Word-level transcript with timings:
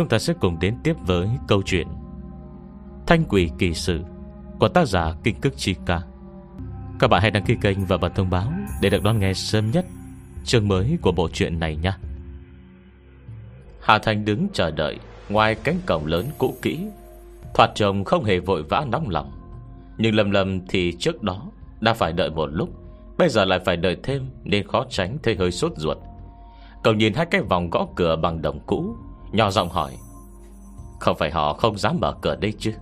chúng 0.00 0.08
ta 0.08 0.18
sẽ 0.18 0.34
cùng 0.40 0.58
đến 0.60 0.76
tiếp 0.82 0.96
với 1.06 1.28
câu 1.48 1.62
chuyện 1.62 1.88
Thanh 3.06 3.24
quỷ 3.28 3.50
kỳ 3.58 3.74
sự 3.74 4.00
Của 4.58 4.68
tác 4.68 4.88
giả 4.88 5.14
Kinh 5.22 5.40
Cức 5.40 5.56
Chi 5.56 5.74
Ca. 5.86 6.02
Các 6.98 7.10
bạn 7.10 7.22
hãy 7.22 7.30
đăng 7.30 7.44
ký 7.44 7.56
kênh 7.60 7.84
và 7.84 7.96
bật 7.96 8.14
thông 8.14 8.30
báo 8.30 8.52
Để 8.82 8.90
được 8.90 9.02
đón 9.02 9.18
nghe 9.18 9.34
sớm 9.34 9.70
nhất 9.70 9.86
Chương 10.44 10.68
mới 10.68 10.98
của 11.02 11.12
bộ 11.12 11.28
truyện 11.32 11.60
này 11.60 11.76
nhé 11.76 11.92
Hà 13.80 13.98
Thanh 13.98 14.24
đứng 14.24 14.46
chờ 14.52 14.70
đợi 14.70 14.98
Ngoài 15.28 15.54
cánh 15.54 15.76
cổng 15.86 16.06
lớn 16.06 16.26
cũ 16.38 16.54
kỹ. 16.62 16.86
Thoạt 17.54 17.70
chồng 17.74 18.04
không 18.04 18.24
hề 18.24 18.38
vội 18.38 18.62
vã 18.62 18.86
nóng 18.90 19.08
lòng. 19.08 19.32
Nhưng 19.98 20.14
lầm 20.14 20.30
lầm 20.30 20.66
thì 20.66 20.92
trước 20.98 21.22
đó 21.22 21.42
Đã 21.80 21.94
phải 21.94 22.12
đợi 22.12 22.30
một 22.30 22.46
lúc. 22.46 22.68
Bây 23.18 23.28
giờ 23.28 23.44
lại 23.44 23.58
phải 23.64 23.76
đợi 23.76 23.96
thêm 24.02 24.30
Nên 24.44 24.66
khó 24.66 24.86
tránh 24.90 25.18
thấy 25.22 25.36
hơi 25.36 25.50
sốt 25.50 25.72
ruột. 25.76 25.98
Cậu 26.84 26.94
nhìn 26.94 27.14
hai 27.14 27.26
cái 27.26 27.40
vòng 27.42 27.70
gõ 27.70 27.86
cửa 27.96 28.16
bằng 28.16 28.42
đồng 28.42 28.60
cũ. 28.66 28.96
Nhỏ 29.32 29.50
giọng 29.50 29.68
hỏi, 29.68 29.96
Không 31.00 31.16
phải 31.16 31.30
họ 31.30 31.52
không 31.52 31.78
dám 31.78 31.98
mở 32.00 32.12
cửa 32.22 32.36
đây 32.36 32.52
chứ? 32.58 32.72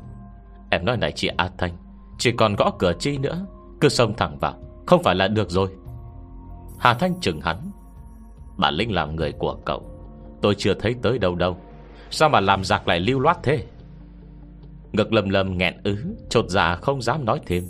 Em 0.71 0.85
nói 0.85 0.97
này 0.97 1.13
chị 1.13 1.29
A 1.37 1.51
Thanh, 1.59 1.77
Chỉ 2.19 2.33
còn 2.33 2.55
gõ 2.57 2.71
cửa 2.79 2.93
chi 2.99 3.19
nữa, 3.19 3.47
Cứ 3.81 3.89
xông 3.89 4.15
thẳng 4.17 4.39
vào, 4.39 4.55
Không 4.87 5.03
phải 5.03 5.15
là 5.15 5.29
được 5.29 5.51
rồi. 5.51 5.69
Hà 6.79 6.95
Thanh 6.95 7.21
chừng 7.21 7.41
hắn 7.41 7.71
Bản 8.57 8.75
lĩnh 8.75 8.93
làm 8.93 9.17
người 9.17 9.33
của 9.33 9.57
cậu, 9.65 9.83
Tôi 10.43 10.55
chưa 10.59 10.75
thấy 10.75 10.95
tới 11.03 11.19
đâu 11.19 11.35
đâu, 11.35 11.57
Sao 12.11 12.29
mà 12.29 12.41
làm 12.41 12.65
giặc 12.65 12.89
lại 12.89 13.01
lưu 13.01 13.21
loát 13.21 13.39
thế? 13.43 13.65
Ngực 14.93 15.13
lầm 15.13 15.29
lầm 15.29 15.59
nghẹn 15.59 15.77
ứ, 15.85 15.97
Chột 16.31 16.45
dạ 16.49 16.77
không 16.77 17.03
dám 17.03 17.25
nói 17.25 17.41
thêm. 17.47 17.65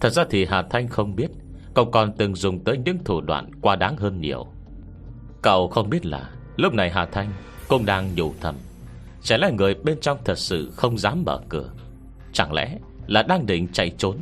Thật 0.00 0.10
ra 0.10 0.24
thì 0.30 0.44
Hà 0.44 0.62
Thanh 0.62 0.88
không 0.88 1.16
biết, 1.16 1.28
Cậu 1.74 1.84
còn 1.84 2.12
từng 2.12 2.34
dùng 2.34 2.64
tới 2.64 2.78
những 2.84 2.98
thủ 3.04 3.20
đoạn 3.20 3.50
Quá 3.62 3.76
đáng 3.76 3.96
hơn 3.96 4.20
nhiều. 4.20 4.46
Cậu 5.42 5.68
không 5.68 5.90
biết 5.90 6.06
là 6.06 6.30
Lúc 6.56 6.74
này 6.74 6.90
Hà 6.90 7.06
Thanh 7.06 7.32
cũng 7.68 7.86
đang 7.86 8.14
nhủ 8.14 8.34
thầm. 8.40 8.54
Sẽ 9.22 9.38
là 9.38 9.50
người 9.50 9.74
bên 9.74 10.00
trong 10.00 10.18
thật 10.24 10.38
sự 10.38 10.70
không 10.76 10.98
dám 10.98 11.22
mở 11.26 11.40
cửa. 11.48 11.70
Chẳng 12.32 12.52
lẽ 12.52 12.78
là 13.06 13.22
đang 13.22 13.46
định 13.46 13.68
chạy 13.72 13.90
trốn? 13.98 14.16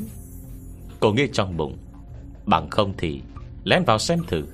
Cô 1.00 1.12
nghĩ 1.12 1.28
trong 1.32 1.56
bụng. 1.56 1.78
Bằng 2.46 2.70
không 2.70 2.94
thì 2.98 3.22
Lén 3.64 3.84
vào 3.84 3.98
xem 3.98 4.18
thử. 4.26 4.44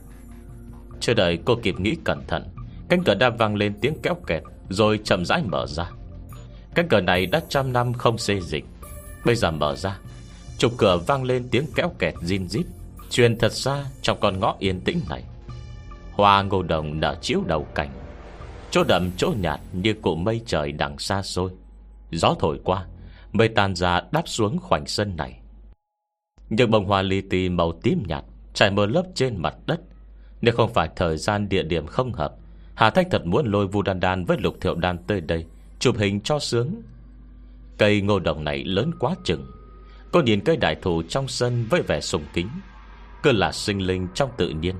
Chưa 1.00 1.14
đợi 1.14 1.38
cô 1.44 1.54
kịp 1.62 1.80
nghĩ 1.80 1.96
cẩn 2.04 2.26
thận, 2.28 2.44
Cánh 2.88 3.02
cửa 3.04 3.14
đã 3.14 3.30
vang 3.30 3.56
lên 3.56 3.74
tiếng 3.80 3.94
kéo 4.02 4.14
kẹt 4.26 4.42
Rồi 4.68 5.00
chậm 5.04 5.24
rãi 5.24 5.42
mở 5.42 5.66
ra. 5.66 5.90
Cánh 6.74 6.88
cửa 6.88 7.00
này 7.00 7.26
đã 7.26 7.40
trăm 7.48 7.72
năm 7.72 7.92
không 7.92 8.18
xê 8.18 8.40
dịch. 8.40 8.64
Bây 9.24 9.34
giờ 9.34 9.50
mở 9.50 9.76
ra 9.76 9.98
Trục 10.58 10.72
cửa 10.78 10.98
vang 11.06 11.24
lên 11.24 11.48
tiếng 11.50 11.66
kéo 11.74 11.92
kẹt 11.98 12.14
zin 12.14 12.46
zip 12.46 12.64
Truyền 13.10 13.38
thật 13.38 13.52
ra 13.52 13.84
trong 14.02 14.18
con 14.20 14.40
ngõ 14.40 14.56
yên 14.58 14.80
tĩnh 14.80 15.00
này. 15.08 15.24
Hoa 16.12 16.42
ngô 16.42 16.62
đồng 16.62 17.00
nở 17.00 17.16
chiếu 17.20 17.40
đầu 17.46 17.66
cảnh. 17.74 18.01
Chỗ 18.72 18.84
đậm, 18.84 19.10
chỗ 19.16 19.34
nhạt 19.40 19.60
như 19.72 19.94
cụ 19.94 20.14
mây 20.14 20.40
trời 20.46 20.72
đằng 20.72 20.98
xa 20.98 21.22
xôi. 21.22 21.50
Gió 22.10 22.34
thổi 22.38 22.60
qua, 22.64 22.86
Mây 23.32 23.48
tan 23.48 23.74
ra 23.74 24.00
đáp 24.12 24.22
xuống 24.28 24.58
khoảnh 24.58 24.86
sân 24.86 25.16
này. 25.16 25.40
Những 26.48 26.70
bông 26.70 26.84
hoa 26.84 27.02
li 27.02 27.20
ti 27.20 27.48
màu 27.48 27.72
tím 27.82 28.02
nhạt 28.06 28.24
Trải 28.54 28.70
mờ 28.70 28.86
lớp 28.86 29.02
trên 29.14 29.36
mặt 29.36 29.54
đất. 29.66 29.80
Nếu 30.40 30.54
không 30.54 30.74
phải 30.74 30.88
thời 30.96 31.16
gian 31.16 31.48
địa 31.48 31.62
điểm 31.62 31.86
không 31.86 32.12
hợp, 32.12 32.34
Hà 32.74 32.90
Thanh 32.90 33.10
thật 33.10 33.26
muốn 33.26 33.46
lôi 33.46 33.66
Vu 33.66 33.82
Đan 33.82 34.00
Đan 34.00 34.24
với 34.24 34.36
Lục 34.40 34.56
Thiệu 34.60 34.74
Đan 34.74 34.98
tới 34.98 35.20
đây, 35.20 35.46
Chụp 35.78 35.96
hình 35.98 36.20
cho 36.20 36.38
sướng. 36.38 36.82
Cây 37.78 38.00
ngô 38.00 38.18
đồng 38.18 38.44
này 38.44 38.64
lớn 38.64 38.90
quá 38.98 39.14
chừng. 39.24 39.46
Cô 40.12 40.20
nhìn 40.20 40.40
cây 40.40 40.56
đại 40.56 40.76
thụ 40.82 41.02
trong 41.02 41.28
sân 41.28 41.66
với 41.70 41.82
vẻ 41.82 42.00
sùng 42.00 42.24
kính. 42.34 42.48
Cứ 43.22 43.32
là 43.32 43.52
sinh 43.52 43.78
linh 43.78 44.08
trong 44.14 44.30
tự 44.36 44.48
nhiên, 44.48 44.74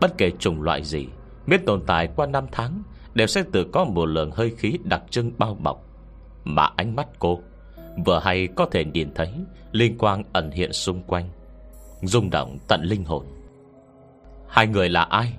Bất 0.00 0.18
kể 0.18 0.30
chủng 0.38 0.62
loại 0.62 0.84
gì 0.84 1.06
biết 1.46 1.66
tồn 1.66 1.82
tại 1.86 2.08
qua 2.16 2.26
năm 2.26 2.46
tháng 2.52 2.82
Đều 3.14 3.26
sẽ 3.26 3.44
tự 3.52 3.64
có 3.72 3.84
một 3.84 4.06
lượng 4.06 4.30
hơi 4.30 4.54
khí 4.58 4.78
đặc 4.84 5.02
trưng 5.10 5.32
bao 5.38 5.54
bọc. 5.54 5.84
Mà 6.44 6.70
ánh 6.76 6.96
mắt 6.96 7.08
cô 7.18 7.40
Vừa 8.06 8.20
hay 8.24 8.48
có 8.56 8.66
thể 8.70 8.84
nhìn 8.84 9.14
thấy 9.14 9.30
Linh 9.72 9.98
quang 9.98 10.22
ẩn 10.32 10.50
hiện 10.50 10.72
xung 10.72 11.02
quanh. 11.02 11.30
Rung 12.02 12.30
động 12.30 12.58
tận 12.68 12.80
linh 12.84 13.04
hồn. 13.04 13.26
Hai 14.48 14.66
người 14.66 14.88
là 14.88 15.02
ai? 15.02 15.32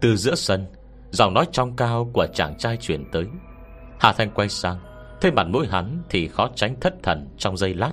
Từ 0.00 0.16
giữa 0.16 0.34
sân, 0.34 0.66
Giọng 1.10 1.34
nói 1.34 1.46
trong 1.52 1.76
cao 1.76 2.10
của 2.12 2.26
chàng 2.34 2.58
trai 2.58 2.76
chuyển 2.76 3.04
tới. 3.12 3.26
Hà 4.00 4.12
Thanh 4.12 4.30
quay 4.30 4.48
sang, 4.48 4.78
Thấy 5.20 5.32
mặt 5.32 5.46
mũi 5.46 5.66
hắn 5.70 6.02
thì 6.10 6.28
khó 6.28 6.50
tránh 6.54 6.80
thất 6.80 6.94
thần 7.02 7.28
Trong 7.38 7.56
giây 7.56 7.74
lát. 7.74 7.92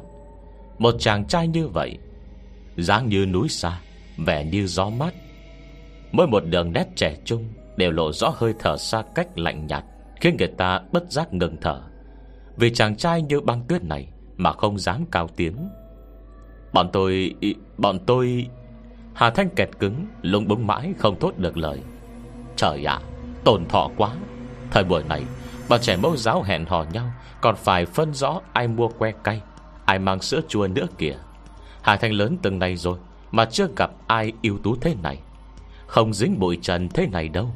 Một 0.78 0.96
chàng 1.00 1.28
trai 1.28 1.48
như 1.48 1.68
vậy, 1.68 1.98
dáng 2.78 3.10
như 3.10 3.26
núi 3.26 3.50
xa, 3.50 3.80
Vẻ 4.18 4.46
như 4.46 4.68
gió 4.68 4.90
mát. 4.90 5.14
Mỗi 6.12 6.28
một 6.28 6.44
đường 6.46 6.74
nét 6.74 6.86
trẻ 6.96 7.18
trung 7.26 7.48
Đều 7.78 7.92
lộ 7.92 8.12
rõ 8.12 8.34
hơi 8.36 8.54
thở 8.60 8.78
xa 8.78 9.04
cách 9.16 9.38
lạnh 9.38 9.68
nhạt, 9.68 9.84
Khiến 10.22 10.36
người 10.40 10.48
ta 10.48 10.82
bất 10.92 11.12
giác 11.12 11.34
ngừng 11.34 11.58
thở. 11.62 11.82
Vì 12.58 12.74
chàng 12.74 12.96
trai 12.96 13.22
như 13.22 13.42
băng 13.42 13.64
tuyết 13.68 13.84
này 13.84 14.08
Mà 14.38 14.52
không 14.52 14.80
dám 14.80 15.06
cao 15.12 15.28
tiếng. 15.36 15.70
Bọn 16.74 16.90
tôi... 16.94 17.36
Bọn 17.78 18.00
tôi... 18.06 18.48
Hà 19.14 19.30
Thanh 19.30 19.50
kẹt 19.50 19.70
cứng 19.80 20.06
Lung 20.22 20.48
búng 20.48 20.68
mãi 20.68 20.94
không 20.98 21.20
thốt 21.20 21.38
được 21.38 21.58
lời. 21.58 21.80
Trời 22.56 22.86
ạ, 22.86 23.00
Tổn 23.44 23.66
thọ 23.66 23.90
quá. 23.98 24.12
Thời 24.72 24.84
buổi 24.84 25.04
này, 25.04 25.24
Bọn 25.70 25.80
trẻ 25.82 25.98
mẫu 25.98 26.18
giáo 26.18 26.44
hẹn 26.44 26.66
hò 26.66 26.86
nhau, 26.94 27.12
Còn 27.42 27.56
phải 27.56 27.86
phân 27.86 28.14
rõ 28.14 28.42
ai 28.54 28.68
mua 28.68 28.88
que 28.88 29.12
cay, 29.24 29.42
Ai 29.86 30.00
mang 30.00 30.22
sữa 30.22 30.40
chua 30.48 30.68
nữa 30.68 30.88
kìa. 30.98 31.16
Hà 31.82 31.96
Thanh 31.96 32.12
lớn 32.12 32.38
từng 32.42 32.60
này 32.60 32.76
rồi 32.76 32.98
Mà 33.32 33.46
chưa 33.46 33.68
gặp 33.78 33.92
ai 34.08 34.32
ưu 34.44 34.58
tú 34.58 34.76
thế 34.76 34.96
này. 35.04 35.20
Không 35.88 36.14
dính 36.14 36.40
bụi 36.40 36.60
trần 36.62 36.90
thế 36.90 37.08
này 37.08 37.30
đâu. 37.30 37.52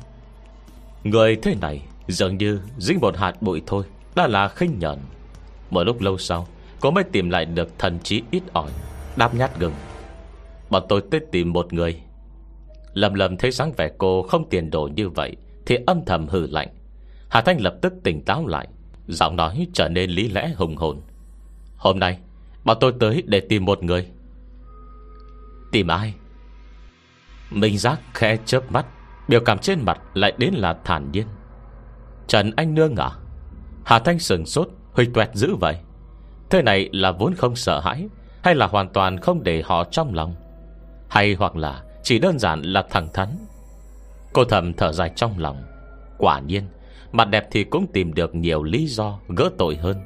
Người 1.04 1.36
thế 1.36 1.56
này 1.62 1.82
Dường 2.08 2.38
như 2.38 2.60
dính 2.78 3.00
một 3.02 3.18
hạt 3.18 3.42
bụi 3.42 3.62
thôi, 3.66 3.84
Đã 4.16 4.28
là 4.28 4.48
khinh 4.48 4.80
nhẫn 4.80 5.00
Một 5.70 5.84
lúc 5.84 6.02
lâu 6.02 6.18
sau, 6.18 6.48
Cô 6.80 6.92
mới 6.92 7.04
tìm 7.04 7.30
lại 7.30 7.46
được 7.46 7.80
thần 7.80 8.00
trí 8.00 8.24
ít 8.32 8.44
ỏi, 8.54 8.72
Đáp 9.16 9.36
nhát 9.36 9.60
gừng. 9.60 9.74
Bọn 10.70 10.84
tôi 10.90 11.04
tới 11.12 11.20
tìm 11.32 11.54
một 11.54 11.74
người. 11.74 12.02
Lầm 12.94 13.14
lầm 13.14 13.38
thấy 13.38 13.52
sáng 13.52 13.72
vẻ 13.78 13.92
cô 13.98 14.22
không 14.22 14.50
tiền 14.50 14.70
đồ 14.70 14.90
như 14.96 15.10
vậy, 15.10 15.36
Thì 15.66 15.78
âm 15.88 16.06
thầm 16.06 16.28
hừ 16.28 16.48
lạnh. 16.48 16.68
Hà 17.30 17.42
Thanh 17.42 17.62
lập 17.62 17.76
tức 17.81 17.94
tỉnh 18.04 18.22
táo 18.22 18.48
lại, 18.48 18.68
Giọng 19.08 19.36
nói 19.36 19.68
trở 19.74 19.90
nên 19.90 20.10
lý 20.10 20.30
lẽ 20.30 20.54
hùng 20.56 20.76
hồn. 20.76 21.02
Hôm 21.76 22.00
nay, 22.00 22.20
Bọn 22.64 22.78
tôi 22.80 22.94
tới 23.00 23.24
để 23.26 23.40
tìm 23.40 23.66
một 23.66 23.84
người. 23.84 24.06
Tìm 25.72 25.88
ai? 25.88 26.14
Minh 27.52 27.78
giác 27.78 28.00
khe 28.14 28.38
chớp 28.46 28.72
mắt. 28.72 28.86
Biểu 29.29 29.40
cảm 29.40 29.59
trên 29.59 29.85
mặt 29.85 30.01
lại 30.13 30.34
đến 30.38 30.53
là 30.53 30.78
thản 30.84 31.12
nhiên. 31.12 31.28
Trần 32.28 32.51
Anh 32.56 32.75
Nương 32.75 32.95
à 32.95 33.12
Hà 33.85 34.00
Thanh 34.00 34.19
sừng 34.19 34.45
sốt, 34.45 34.69
hơi 34.94 35.07
tuẹt 35.13 35.29
dữ 35.34 35.56
vậy. 35.56 35.78
Thế 36.50 36.62
này 36.62 36.90
là 36.91 37.12
vốn 37.12 37.35
không 37.35 37.56
sợ 37.56 37.79
hãi, 37.79 38.07
Hay 38.44 38.56
là 38.56 38.68
hoàn 38.68 38.89
toàn 38.89 39.18
không 39.18 39.44
để 39.44 39.62
họ 39.66 39.84
trong 39.84 40.13
lòng? 40.13 40.35
Hay 41.09 41.35
hoặc 41.39 41.56
là 41.56 41.84
Chỉ 42.03 42.19
đơn 42.19 42.39
giản 42.39 42.62
là 42.62 42.85
thẳng 42.89 43.07
thắn? 43.13 43.29
Cô 44.34 44.44
thầm 44.44 44.73
thở 44.73 44.91
dài 44.91 45.12
trong 45.16 45.39
lòng. 45.39 45.63
Quả 46.18 46.39
nhiên, 46.39 46.63
Mặt 47.12 47.25
đẹp 47.25 47.47
thì 47.51 47.63
cũng 47.63 47.88
tìm 47.94 48.13
được 48.13 48.35
nhiều 48.35 48.63
lý 48.63 48.88
do 48.88 49.19
Gỡ 49.28 49.50
tội 49.57 49.75
hơn. 49.75 49.97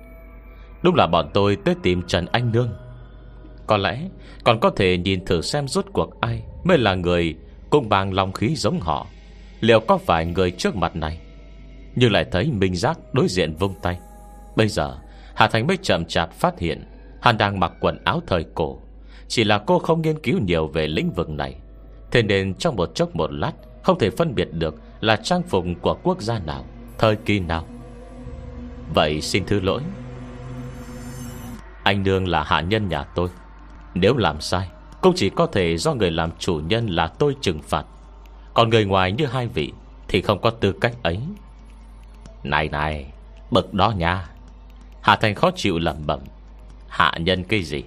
Đúng 0.83 0.95
là 0.95 1.07
bọn 1.07 1.29
tôi 1.33 1.57
tới 1.65 1.75
tìm 1.83 2.01
Trần 2.07 2.25
Anh 2.31 2.51
Nương. 2.51 2.73
Có 3.67 3.77
lẽ 3.77 4.09
còn 4.43 4.59
có 4.59 4.69
thể 4.69 4.97
nhìn 4.97 5.25
thử 5.25 5.41
xem 5.41 5.67
rốt 5.67 5.85
cuộc 5.93 6.21
ai 6.21 6.43
Mới 6.63 6.77
là 6.77 6.95
người 6.95 7.35
Cùng 7.69 7.89
bằng 7.89 8.13
lòng 8.13 8.31
khí 8.33 8.55
giống 8.55 8.79
họ. 8.79 9.07
Liệu 9.63 9.79
có 9.79 9.97
phải 9.97 10.25
người 10.25 10.51
trước 10.51 10.75
mặt 10.75 10.95
này? 10.95 11.19
Nhưng 11.95 12.11
lại 12.11 12.25
thấy 12.31 12.51
Minh 12.51 12.75
Giác 12.75 12.99
đối 13.13 13.27
diện 13.27 13.55
vung 13.55 13.73
tay. 13.81 13.99
Bây 14.55 14.67
giờ, 14.67 14.97
Hà 15.35 15.47
Thành 15.47 15.67
mới 15.67 15.77
chậm 15.77 16.05
chạp 16.05 16.33
phát 16.33 16.59
hiện 16.59 16.83
Hắn 17.21 17.37
đang 17.37 17.59
mặc 17.59 17.71
quần 17.79 18.03
áo 18.03 18.21
thời 18.27 18.45
cổ. 18.55 18.79
Chỉ 19.27 19.43
là 19.43 19.57
cô 19.57 19.79
không 19.79 20.01
nghiên 20.01 20.19
cứu 20.19 20.39
nhiều 20.39 20.67
về 20.67 20.87
lĩnh 20.87 21.11
vực 21.11 21.29
này. 21.29 21.55
Thế 22.11 22.23
nên 22.23 22.53
trong 22.53 22.75
một 22.75 22.95
chốc 22.95 23.15
một 23.15 23.31
lát, 23.31 23.51
Không 23.83 23.99
thể 23.99 24.09
phân 24.09 24.35
biệt 24.35 24.47
được 24.51 24.75
Là 25.01 25.15
trang 25.15 25.43
phục 25.43 25.65
của 25.81 25.97
quốc 26.03 26.21
gia 26.21 26.39
nào, 26.39 26.65
Thời 26.97 27.15
kỳ 27.15 27.39
nào. 27.39 27.65
Vậy 28.93 29.21
xin 29.21 29.45
thứ 29.45 29.59
lỗi. 29.59 29.81
Anh 31.83 32.03
Nương 32.03 32.27
là 32.27 32.43
hạ 32.43 32.61
nhân 32.61 32.89
nhà 32.89 33.03
tôi. 33.03 33.29
Nếu 33.93 34.17
làm 34.17 34.41
sai, 34.41 34.69
Cũng 35.01 35.13
chỉ 35.15 35.29
có 35.29 35.45
thể 35.45 35.77
do 35.77 35.93
người 35.93 36.11
làm 36.11 36.29
chủ 36.39 36.55
nhân 36.55 36.87
là 36.87 37.07
tôi 37.07 37.35
trừng 37.41 37.61
phạt. 37.61 37.85
Còn 38.53 38.69
người 38.69 38.85
ngoài 38.85 39.11
như 39.11 39.25
hai 39.25 39.47
vị 39.47 39.71
Thì 40.07 40.21
không 40.21 40.41
có 40.41 40.49
tư 40.49 40.73
cách 40.81 40.95
ấy. 41.03 41.19
Này 42.43 42.69
này, 42.69 43.13
Bực 43.51 43.73
đó 43.73 43.93
nha. 43.97 44.29
Hạ 45.01 45.15
Thành 45.21 45.35
khó 45.35 45.51
chịu 45.55 45.79
lầm 45.79 45.95
bẩm. 46.05 46.19
Hạ 46.87 47.13
nhân 47.19 47.43
cái 47.43 47.63
gì? 47.63 47.83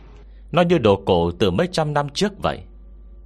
Nó 0.53 0.63
như 0.63 0.79
đồ 0.79 1.03
cổ 1.07 1.31
từ 1.31 1.51
mấy 1.51 1.69
trăm 1.73 1.95
năm 1.95 2.09
trước 2.09 2.33
vậy. 2.43 2.61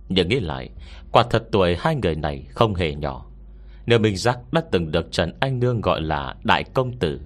Nhưng 0.08 0.28
nghĩ 0.28 0.40
lại, 0.40 0.68
Quả 1.12 1.24
thật 1.30 1.44
tuổi 1.52 1.76
hai 1.78 1.96
người 1.96 2.14
này 2.14 2.46
không 2.48 2.74
hề 2.74 2.94
nhỏ. 2.94 3.26
Nếu 3.86 3.98
Minh 3.98 4.16
Giác 4.16 4.38
đã 4.52 4.62
từng 4.70 4.90
được 4.90 5.12
Trần 5.12 5.32
Anh 5.40 5.60
Nương 5.60 5.80
gọi 5.80 6.00
là 6.00 6.34
Đại 6.42 6.64
Công 6.64 6.98
Tử, 6.98 7.20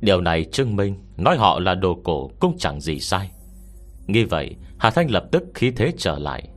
Điều 0.00 0.20
này 0.20 0.44
chứng 0.52 0.76
minh 0.76 0.96
Nói 1.16 1.36
họ 1.36 1.60
là 1.60 1.74
đồ 1.74 2.00
cổ 2.04 2.30
cũng 2.40 2.56
chẳng 2.58 2.80
gì 2.80 3.00
sai. 3.00 3.30
Nghĩ 4.06 4.24
vậy, 4.24 4.56
Hà 4.78 4.90
Thanh 4.90 5.10
lập 5.10 5.24
tức 5.32 5.44
khí 5.54 5.70
thế 5.70 5.92
trở 5.98 6.18
lại. 6.18 6.48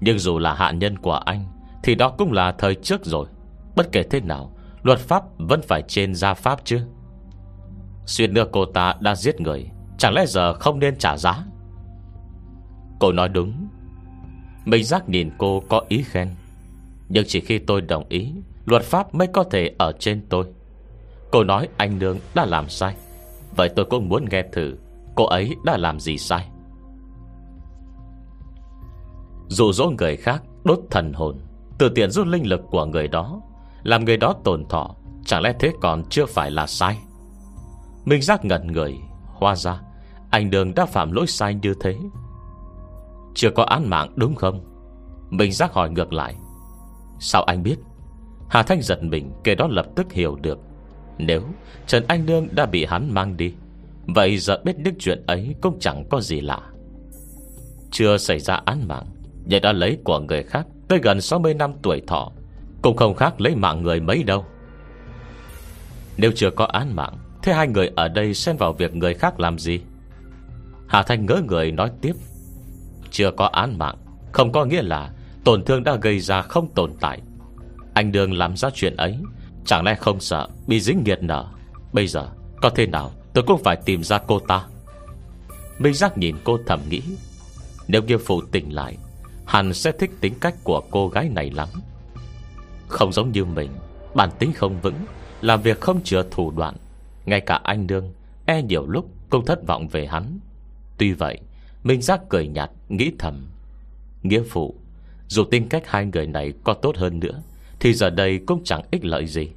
Nhưng 0.00 0.18
dù 0.18 0.38
là 0.38 0.54
hạ 0.54 0.70
nhân 0.70 0.98
của 0.98 1.12
anh 1.12 1.44
thì 1.82 1.94
đó 1.94 2.14
cũng 2.18 2.32
là 2.32 2.52
thời 2.52 2.74
trước 2.74 3.04
rồi. 3.04 3.26
Bất 3.76 3.92
kể 3.92 4.02
thế 4.02 4.20
nào, 4.20 4.52
Luật 4.82 4.98
pháp 4.98 5.22
vẫn 5.38 5.62
phải 5.62 5.82
trên 5.88 6.14
gia 6.14 6.34
pháp 6.34 6.64
chứ. 6.64 6.80
Xuyên 8.06 8.34
nữa 8.34 8.44
cô 8.52 8.64
ta 8.64 8.94
đã 9.00 9.14
giết 9.14 9.40
người, 9.40 9.70
Chẳng 9.98 10.14
lẽ 10.14 10.26
giờ 10.26 10.54
không 10.54 10.78
nên 10.78 10.98
trả 10.98 11.16
giá? 11.16 11.44
Cô 13.00 13.12
nói 13.12 13.28
đúng. 13.28 13.68
Minh 14.64 14.84
giác 14.84 15.08
nhìn 15.08 15.30
cô 15.38 15.62
có 15.68 15.82
ý 15.88 16.02
khen. 16.02 16.28
Nhưng 17.08 17.24
chỉ 17.28 17.40
khi 17.40 17.58
tôi 17.58 17.80
đồng 17.80 18.04
ý, 18.08 18.32
Luật 18.66 18.82
pháp 18.82 19.14
mới 19.14 19.26
có 19.26 19.44
thể 19.44 19.74
ở 19.78 19.92
trên 19.98 20.26
tôi. 20.28 20.46
Cô 21.30 21.44
nói 21.44 21.68
anh 21.76 21.98
nương 21.98 22.18
đã 22.34 22.44
làm 22.44 22.68
sai. 22.68 22.96
Vậy 23.56 23.68
tôi 23.76 23.86
cũng 23.90 24.08
muốn 24.08 24.24
nghe 24.30 24.42
thử, 24.52 24.76
Cô 25.14 25.26
ấy 25.26 25.54
đã 25.64 25.76
làm 25.76 26.00
gì 26.00 26.18
sai? 26.18 26.48
Dụ 29.48 29.72
dỗ 29.72 29.90
người 29.98 30.16
khác 30.16 30.42
Đốt 30.64 30.80
thần 30.90 31.12
hồn. 31.12 31.38
Từ 31.82 31.88
tiện 31.88 32.10
rút 32.10 32.26
linh 32.26 32.46
lực 32.46 32.60
của 32.70 32.84
người 32.84 33.08
đó, 33.08 33.40
Làm 33.82 34.04
người 34.04 34.16
đó 34.16 34.34
tổn 34.44 34.64
thọ, 34.68 34.94
Chẳng 35.24 35.42
lẽ 35.42 35.52
thế 35.60 35.72
còn 35.80 36.04
chưa 36.10 36.26
phải 36.26 36.50
là 36.50 36.66
sai? 36.66 36.98
Minh 38.04 38.22
giác 38.22 38.44
ngẩn 38.44 38.66
người 38.66 38.94
Hoa 39.26 39.56
ra 39.56 39.80
Anh 40.30 40.50
đường 40.50 40.74
đã 40.74 40.86
phạm 40.86 41.12
lỗi 41.12 41.26
sai 41.26 41.54
như 41.54 41.74
thế. 41.80 41.96
Chưa 43.34 43.50
có 43.50 43.62
án 43.64 43.90
mạng 43.90 44.12
đúng 44.16 44.34
không? 44.34 44.60
Minh 45.30 45.52
giác 45.52 45.72
hỏi 45.72 45.90
ngược 45.90 46.12
lại. 46.12 46.34
Sao 47.20 47.42
anh 47.42 47.62
biết? 47.62 47.76
Hà 48.48 48.62
Thanh 48.62 48.82
giật 48.82 49.02
mình 49.02 49.32
kể 49.44 49.54
đó 49.54 49.66
lập 49.70 49.86
tức 49.96 50.12
hiểu 50.12 50.36
được. 50.42 50.58
Nếu 51.18 51.42
Trần 51.86 52.04
Anh 52.08 52.26
Nương 52.26 52.48
đã 52.50 52.66
bị 52.66 52.84
hắn 52.84 53.14
mang 53.14 53.36
đi, 53.36 53.54
Vậy 54.06 54.38
giờ 54.38 54.58
biết 54.64 54.76
những 54.78 54.94
chuyện 54.98 55.22
ấy 55.26 55.54
Cũng 55.60 55.78
chẳng 55.80 56.04
có 56.10 56.20
gì 56.20 56.40
lạ. 56.40 56.60
Chưa 57.90 58.16
xảy 58.16 58.38
ra 58.38 58.54
án 58.54 58.88
mạng 58.88 59.06
Nhưng 59.44 59.62
đã 59.62 59.72
lấy 59.72 59.98
của 60.04 60.20
người 60.20 60.42
khác 60.42 60.66
Tới 60.88 60.98
gần 61.02 61.20
60 61.20 61.54
năm 61.54 61.72
tuổi 61.82 62.02
thọ, 62.06 62.32
Cũng 62.82 62.96
không 62.96 63.14
khác 63.14 63.40
lấy 63.40 63.54
mạng 63.56 63.82
người 63.82 64.00
mấy 64.00 64.22
đâu. 64.22 64.44
Nếu 66.16 66.32
chưa 66.34 66.50
có 66.50 66.64
án 66.64 66.96
mạng, 66.96 67.18
Thế 67.42 67.52
hai 67.52 67.68
người 67.68 67.90
ở 67.96 68.08
đây 68.08 68.34
xen 68.34 68.56
vào 68.56 68.72
việc 68.72 68.94
người 68.94 69.14
khác 69.14 69.40
làm 69.40 69.58
gì? 69.58 69.80
Hà 70.88 71.02
Thanh 71.02 71.26
ngỡ 71.26 71.40
người 71.48 71.72
nói 71.72 71.90
tiếp, 72.00 72.12
Chưa 73.10 73.30
có 73.30 73.46
án 73.46 73.78
mạng, 73.78 73.96
Không 74.32 74.52
có 74.52 74.64
nghĩa 74.64 74.82
là 74.82 75.10
Tổn 75.44 75.64
thương 75.64 75.84
đã 75.84 75.96
gây 75.96 76.20
ra 76.20 76.42
không 76.42 76.68
tồn 76.74 76.92
tại. 77.00 77.20
Anh 77.94 78.12
Đường 78.12 78.32
làm 78.32 78.56
ra 78.56 78.70
chuyện 78.74 78.96
ấy, 78.96 79.18
Chẳng 79.66 79.84
lẽ 79.84 79.94
không 79.94 80.20
sợ 80.20 80.48
bị 80.66 80.80
dính 80.80 81.02
nghiệt 81.04 81.18
nở? 81.22 81.46
Bây 81.92 82.06
giờ, 82.06 82.28
có 82.62 82.70
thế 82.70 82.86
nào 82.86 83.12
tôi 83.34 83.44
cũng 83.46 83.62
phải 83.64 83.76
tìm 83.76 84.02
ra 84.02 84.18
cô 84.18 84.38
ta. 84.38 84.64
Minh 85.78 85.94
giác 85.94 86.18
nhìn 86.18 86.36
cô 86.44 86.58
thầm 86.66 86.80
nghĩ, 86.88 87.02
Nếu 87.88 88.02
như 88.02 88.18
phụ 88.18 88.40
tỉnh 88.52 88.74
lại 88.74 88.96
Hắn 89.52 89.74
sẽ 89.74 89.92
thích 89.92 90.10
tính 90.20 90.34
cách 90.40 90.54
của 90.64 90.82
cô 90.90 91.08
gái 91.08 91.28
này 91.28 91.50
lắm. 91.50 91.68
Không 92.88 93.12
giống 93.12 93.32
như 93.32 93.44
mình, 93.44 93.70
Bản 94.14 94.30
tính 94.38 94.52
không 94.52 94.80
vững 94.80 95.04
Làm 95.40 95.62
việc 95.62 95.80
không 95.80 96.02
chừa 96.02 96.22
thủ 96.30 96.50
đoạn. 96.50 96.76
Ngay 97.26 97.40
cả 97.40 97.60
anh 97.64 97.86
đương 97.86 98.12
E 98.46 98.62
nhiều 98.62 98.86
lúc 98.86 99.10
cũng 99.30 99.44
thất 99.44 99.66
vọng 99.66 99.88
về 99.88 100.06
hắn. 100.06 100.38
Tuy 100.98 101.12
vậy 101.12 101.40
Minh 101.84 102.02
giác 102.02 102.20
cười 102.28 102.48
nhạt, 102.48 102.70
nghĩ 102.88 103.12
thầm. 103.18 103.46
Nghĩa 104.22 104.42
phụ, 104.50 104.74
Dù 105.28 105.44
tính 105.44 105.68
cách 105.68 105.82
hai 105.86 106.06
người 106.06 106.26
này 106.26 106.52
có 106.64 106.74
tốt 106.74 106.96
hơn 106.96 107.20
nữa, 107.20 107.42
Thì 107.80 107.94
giờ 107.94 108.10
đây 108.10 108.40
cũng 108.46 108.64
chẳng 108.64 108.82
ích 108.90 109.04
lợi 109.04 109.26
gì. 109.26 109.48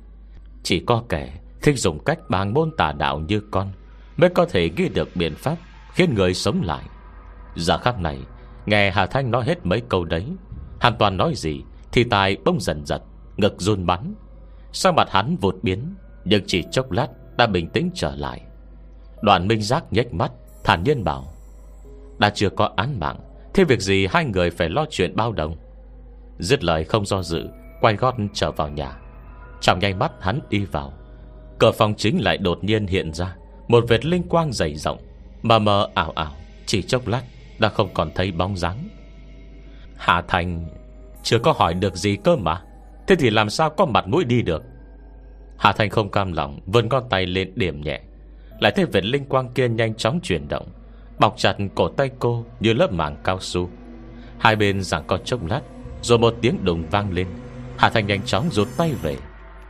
Chỉ 0.63 0.79
có 0.79 1.03
kẻ 1.09 1.33
Thích 1.61 1.79
dùng 1.79 2.03
cách 2.03 2.19
bàng 2.29 2.53
môn 2.53 2.71
tà 2.77 2.91
đạo 2.91 3.19
như 3.19 3.41
con 3.51 3.71
Mới 4.17 4.29
có 4.29 4.45
thể 4.45 4.69
ghi 4.75 4.89
được 4.89 5.09
biện 5.15 5.35
pháp 5.35 5.55
Khiến 5.93 6.15
người 6.15 6.33
sống 6.33 6.61
lại. 6.63 6.83
Giờ 7.55 7.77
khắc 7.77 7.99
này 7.99 8.19
Nghe 8.65 8.91
Hà 8.91 9.05
Thanh 9.05 9.31
nói 9.31 9.43
hết 9.45 9.65
mấy 9.65 9.81
câu 9.89 10.05
đấy 10.05 10.25
Hoàn 10.81 10.95
toàn 10.97 11.17
nói 11.17 11.33
gì 11.35 11.61
Thì 11.91 12.03
tài 12.03 12.37
bông 12.45 12.59
dần 12.59 12.85
giật, 12.85 13.01
Ngực 13.37 13.55
run 13.57 13.85
bắn. 13.85 14.15
Sao 14.71 14.93
mặt 14.93 15.07
hắn 15.11 15.37
vụt 15.41 15.55
biến, 15.61 15.95
Nhưng 16.25 16.43
chỉ 16.47 16.63
chốc 16.71 16.91
lát 16.91 17.07
đã 17.37 17.47
bình 17.47 17.69
tĩnh 17.69 17.89
trở 17.93 18.15
lại. 18.15 18.41
Đoàn 19.21 19.47
minh 19.47 19.61
giác 19.61 19.83
nhếch 19.91 20.13
mắt, 20.13 20.31
Thản 20.63 20.83
nhiên 20.83 21.03
bảo, 21.03 21.33
Đã 22.17 22.29
chưa 22.29 22.49
có 22.49 22.69
án 22.75 22.99
mạng, 22.99 23.19
Thế 23.53 23.63
việc 23.63 23.79
gì 23.79 24.07
hai 24.09 24.25
người 24.25 24.51
phải 24.51 24.69
lo 24.69 24.85
chuyện 24.89 25.15
bao 25.15 25.31
đồng? 25.31 25.55
Dứt 26.39 26.63
lời 26.63 26.83
không 26.83 27.05
do 27.05 27.21
dự, 27.21 27.47
Quay 27.81 27.95
gót 27.95 28.15
trở 28.33 28.51
vào 28.51 28.69
nhà. 28.69 28.97
Trong 29.61 29.79
nhanh 29.79 29.99
mắt 29.99 30.11
hắn 30.21 30.39
đi 30.49 30.65
vào, 30.65 30.93
Cửa 31.59 31.71
phòng 31.71 31.93
chính 31.97 32.23
lại 32.23 32.37
đột 32.37 32.63
nhiên 32.63 32.87
hiện 32.87 33.13
ra, 33.13 33.35
Một 33.67 33.83
vệt 33.87 34.05
linh 34.05 34.23
quang 34.23 34.53
dày 34.53 34.75
rộng, 34.75 34.97
Mờ 35.41 35.59
mờ 35.59 35.89
ảo 35.93 36.11
ảo, 36.15 36.31
Chỉ 36.65 36.81
chốc 36.81 37.07
lát 37.07 37.21
đã 37.59 37.69
không 37.69 37.89
còn 37.93 38.11
thấy 38.15 38.31
bóng 38.31 38.57
dáng. 38.57 38.89
Hạ 39.97 40.23
Thành, 40.27 40.65
Chưa 41.23 41.39
có 41.39 41.51
hỏi 41.57 41.73
được 41.73 41.95
gì 41.95 42.15
cơ 42.23 42.35
mà. 42.35 42.61
Thế 43.07 43.15
thì 43.15 43.29
làm 43.29 43.49
sao 43.49 43.69
có 43.69 43.85
mặt 43.85 44.07
mũi 44.07 44.23
đi 44.23 44.41
được? 44.41 44.63
Hạ 45.57 45.71
Thành 45.71 45.89
không 45.89 46.11
cam 46.11 46.33
lòng, 46.33 46.59
Vươn 46.65 46.89
con 46.89 47.03
tay 47.09 47.25
lên 47.25 47.51
điểm 47.55 47.81
nhẹ. 47.81 48.01
Lại 48.59 48.71
thấy 48.75 48.85
vệt 48.85 49.05
linh 49.05 49.25
quang 49.25 49.49
kia 49.49 49.69
nhanh 49.69 49.95
chóng 49.95 50.19
chuyển 50.23 50.47
động, 50.47 50.67
Bọc 51.19 51.37
chặt 51.37 51.55
cổ 51.75 51.89
tay 51.89 52.09
cô 52.19 52.45
Như 52.59 52.73
lớp 52.73 52.91
màng 52.91 53.17
cao 53.23 53.39
su. 53.39 53.69
Hai 54.39 54.55
bên 54.55 54.81
giảng 54.81 55.03
con 55.07 55.23
chốc 55.23 55.45
lát, 55.45 55.61
Rồi 56.01 56.19
một 56.19 56.35
tiếng 56.41 56.65
đùng 56.65 56.89
vang 56.89 57.11
lên. 57.11 57.27
Hạ 57.77 57.89
Thành 57.89 58.07
nhanh 58.07 58.21
chóng 58.25 58.49
rút 58.51 58.67
tay 58.77 58.93
về. 59.01 59.17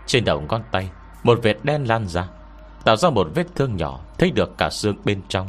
Trên 0.05 0.25
đầu 0.25 0.43
con 0.47 0.61
tay, 0.71 0.89
Một 1.23 1.39
vệt 1.43 1.57
đen 1.63 1.83
lan 1.87 2.07
ra, 2.07 2.27
Tạo 2.85 2.95
ra 2.95 3.09
một 3.09 3.27
vết 3.35 3.47
thương 3.55 3.75
nhỏ, 3.75 4.05
Thấy 4.17 4.31
được 4.31 4.57
cả 4.57 4.69
xương 4.69 4.95
bên 5.05 5.21
trong. 5.29 5.47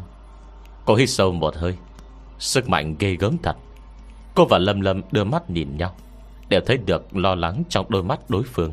Cô 0.84 0.94
hít 0.94 1.10
sâu 1.10 1.32
một 1.32 1.56
hơi 1.56 1.76
Sức 2.38 2.68
mạnh 2.68 2.96
ghê 2.98 3.16
gớm 3.16 3.38
thật. 3.42 3.56
Cô 4.34 4.44
và 4.44 4.58
Lâm 4.58 4.80
Lâm 4.80 5.02
đưa 5.12 5.24
mắt 5.24 5.50
nhìn 5.50 5.76
nhau, 5.76 5.94
Đều 6.48 6.60
thấy 6.66 6.76
được 6.76 7.16
lo 7.16 7.34
lắng 7.34 7.62
trong 7.68 7.86
đôi 7.88 8.02
mắt 8.02 8.30
đối 8.30 8.42
phương. 8.42 8.72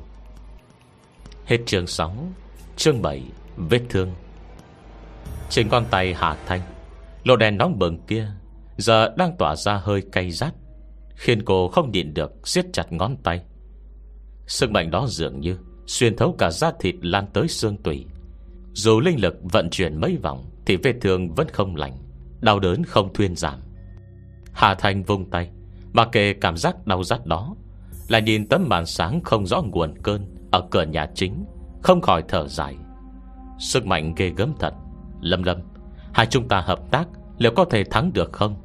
Hết 1.45 1.57
chương 1.65 1.88
6 1.88 2.15
Chương 2.77 3.01
7 3.01 3.24
Vết 3.57 3.81
thương. 3.89 4.12
Trên 5.50 5.69
con 5.69 5.86
tay 5.92 6.13
Hà 6.13 6.38
Thanh, 6.45 6.62
Lô 7.24 7.36
đèn 7.36 7.57
nóng 7.57 7.80
bừng 7.80 8.00
kia, 8.07 8.27
Giờ 8.77 9.10
đang 9.18 9.38
tỏa 9.38 9.56
ra 9.56 9.74
hơi 9.83 10.01
cay 10.12 10.31
rát, 10.31 10.54
Khiến 11.15 11.42
cô 11.45 11.68
không 11.68 11.92
nhịn 11.92 12.13
được 12.13 12.48
siết 12.48 12.65
chặt 12.74 12.92
ngón 12.92 13.18
tay. 13.24 13.42
Sức 14.48 14.71
mạnh 14.71 14.92
đó 14.92 15.06
dường 15.07 15.39
như 15.39 15.57
Xuyên 15.88 16.15
thấu 16.15 16.36
cả 16.38 16.51
da 16.51 16.71
thịt 16.80 16.95
lan 17.01 17.27
tới 17.33 17.48
xương 17.48 17.77
tủy. 17.77 18.06
Dù 18.74 19.00
linh 19.00 19.21
lực 19.21 19.36
vận 19.42 19.69
chuyển 19.69 20.01
mấy 20.01 20.18
vòng, 20.18 20.45
Thì 20.65 20.75
vết 20.75 20.94
thương 21.01 21.33
vẫn 21.33 21.48
không 21.54 21.75
lành. 21.75 21.98
Đau 22.44 22.60
đớn 22.60 22.84
không 22.84 23.14
thuyên 23.14 23.36
giảm. 23.36 23.60
Hà 24.54 24.76
Thanh 24.76 25.04
vung 25.04 25.30
tay, 25.30 25.50
Mà 25.94 26.06
kề 26.06 26.34
cảm 26.34 26.58
giác 26.58 26.88
đau 26.88 27.04
rát 27.04 27.26
đó 27.26 27.56
Là 28.08 28.20
nhìn 28.20 28.48
tấm 28.48 28.66
màn 28.70 28.86
sáng 28.86 29.22
không 29.24 29.46
rõ 29.46 29.62
nguồn 29.62 29.94
cơn 30.04 30.36
ở 30.52 30.68
cửa 30.72 30.84
nhà 30.84 31.08
chính, 31.16 31.46
Không 31.84 32.02
khỏi 32.02 32.24
thở 32.28 32.48
dài. 32.48 32.76
Sức 33.60 33.86
mạnh 33.86 34.14
ghê 34.18 34.30
gớm 34.30 34.54
thật. 34.60 34.74
Lâm 35.22 35.44
lâm, 35.44 35.58
Hai 36.14 36.26
chúng 36.26 36.48
ta 36.48 36.62
hợp 36.62 36.80
tác 36.92 37.08
Liệu 37.38 37.52
có 37.56 37.66
thể 37.66 37.84
thắng 37.84 38.14
được 38.14 38.34
không? 38.34 38.56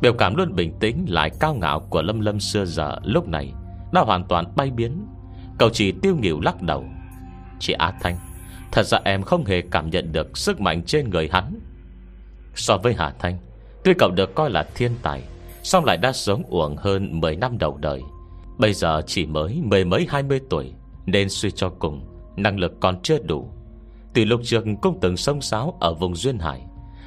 Biểu 0.00 0.12
cảm 0.12 0.34
luôn 0.34 0.54
bình 0.54 0.72
tĩnh 0.80 1.04
lại 1.08 1.30
cao 1.40 1.54
ngạo 1.54 1.80
Của 1.80 2.02
lâm 2.02 2.20
lâm 2.20 2.40
xưa 2.40 2.64
giờ 2.64 2.96
lúc 3.04 3.28
này 3.28 3.52
Đã 3.92 4.00
hoàn 4.00 4.24
toàn 4.24 4.52
bay 4.56 4.70
biến. 4.70 5.06
Cậu 5.58 5.70
chỉ 5.72 5.92
tiêu 5.92 6.16
nghỉu 6.16 6.40
lắc 6.40 6.62
đầu. 6.62 6.84
Chị 7.58 7.72
Á 7.72 7.92
Thanh, 8.00 8.16
Thật 8.72 8.82
ra 8.82 8.98
em 9.04 9.22
không 9.22 9.44
hề 9.44 9.62
cảm 9.70 9.90
nhận 9.90 10.12
được 10.12 10.38
Sức 10.38 10.60
mạnh 10.60 10.82
trên 10.82 11.10
người 11.10 11.28
hắn. 11.32 11.58
So 12.54 12.76
với 12.78 12.94
Hà 12.94 13.10
Thanh, 13.18 13.38
Tuy 13.84 13.92
cậu 13.98 14.10
được 14.10 14.34
coi 14.34 14.50
là 14.50 14.66
thiên 14.74 14.92
tài 15.02 15.22
Xong 15.62 15.84
lại 15.84 15.96
đã 15.96 16.12
sống 16.12 16.42
uổng 16.48 16.76
hơn 16.76 17.20
10 17.20 17.36
năm 17.36 17.58
đầu 17.58 17.76
đời. 17.80 18.02
Bây 18.58 18.74
giờ 18.74 19.02
chỉ 19.06 19.26
mới 19.26 19.60
mười 19.64 19.84
mấy 19.84 20.06
hai 20.10 20.22
mươi 20.22 20.40
tuổi, 20.50 20.72
Nên 21.06 21.28
suy 21.28 21.50
cho 21.50 21.68
cùng, 21.68 22.06
Năng 22.36 22.58
lực 22.58 22.72
còn 22.80 23.02
chưa 23.02 23.18
đủ. 23.18 23.50
Từ 24.14 24.24
lúc 24.24 24.40
trường 24.44 24.76
cũng 24.76 24.98
từng 25.00 25.16
sông 25.16 25.40
sáo 25.40 25.76
ở 25.80 25.94
vùng 25.94 26.16
Duyên 26.16 26.38
Hải, 26.38 26.62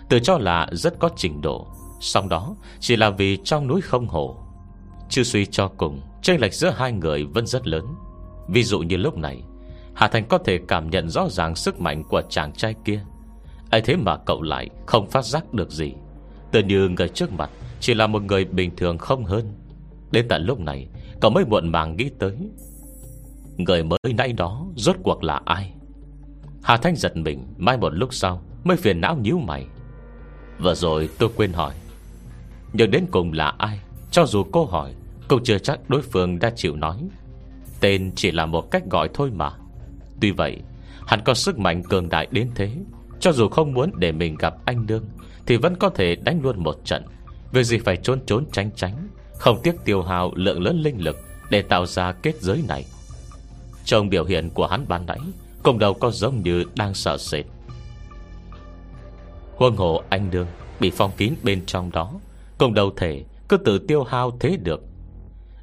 Tự 0.09 0.19
cho 0.19 0.37
là 0.37 0.67
rất 0.71 0.99
có 0.99 1.09
trình 1.15 1.41
độ 1.41 1.67
Xong 1.99 2.29
đó 2.29 2.55
chỉ 2.79 2.95
là 2.95 3.09
vì 3.09 3.37
trong 3.43 3.67
núi 3.67 3.81
không 3.81 4.07
hổ 4.07 4.45
Chứ 5.09 5.23
suy 5.23 5.45
cho 5.45 5.67
cùng, 5.77 6.01
chênh 6.21 6.41
lệch 6.41 6.53
giữa 6.53 6.69
hai 6.69 6.91
người 6.91 7.23
vẫn 7.23 7.47
rất 7.47 7.67
lớn. 7.67 7.85
Ví 8.47 8.63
dụ 8.63 8.79
như 8.79 8.97
lúc 8.97 9.17
này, 9.17 9.43
Hà 9.93 10.07
Thành 10.07 10.25
có 10.27 10.37
thể 10.37 10.59
cảm 10.67 10.89
nhận 10.89 11.09
rõ 11.09 11.29
ràng 11.29 11.55
sức 11.55 11.79
mạnh 11.79 12.03
của 12.03 12.21
chàng 12.29 12.53
trai 12.53 12.75
kia 12.85 13.01
ấy 13.69 13.81
thế 13.81 13.95
mà 13.95 14.17
cậu 14.17 14.41
lại 14.41 14.69
không 14.85 15.09
phát 15.09 15.25
giác 15.25 15.53
được 15.53 15.71
gì? 15.71 15.93
Tự 16.51 16.63
như 16.63 16.89
người 16.89 17.09
trước 17.09 17.31
mặt 17.31 17.49
Chỉ 17.79 17.93
là 17.93 18.07
một 18.07 18.23
người 18.23 18.45
bình 18.45 18.75
thường 18.75 18.97
không 18.97 19.25
hơn. 19.25 19.53
Đến 20.11 20.27
tận 20.29 20.45
lúc 20.45 20.59
này, 20.59 20.87
Cậu 21.21 21.31
mới 21.31 21.45
muộn 21.45 21.71
màng 21.71 21.95
nghĩ 21.95 22.09
tới. 22.19 22.35
Người 23.57 23.83
mới 23.83 23.99
nãy 24.17 24.33
đó 24.33 24.65
Rốt 24.75 24.95
cuộc 25.03 25.23
là 25.23 25.41
ai? 25.45 25.73
Hà 26.63 26.77
Thanh 26.77 26.95
giật 26.95 27.17
mình, 27.17 27.43
Mai 27.57 27.77
một 27.77 27.93
lúc 27.93 28.13
sau 28.13 28.41
Mới 28.63 28.77
phiền 28.77 29.01
não 29.01 29.17
nhíu 29.17 29.39
mày. 29.39 29.65
Vừa 30.59 30.75
rồi 30.75 31.09
tôi 31.19 31.29
quên 31.35 31.53
hỏi, 31.53 31.73
Nhưng 32.73 32.91
đến 32.91 33.05
cùng 33.11 33.33
là 33.33 33.53
ai? 33.57 33.79
Cho 34.11 34.25
dù 34.25 34.43
cô 34.51 34.65
hỏi, 34.65 34.93
Cũng 35.27 35.43
chưa 35.43 35.57
chắc 35.57 35.89
đối 35.89 36.01
phương 36.01 36.39
đã 36.39 36.51
chịu 36.55 36.75
nói. 36.75 36.97
Tên 37.79 38.11
chỉ 38.15 38.31
là 38.31 38.45
một 38.45 38.71
cách 38.71 38.83
gọi 38.91 39.09
thôi 39.13 39.31
mà. 39.35 39.51
Tuy 40.21 40.31
vậy, 40.31 40.57
Hắn 41.07 41.21
có 41.25 41.33
sức 41.33 41.59
mạnh 41.59 41.83
cường 41.83 42.09
đại 42.09 42.27
đến 42.31 42.49
thế 42.55 42.71
cho 43.25 43.31
dù 43.31 43.49
không 43.49 43.73
muốn 43.73 43.91
để 43.95 44.11
mình 44.11 44.35
gặp 44.39 44.55
anh 44.65 44.87
đương, 44.87 45.05
Thì 45.45 45.57
vẫn 45.57 45.75
có 45.75 45.89
thể 45.89 46.15
đánh 46.15 46.41
luôn 46.43 46.63
một 46.63 46.75
trận. 46.85 47.03
Việc 47.51 47.63
gì 47.63 47.77
phải 47.77 47.97
trốn 47.97 48.19
trốn 48.25 48.45
tránh 48.51 48.69
tránh, 48.75 49.07
không 49.37 49.59
tiếc 49.63 49.75
tiêu 49.85 50.01
hào 50.01 50.31
lượng 50.35 50.63
lớn 50.63 50.81
linh 50.81 51.03
lực 51.03 51.17
Để 51.49 51.61
tạo 51.61 51.85
ra 51.85 52.11
kết 52.11 52.41
giới 52.41 52.63
này. 52.67 52.85
Trong 53.85 54.09
biểu 54.09 54.25
hiện 54.25 54.49
của 54.49 54.67
hắn 54.67 54.85
ban 54.87 55.05
nãy, 55.05 55.19
Cùng 55.63 55.79
đầu 55.79 55.93
có 55.93 56.11
giống 56.11 56.41
như 56.43 56.63
đang 56.75 56.93
sợ 56.93 57.17
sệt. 57.17 57.45
Huân 59.55 59.75
hộ 59.75 60.03
anh 60.09 60.31
đương 60.31 60.47
Bị 60.79 60.91
phong 60.95 61.11
kín 61.17 61.33
bên 61.43 61.65
trong 61.65 61.91
đó, 61.91 62.13
Cùng 62.57 62.73
đầu 62.73 62.93
thể 62.97 63.23
cứ 63.49 63.57
tự 63.57 63.79
tiêu 63.79 64.03
hao 64.03 64.37
thế 64.39 64.57
được. 64.63 64.81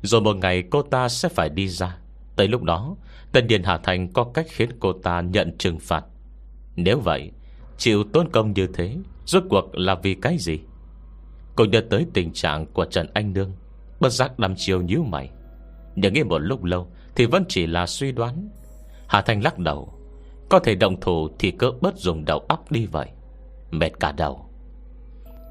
Rồi 0.03 0.21
một 0.21 0.37
ngày 0.37 0.65
cô 0.71 0.83
ta 0.83 1.09
sẽ 1.09 1.29
phải 1.29 1.49
đi 1.49 1.69
ra. 1.69 1.97
Tới 2.37 2.49
lúc 2.49 2.63
đó, 2.63 2.97
Tân 3.33 3.47
Điền 3.47 3.63
Hà 3.63 3.79
Thành 3.79 4.13
có 4.13 4.25
cách 4.35 4.47
khiến 4.51 4.71
cô 4.81 4.93
ta 4.93 5.21
nhận 5.21 5.59
trừng 5.59 5.79
phạt. 5.79 6.05
Nếu 6.77 7.01
vậy 7.01 7.33
Chịu 7.83 8.05
tốn 8.05 8.29
công 8.33 8.53
như 8.53 8.67
thế, 8.67 8.97
Rốt 9.27 9.43
cuộc 9.51 9.75
là 9.75 9.95
vì 9.95 10.15
cái 10.15 10.37
gì? 10.39 10.59
Cô 11.57 11.65
nhớ 11.65 11.81
tới 11.91 12.07
tình 12.15 12.33
trạng 12.33 12.67
của 12.67 12.85
Trần 12.85 13.07
Anh 13.15 13.33
Nương, 13.33 13.53
Bất 14.01 14.09
giác 14.09 14.41
làm 14.41 14.55
chiều 14.57 14.83
nhíu 14.83 15.03
mày. 15.03 15.31
Nhưng 15.97 16.13
nghĩ 16.13 16.23
một 16.23 16.39
lúc 16.39 16.65
lâu 16.65 16.89
Thì 17.17 17.27
vẫn 17.27 17.45
chỉ 17.49 17.67
là 17.67 17.87
suy 17.87 18.13
đoán. 18.13 18.49
Hà 19.07 19.23
Thanh 19.23 19.43
lắc 19.43 19.59
đầu, 19.59 19.93
Có 20.49 20.59
thể 20.59 20.75
động 20.75 21.01
thủ 21.01 21.29
thì 21.39 21.51
cỡ 21.51 21.73
bớt 21.81 21.97
dùng 21.97 22.25
đầu 22.25 22.39
óc 22.39 22.73
đi 22.73 22.87
vậy. 22.87 23.09
Mệt 23.71 23.91
cả 24.01 24.13
đầu. 24.13 24.47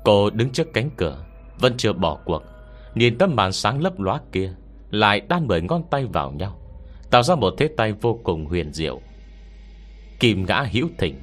Cô 0.06 0.30
đứng 0.30 0.50
trước 0.50 0.68
cánh 0.74 0.90
cửa, 0.98 1.26
Vẫn 1.60 1.74
chưa 1.78 1.94
bỏ 1.94 2.20
cuộc. 2.26 2.44
Nhìn 2.96 3.18
tấm 3.18 3.36
màn 3.36 3.52
sáng 3.52 3.82
lấp 3.82 4.00
lóa 4.00 4.22
kia, 4.32 4.54
Lại 4.92 5.22
đan 5.30 5.48
bởi 5.48 5.62
ngón 5.62 5.84
tay 5.92 6.06
vào 6.06 6.32
nhau, 6.32 6.60
Tạo 7.10 7.24
ra 7.24 7.36
một 7.36 7.54
thế 7.58 7.70
tay 7.78 7.94
vô 7.94 8.20
cùng 8.24 8.46
huyền 8.46 8.74
diệu. 8.74 9.02
Kim 10.20 10.46
ngã 10.46 10.66
hữu 10.72 10.90
thỉnh 10.98 11.16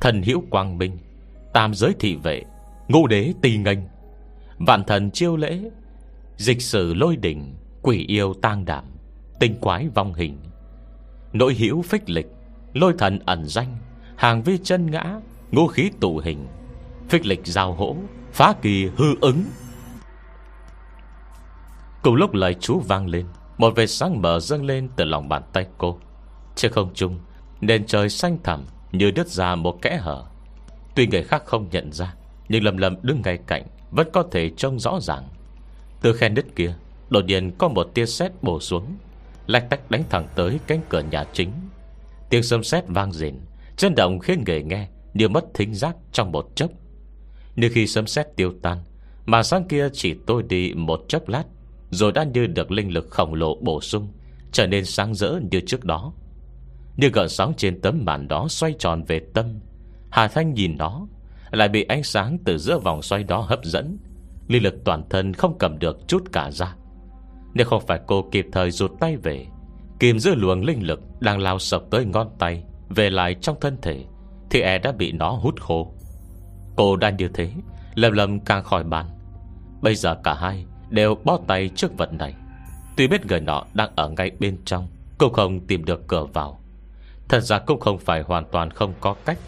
Thần 0.00 0.22
hữu 0.22 0.42
quang 0.50 0.78
minh, 0.78 0.98
Tam 1.52 1.74
giới 1.74 1.94
thị 2.00 2.16
vệ, 2.16 2.42
ngô 2.88 3.06
đế 3.06 3.32
tì 3.42 3.56
ngành 3.56 3.88
Vạn 4.58 4.84
thần 4.84 5.10
chiêu 5.10 5.36
lễ, 5.36 5.60
Dịch 6.36 6.62
sử 6.62 6.94
lôi 6.94 7.16
đỉnh, 7.16 7.54
Quỷ 7.82 8.04
yêu 8.08 8.34
tang 8.42 8.64
đảm 8.64 8.84
Tinh 9.40 9.54
quái 9.60 9.88
vong 9.94 10.14
hình, 10.14 10.38
Nội 11.32 11.54
hữu 11.54 11.82
phích 11.82 12.10
lịch, 12.10 12.26
Lôi 12.74 12.94
thần 12.98 13.18
ẩn 13.26 13.44
danh, 13.46 13.76
Hàng 14.16 14.42
vi 14.42 14.58
chân 14.58 14.90
ngã, 14.90 15.20
Ngô 15.50 15.66
khí 15.66 15.90
tụ 16.00 16.18
hình, 16.18 16.46
Phích 17.08 17.26
lịch 17.26 17.46
giao 17.46 17.72
hỗ 17.72 17.96
Phá 18.32 18.54
kỳ 18.62 18.86
hư 18.96 19.14
ứng. 19.20 19.44
Cùng 22.02 22.14
lúc 22.14 22.34
lời 22.34 22.54
chú 22.60 22.80
vang 22.80 23.06
lên, 23.06 23.26
Một 23.58 23.72
vệt 23.76 23.90
sáng 23.90 24.22
mở 24.22 24.40
dâng 24.40 24.64
lên 24.64 24.88
từ 24.96 25.04
lòng 25.04 25.28
bàn 25.28 25.42
tay 25.52 25.66
cô. 25.78 25.98
Trên 26.54 26.72
không 26.72 26.90
trung 26.94 27.18
Nền 27.60 27.86
trời 27.86 28.08
xanh 28.08 28.38
thẳm 28.44 28.64
như 28.92 29.10
đứt 29.10 29.28
ra 29.28 29.54
một 29.54 29.82
kẽ 29.82 29.96
hở. 29.96 30.24
Tuy 30.94 31.06
người 31.06 31.22
khác 31.22 31.42
không 31.46 31.68
nhận 31.70 31.92
ra, 31.92 32.14
Nhưng 32.48 32.64
lầm 32.64 32.76
lầm 32.76 32.96
đứng 33.02 33.22
ngay 33.24 33.38
cạnh, 33.46 33.66
Vẫn 33.90 34.08
có 34.12 34.24
thể 34.32 34.50
trông 34.56 34.78
rõ 34.78 34.98
ràng. 35.00 35.28
Từ 36.00 36.12
khe 36.12 36.28
nứt 36.28 36.46
kia, 36.56 36.74
Đột 37.10 37.24
nhiên 37.24 37.52
có 37.58 37.68
một 37.68 37.90
tia 37.94 38.06
sét 38.06 38.32
bổ 38.42 38.60
xuống, 38.60 38.96
Lách 39.46 39.70
tách 39.70 39.90
đánh 39.90 40.02
thẳng 40.10 40.26
tới 40.34 40.58
cánh 40.66 40.80
cửa 40.88 41.02
nhà 41.10 41.24
chính. 41.32 41.52
Tiếng 42.30 42.42
sấm 42.42 42.62
sét 42.62 42.84
vang 42.88 43.12
rền 43.12 43.34
Chân 43.76 43.94
động 43.94 44.18
khiến 44.18 44.44
người 44.46 44.62
nghe 44.62 44.88
Như 45.14 45.28
mất 45.28 45.44
thính 45.54 45.74
giác 45.74 45.96
trong 46.12 46.32
một 46.32 46.46
chốc 46.54 46.70
Nhưng 47.56 47.72
khi 47.74 47.86
sấm 47.86 48.06
sét 48.06 48.26
tiêu 48.36 48.52
tan 48.62 48.78
Mà 49.26 49.42
sáng 49.42 49.68
kia 49.68 49.88
chỉ 49.92 50.14
tôi 50.26 50.42
đi 50.42 50.74
một 50.74 51.00
chốc 51.08 51.28
lát, 51.28 51.44
Rồi 51.90 52.12
đã 52.12 52.24
như 52.24 52.46
được 52.46 52.70
linh 52.70 52.92
lực 52.92 53.10
khổng 53.10 53.34
lồ 53.34 53.54
bổ 53.54 53.80
sung, 53.80 54.08
Trở 54.52 54.66
nên 54.66 54.84
sáng 54.84 55.14
rỡ 55.14 55.40
như 55.50 55.60
trước 55.66 55.84
đó. 55.84 56.12
Như 56.98 57.08
gợn 57.08 57.28
sóng 57.28 57.52
trên 57.56 57.80
tấm 57.80 58.02
màn 58.04 58.28
đó 58.28 58.46
Xoay 58.48 58.74
tròn 58.78 59.04
về 59.04 59.20
tâm, 59.34 59.46
Hà 60.10 60.28
Thanh 60.28 60.54
nhìn 60.54 60.76
nó, 60.78 61.06
Lại 61.50 61.68
bị 61.68 61.82
ánh 61.82 62.02
sáng 62.02 62.38
từ 62.44 62.58
giữa 62.58 62.78
vòng 62.78 63.02
xoay 63.02 63.24
đó 63.24 63.40
hấp 63.40 63.64
dẫn. 63.64 63.98
Linh 64.48 64.62
lực 64.62 64.74
toàn 64.84 65.02
thân 65.10 65.32
không 65.32 65.58
cầm 65.58 65.78
được 65.78 66.08
chút 66.08 66.22
cả 66.32 66.50
ra 66.50 66.74
Nếu 67.54 67.66
không 67.66 67.86
phải 67.86 68.00
cô 68.06 68.28
kịp 68.32 68.46
thời 68.52 68.70
rụt 68.70 68.90
tay 69.00 69.16
về, 69.16 69.46
Kìm 70.00 70.18
giữ 70.18 70.34
luồng 70.34 70.64
linh 70.64 70.86
lực 70.86 71.00
Đang 71.20 71.38
lao 71.38 71.58
sập 71.58 71.82
tới 71.90 72.04
ngón 72.04 72.28
tay, 72.38 72.64
Về 72.88 73.10
lại 73.10 73.34
trong 73.34 73.56
thân 73.60 73.76
thể, 73.82 74.04
Thì 74.50 74.60
e 74.60 74.78
đã 74.78 74.92
bị 74.92 75.12
nó 75.12 75.30
hút 75.30 75.60
khô. 75.60 75.92
Cô 76.76 76.96
đang 76.96 77.16
như 77.16 77.28
thế, 77.34 77.50
Lầm 77.94 78.12
lầm 78.12 78.40
càng 78.40 78.64
khỏi 78.64 78.84
bàn. 78.84 79.06
Bây 79.82 79.94
giờ 79.94 80.14
cả 80.24 80.34
hai 80.34 80.64
đều 80.90 81.14
bó 81.24 81.38
tay 81.46 81.70
trước 81.74 81.96
vật 81.96 82.12
này. 82.12 82.34
Tuy 82.96 83.08
biết 83.08 83.26
người 83.26 83.40
nọ 83.40 83.64
đang 83.74 83.90
ở 83.96 84.08
ngay 84.08 84.30
bên 84.40 84.58
trong, 84.64 84.88
cô 85.18 85.28
không 85.28 85.66
tìm 85.66 85.84
được 85.84 86.08
cửa 86.08 86.24
vào. 86.24 86.60
Thật 87.28 87.40
ra 87.40 87.58
cũng 87.58 87.80
không 87.80 87.98
phải 87.98 88.22
hoàn 88.22 88.44
toàn 88.52 88.70
không 88.70 88.92
có 89.00 89.14
cách. 89.24 89.38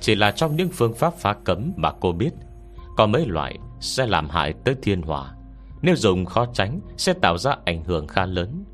Chỉ 0.00 0.14
là 0.14 0.30
trong 0.30 0.56
những 0.56 0.68
phương 0.72 0.94
pháp 0.94 1.14
phá 1.14 1.34
cấm 1.44 1.72
Mà 1.76 1.92
cô 2.00 2.12
biết, 2.12 2.30
Có 2.96 3.06
mấy 3.06 3.26
loại 3.26 3.58
sẽ 3.80 4.06
làm 4.06 4.28
hại 4.28 4.54
tới 4.64 4.74
thiên 4.82 5.02
hòa 5.02 5.32
Nếu 5.82 5.96
dùng 5.96 6.24
khó 6.24 6.46
tránh, 6.52 6.80
Sẽ 6.96 7.12
tạo 7.12 7.38
ra 7.38 7.56
ảnh 7.64 7.84
hưởng 7.84 8.06
khá 8.06 8.26
lớn. 8.26 8.64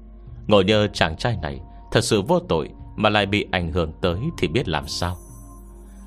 Ngồi 0.46 0.64
nhờ 0.64 0.88
chàng 0.92 1.16
trai 1.16 1.36
này, 1.42 1.60
Thật 1.92 2.04
sự 2.04 2.22
vô 2.22 2.40
tội 2.40 2.70
Mà 2.96 3.08
lại 3.08 3.26
bị 3.26 3.46
ảnh 3.50 3.72
hưởng 3.72 3.92
tới 4.02 4.18
thì 4.38 4.48
biết 4.48 4.68
làm 4.68 4.88
sao? 4.88 5.16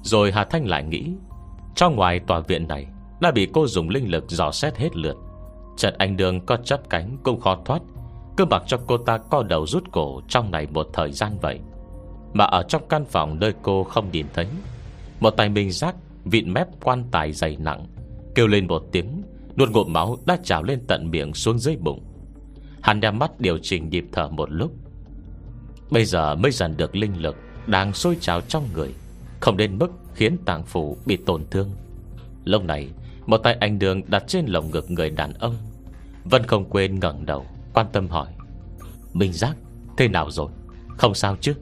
Rồi 0.04 0.32
Hà 0.32 0.44
Thanh 0.44 0.68
lại 0.68 0.84
nghĩ, 0.84 1.14
Trong 1.76 1.96
ngoài 1.96 2.20
tòa 2.20 2.40
viện 2.40 2.68
này 2.68 2.86
Đã 3.22 3.32
bị 3.32 3.48
cô 3.54 3.68
dùng 3.68 3.90
linh 3.90 4.12
lực 4.12 4.30
dò 4.30 4.52
xét 4.52 4.78
hết 4.78 4.96
lượt. 4.96 5.16
Trần 5.78 5.94
Anh 5.98 6.18
Đường 6.18 6.46
có 6.46 6.58
chấp 6.58 6.90
cánh 6.90 7.18
cũng 7.24 7.42
khó 7.42 7.58
thoát, 7.66 7.82
Cứ 8.38 8.46
mặc 8.46 8.64
cho 8.68 8.78
cô 8.88 8.98
ta 8.98 9.18
co 9.18 9.44
đầu 9.44 9.68
rút 9.68 9.84
cổ 9.92 10.22
Trong 10.28 10.52
này 10.52 10.68
một 10.74 10.88
thời 10.94 11.12
gian 11.12 11.38
vậy. 11.42 11.60
Mà 12.38 12.46
ở 12.46 12.64
trong 12.64 12.88
căn 12.90 13.06
phòng 13.06 13.40
nơi 13.40 13.54
cô 13.62 13.84
không 13.84 14.12
nhìn 14.12 14.26
thấy, 14.34 14.48
Một 15.20 15.30
tay 15.30 15.50
mình 15.50 15.72
rác, 15.72 15.96
Vịn 16.26 16.54
mép 16.54 16.68
quan 16.84 17.04
tài 17.12 17.34
dày 17.34 17.58
nặng, 17.60 17.86
Kêu 18.36 18.48
lên 18.48 18.68
một 18.68 18.84
tiếng, 18.92 19.24
Nuốt 19.56 19.70
ngụm 19.70 19.94
máu 19.94 20.18
đã 20.26 20.38
trào 20.44 20.64
lên 20.64 20.80
tận 20.88 21.12
miệng 21.12 21.34
xuống 21.34 21.60
dưới 21.60 21.76
bụng. 21.76 22.04
Hắn 22.82 23.00
đem 23.00 23.20
mắt 23.20 23.40
điều 23.40 23.58
chỉnh 23.62 23.90
nhịp 23.90 24.06
thở 24.12 24.28
một 24.28 24.52
lúc. 24.52 24.72
Bây 25.92 26.06
giờ 26.06 26.36
mới 26.36 26.52
dần 26.52 26.78
được 26.78 26.96
linh 26.96 27.22
lực 27.22 27.36
Đang 27.68 27.94
sôi 27.94 28.18
trào 28.22 28.42
trong 28.42 28.64
người, 28.74 28.94
Không 29.40 29.58
đến 29.58 29.78
mức 29.78 29.92
khiến 30.14 30.38
tạng 30.46 30.64
phủ 30.64 30.98
bị 31.06 31.18
tổn 31.18 31.46
thương. 31.52 31.70
Lúc 32.44 32.64
này, 32.64 32.90
Một 33.26 33.38
tay 33.38 33.58
anh 33.60 33.80
đường 33.80 34.02
đặt 34.08 34.24
trên 34.28 34.46
lồng 34.46 34.72
ngực 34.72 34.92
người 34.92 35.10
đàn 35.10 35.34
ông, 35.34 35.56
Vẫn 36.24 36.44
không 36.44 36.70
quên 36.70 37.00
ngẩng 37.00 37.26
đầu, 37.26 37.46
Quan 37.74 37.88
tâm 37.94 38.08
hỏi 38.08 38.28
Minh 39.14 39.34
giác 39.34 39.56
thế 39.98 40.08
nào 40.08 40.32
rồi? 40.32 40.52
Không 40.98 41.14
sao 41.14 41.36
chứ? 41.42 41.54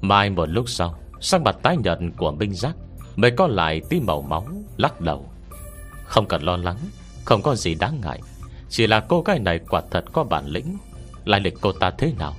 Mai 0.00 0.30
một 0.30 0.48
lúc 0.48 0.68
sau 0.68 0.94
Sang 1.20 1.44
mặt 1.44 1.56
tái 1.62 1.76
nhận 1.76 2.10
của 2.12 2.32
Minh 2.32 2.54
giác 2.54 2.76
Mới 3.16 3.30
có 3.30 3.46
lại 3.46 3.80
tí 3.88 4.00
màu 4.00 4.22
máu, 4.22 4.46
Lắc 4.76 5.00
đầu. 5.00 5.30
Không 6.04 6.26
cần 6.26 6.42
lo 6.42 6.56
lắng, 6.56 6.78
Không 7.24 7.42
có 7.42 7.54
gì 7.54 7.74
đáng 7.74 8.00
ngại, 8.00 8.20
Chỉ 8.68 8.86
là 8.86 9.00
cô 9.00 9.22
gái 9.22 9.38
này 9.38 9.60
quả 9.68 9.82
thật 9.90 10.04
có 10.12 10.24
bản 10.24 10.46
lĩnh. 10.46 10.78
Lại 11.24 11.40
lịch 11.40 11.54
cô 11.60 11.72
ta 11.72 11.90
thế 11.90 12.12
nào? 12.18 12.34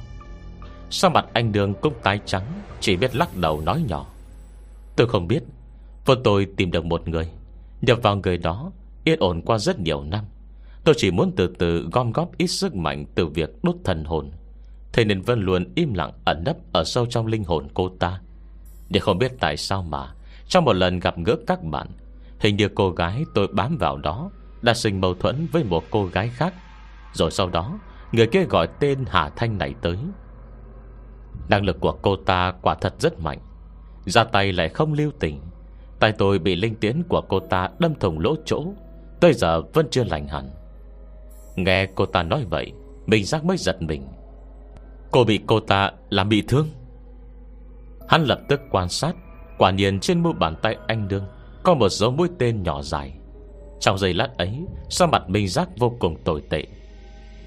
Sao 0.89 1.11
mặt 1.11 1.25
anh 1.33 1.51
Đường 1.51 1.73
cũng 1.81 1.93
tái 2.03 2.19
trắng, 2.25 2.61
Chỉ 2.79 2.95
biết 2.95 3.15
lắc 3.15 3.37
đầu 3.37 3.61
nói 3.61 3.83
nhỏ. 3.87 4.05
Tôi 4.95 5.07
không 5.07 5.27
biết 5.27 5.43
Vô 6.05 6.15
tôi 6.15 6.47
tìm 6.57 6.71
được 6.71 6.85
một 6.85 7.07
người, 7.07 7.27
Nhập 7.81 7.99
vào 8.01 8.15
người 8.15 8.37
đó, 8.37 8.71
Yên 9.03 9.19
ổn 9.19 9.41
qua 9.41 9.57
rất 9.57 9.79
nhiều 9.79 10.03
năm. 10.03 10.25
Tôi 10.83 10.95
chỉ 10.97 11.11
muốn 11.11 11.31
từ 11.35 11.53
từ 11.59 11.89
gom 11.91 12.11
góp 12.11 12.37
ít 12.37 12.47
sức 12.47 12.75
mạnh 12.75 13.05
Từ 13.15 13.27
việc 13.27 13.49
đốt 13.63 13.75
thần 13.83 14.03
hồn. 14.03 14.31
Thế 14.93 15.05
nên 15.05 15.21
Vân 15.21 15.41
luôn 15.41 15.65
im 15.75 15.93
lặng 15.93 16.11
ẩn 16.25 16.43
nấp 16.43 16.55
Ở 16.73 16.83
sâu 16.83 17.05
trong 17.05 17.27
linh 17.27 17.43
hồn 17.43 17.67
cô 17.73 17.89
ta. 17.99 18.21
Để 18.89 18.99
không 18.99 19.17
biết 19.17 19.31
tại 19.39 19.57
sao 19.57 19.83
mà, 19.83 20.13
Trong 20.47 20.65
một 20.65 20.73
lần 20.73 20.99
gặp 20.99 21.15
gỡ 21.25 21.35
các 21.47 21.63
bạn, 21.63 21.87
Hình 22.39 22.55
như 22.55 22.69
cô 22.75 22.91
gái 22.91 23.23
tôi 23.35 23.47
bám 23.47 23.77
vào 23.77 23.97
đó 23.97 24.31
Đã 24.61 24.73
sinh 24.73 25.01
mâu 25.01 25.13
thuẫn 25.13 25.47
với 25.51 25.63
một 25.63 25.83
cô 25.89 26.05
gái 26.05 26.29
khác. 26.29 26.53
Rồi 27.13 27.31
sau 27.31 27.49
đó, 27.49 27.79
Người 28.11 28.27
kia 28.27 28.43
gọi 28.43 28.67
tên 28.79 29.05
Hà 29.07 29.29
Thanh 29.29 29.57
này 29.57 29.73
tới. 29.81 29.97
Năng 31.49 31.65
lực 31.65 31.79
của 31.79 31.91
cô 32.01 32.15
ta 32.15 32.53
quả 32.61 32.75
thật 32.75 32.93
rất 32.99 33.19
mạnh. 33.19 33.39
Ra 34.05 34.23
tay 34.23 34.53
lại 34.53 34.69
không 34.69 34.93
lưu 34.93 35.11
tình. 35.19 35.41
Tay 35.99 36.11
tôi 36.11 36.39
bị 36.39 36.55
linh 36.55 36.75
tiến 36.75 37.03
của 37.09 37.21
cô 37.21 37.39
ta 37.39 37.69
đâm 37.79 37.95
thủng 37.95 38.19
lỗ 38.19 38.35
chỗ. 38.45 38.65
Tới 39.19 39.33
giờ 39.33 39.61
vẫn 39.61 39.87
chưa 39.91 40.03
lành 40.03 40.27
hẳn. 40.27 40.49
Nghe 41.55 41.85
cô 41.95 42.05
ta 42.05 42.23
nói 42.23 42.45
vậy, 42.49 42.71
Mình 43.05 43.25
giác 43.25 43.45
mới 43.45 43.57
giật 43.57 43.81
mình. 43.81 44.07
Cô 45.11 45.23
bị 45.23 45.39
cô 45.47 45.59
ta 45.59 45.91
làm 46.09 46.29
bị 46.29 46.41
thương. 46.47 46.67
Hắn 48.09 48.23
lập 48.23 48.41
tức 48.49 48.61
quan 48.71 48.89
sát, 48.89 49.15
Quả 49.57 49.71
nhiên 49.71 49.99
trên 49.99 50.23
mu 50.23 50.33
bàn 50.33 50.55
tay 50.61 50.77
anh 50.87 51.07
đương 51.07 51.23
Có 51.63 51.73
một 51.73 51.89
dấu 51.89 52.11
mũi 52.11 52.27
tên 52.39 52.63
nhỏ 52.63 52.81
dài. 52.81 53.13
Trong 53.79 53.97
giây 53.97 54.13
lát 54.13 54.37
ấy 54.37 54.65
Sao 54.89 55.07
mặt 55.07 55.29
Minh 55.29 55.47
Giác 55.47 55.69
vô 55.77 55.93
cùng 55.99 56.23
tồi 56.23 56.43
tệ. 56.49 56.63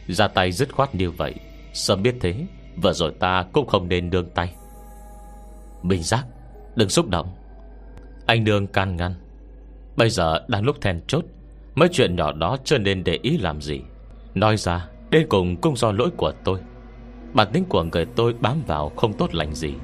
Ra 0.09 0.29
tay 0.29 0.53
dứt 0.53 0.73
khoát 0.75 0.95
như 0.95 1.11
vậy, 1.11 1.35
Sớm 1.73 2.03
biết 2.03 2.15
thế 2.21 2.47
vợ 2.77 2.93
rồi 2.93 3.13
ta 3.21 3.45
cũng 3.53 3.67
không 3.67 3.89
nên 3.89 4.11
đương 4.11 4.31
tay. 4.35 4.55
Minh 5.83 6.03
Giác, 6.03 6.27
Đừng 6.77 6.89
xúc 6.89 7.09
động. 7.09 7.29
Anh 8.27 8.45
đương 8.45 8.67
can 8.67 8.97
ngăn. 8.97 9.15
Bây 9.97 10.11
giờ 10.11 10.45
đang 10.49 10.65
lúc 10.65 10.81
then 10.81 11.01
chốt, 11.07 11.25
Mấy 11.75 11.89
chuyện 11.93 12.17
nhỏ 12.17 12.33
đó 12.33 12.57
chưa 12.65 12.79
nên 12.79 13.05
để 13.05 13.19
ý 13.23 13.39
làm 13.39 13.61
gì. 13.61 13.81
Nói 14.35 14.57
ra, 14.57 14.89
Đến 15.11 15.27
cùng 15.29 15.57
cũng 15.57 15.77
do 15.77 15.93
lỗi 15.93 16.11
của 16.17 16.33
tôi. 16.45 16.61
Bản 17.35 17.49
tính 17.53 17.65
của 17.69 17.83
người 17.83 18.05
tôi 18.05 18.35
bám 18.41 18.63
vào 18.67 18.89
không 18.89 19.13
tốt 19.13 19.35
lành 19.35 19.55
gì. 19.55 19.75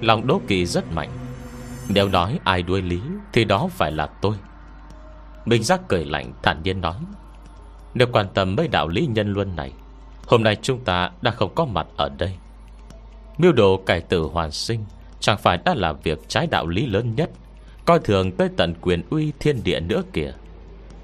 Lòng 0.00 0.26
đố 0.26 0.40
kỵ 0.46 0.66
rất 0.66 0.92
mạnh. 0.92 1.10
Nếu 1.88 2.08
nói 2.08 2.38
ai 2.44 2.62
đuôi 2.62 2.82
lý, 2.82 3.00
Thì 3.32 3.44
đó 3.44 3.68
phải 3.70 3.92
là 3.92 4.06
tôi. 4.06 4.34
Minh 5.44 5.62
Giác 5.62 5.80
cười 5.88 6.04
lạnh, 6.04 6.32
thản 6.42 6.62
nhiên 6.62 6.80
nói, 6.80 6.96
Nếu 7.94 8.08
quan 8.12 8.26
tâm 8.34 8.56
mấy 8.56 8.68
đạo 8.68 8.88
lý 8.88 9.06
nhân 9.06 9.32
luân 9.32 9.56
này, 9.56 9.72
Hôm 10.26 10.42
nay 10.42 10.56
chúng 10.62 10.84
ta 10.84 11.10
đã 11.22 11.30
không 11.30 11.54
có 11.54 11.64
mặt 11.64 11.86
ở 11.96 12.08
đây. 12.18 12.34
Miêu 13.38 13.52
đồ 13.52 13.76
cải 13.86 14.00
tử 14.00 14.22
hoàn 14.22 14.50
sinh 14.50 14.84
Chẳng 15.20 15.38
phải 15.38 15.58
đã 15.64 15.74
là 15.74 15.92
việc 15.92 16.28
trái 16.28 16.46
đạo 16.46 16.66
lý 16.66 16.86
lớn 16.86 17.14
nhất, 17.16 17.30
Coi 17.84 17.98
thường 17.98 18.32
tới 18.32 18.48
tận 18.56 18.74
quyền 18.80 19.02
uy 19.10 19.32
thiên 19.38 19.64
địa 19.64 19.80
nữa 19.80 20.02
kìa. 20.12 20.32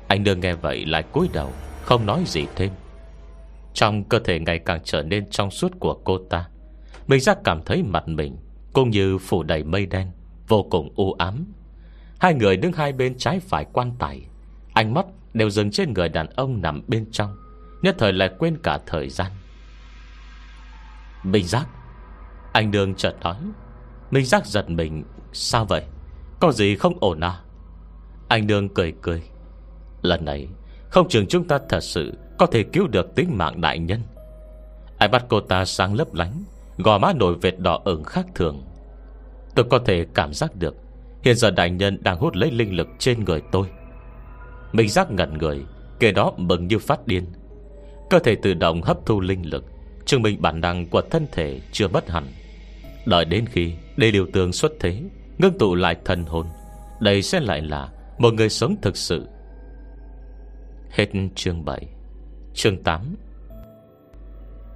Anh 0.09 0.25
đương 0.25 0.41
nghe 0.41 0.55
vậy 0.55 0.87
lại 0.87 1.03
cúi 1.03 1.29
đầu, 1.33 1.53
Không 1.85 2.07
nói 2.07 2.23
gì 2.27 2.47
thêm. 2.57 2.71
Trong 3.75 4.05
cơ 4.05 4.19
thể 4.19 4.39
ngày 4.39 4.59
càng 4.59 4.81
trở 4.85 5.03
nên 5.03 5.31
trong 5.31 5.51
suốt 5.51 5.73
của 5.81 5.95
cô 5.95 6.19
ta, 6.31 6.49
Mình 7.07 7.21
ra 7.21 7.35
cảm 7.45 7.63
thấy 7.63 7.83
mặt 7.83 8.09
mình 8.09 8.37
Cũng 8.73 8.91
như 8.91 9.19
phủ 9.19 9.43
đầy 9.43 9.65
mây 9.65 9.87
đen, 9.87 10.11
Vô 10.49 10.63
cùng 10.71 10.93
u 10.97 11.13
ám. 11.13 11.53
Hai 12.21 12.35
người 12.35 12.57
đứng 12.57 12.73
hai 12.73 12.93
bên 12.93 13.19
trái 13.19 13.41
phải 13.41 13.67
quan 13.73 13.93
tài, 13.99 14.27
Ánh 14.73 14.95
mắt 14.95 15.07
đều 15.35 15.51
dừng 15.51 15.71
trên 15.71 15.93
người 15.93 16.09
đàn 16.09 16.27
ông 16.27 16.63
nằm 16.63 16.83
bên 16.89 17.11
trong, 17.13 17.37
Nhất 17.83 17.97
thời 17.99 18.13
lại 18.13 18.31
quên 18.39 18.59
cả 18.63 18.79
thời 18.87 19.09
gian. 19.09 19.33
Minh 21.23 21.47
Giác, 21.47 21.69
Anh 22.53 22.71
Đường 22.71 22.95
chợt 22.95 23.15
nói 23.21 23.37
Minh 24.11 24.25
Giác 24.25 24.47
giật 24.47 24.71
mình, 24.71 25.05
Sao 25.33 25.65
vậy? 25.65 25.85
Có 26.41 26.53
gì 26.53 26.77
không 26.77 26.95
ổn 27.01 27.21
à? 27.21 27.41
Anh 28.29 28.47
Đường 28.47 28.75
cười 28.75 28.95
cười, 29.03 29.23
Lần 30.03 30.25
này 30.25 30.49
Không 30.91 31.09
chừng 31.09 31.27
chúng 31.27 31.49
ta 31.49 31.59
thật 31.69 31.81
sự 31.81 32.19
có 32.41 32.47
thể 32.47 32.63
cứu 32.63 32.87
được 32.87 33.15
tính 33.15 33.39
mạng 33.39 33.61
đại 33.61 33.79
nhân. 33.79 34.01
Ai 34.99 35.09
bắt 35.09 35.25
cô 35.29 35.41
ta 35.41 35.65
sáng 35.65 35.95
lấp 35.95 36.15
lánh, 36.15 36.45
Gò 36.79 36.99
má 36.99 37.13
nổi 37.13 37.35
vệt 37.43 37.59
đỏ 37.59 37.81
ửng 37.85 38.05
khác 38.05 38.27
thường. 38.35 38.65
Tôi 39.55 39.67
có 39.71 39.79
thể 39.79 40.07
cảm 40.15 40.35
giác 40.35 40.57
được, 40.57 40.75
Hiện 41.23 41.37
giờ 41.37 41.51
đại 41.51 41.71
nhân 41.71 41.99
đang 42.03 42.19
hút 42.19 42.35
lấy 42.35 42.51
linh 42.51 42.77
lực 42.77 42.89
trên 42.99 43.25
người 43.25 43.43
tôi. 43.53 43.67
Minh 44.73 44.89
giác 44.89 45.11
ngẩn 45.11 45.39
người 45.39 45.65
Kể 45.99 46.13
đó 46.13 46.33
mừng 46.37 46.67
như 46.67 46.79
phát 46.79 47.07
điên. 47.07 47.27
Cơ 48.11 48.19
thể 48.19 48.35
tự 48.43 48.55
động 48.55 48.83
hấp 48.83 49.07
thu 49.07 49.21
linh 49.21 49.51
lực, 49.51 49.65
Chứng 50.05 50.23
minh 50.23 50.43
bản 50.43 50.61
năng 50.61 50.87
của 50.87 51.01
thân 51.01 51.27
thể 51.33 51.61
chưa 51.73 51.89
bất 51.89 52.11
hẳn. 52.11 52.27
Đợi 53.07 53.25
đến 53.25 53.47
khi 53.47 53.73
Đề 53.97 54.11
điều 54.11 54.27
tường 54.33 54.53
xuất 54.53 54.73
thế, 54.81 55.03
Ngưng 55.39 55.59
tụ 55.59 55.75
lại 55.75 55.97
thần 56.05 56.25
hồn, 56.25 56.47
Đây 57.01 57.23
sẽ 57.23 57.41
lại 57.41 57.61
là 57.63 57.89
một 58.19 58.35
người 58.35 58.49
sống 58.49 58.77
thực 58.83 58.97
sự. 58.97 59.27
Hết 60.91 61.07
chương 61.35 61.65
7 61.65 62.00
Chương 62.61 62.83
8 62.83 63.17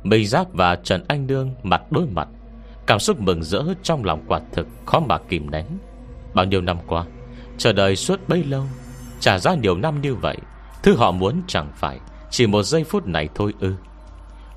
Minh 0.03 0.27
Giác 0.27 0.47
và 0.53 0.77
Trần 0.77 1.05
Anh 1.09 1.27
Nương 1.27 1.55
mặt 1.63 1.83
đối 1.93 2.07
mặt, 2.07 2.29
Cảm 2.87 2.99
xúc 2.99 3.21
mừng 3.21 3.43
rỡ 3.43 3.63
trong 3.83 4.05
lòng 4.05 4.25
quả 4.29 4.41
thực 4.53 4.67
Khó 4.87 5.01
mà 5.01 5.19
kìm 5.19 5.51
nén. 5.51 5.67
Bao 6.35 6.45
nhiêu 6.45 6.61
năm 6.61 6.79
qua, 6.87 7.05
Chờ 7.59 7.73
đợi 7.73 7.97
suốt 7.97 8.29
bấy 8.29 8.45
lâu, 8.45 8.63
Trả 9.21 9.39
ra 9.39 9.55
nhiều 9.55 9.77
năm 9.77 10.01
như 10.01 10.15
vậy, 10.15 10.37
Thứ 10.83 10.97
họ 10.97 11.13
muốn 11.13 11.43
chẳng 11.47 11.69
phải 11.77 12.01
Chỉ 12.31 12.47
một 12.47 12.63
giây 12.63 12.85
phút 12.85 13.07
này 13.07 13.29
thôi 13.35 13.53
ư. 13.61 13.75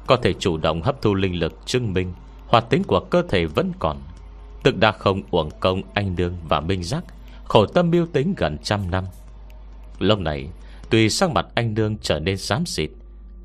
Có 0.07 0.15
thể 0.15 0.33
chủ 0.33 0.57
động 0.57 0.81
hấp 0.81 1.01
thu 1.01 1.13
linh 1.13 1.39
lực 1.39 1.53
chứng 1.65 1.93
minh 1.93 2.13
Hoạt 2.47 2.69
tính 2.69 2.83
của 2.83 2.99
cơ 2.99 3.23
thể 3.29 3.45
vẫn 3.45 3.71
còn. 3.79 3.97
Tức 4.63 4.77
đã 4.77 4.91
không 4.91 5.21
uổng 5.31 5.49
công 5.59 5.81
anh 5.93 6.15
đương 6.15 6.37
và 6.49 6.59
minh 6.59 6.83
giác, 6.83 7.03
Khổ 7.45 7.65
tâm 7.65 7.91
biêu 7.91 8.05
tính 8.13 8.33
gần 8.37 8.57
trăm 8.63 8.91
năm. 8.91 9.03
Lúc 9.99 10.19
này, 10.19 10.49
Tuy 10.89 11.09
sắc 11.09 11.31
mặt 11.31 11.47
anh 11.55 11.75
đương 11.75 11.97
trở 12.01 12.19
nên 12.19 12.37
xám 12.37 12.65
xịt 12.65 12.89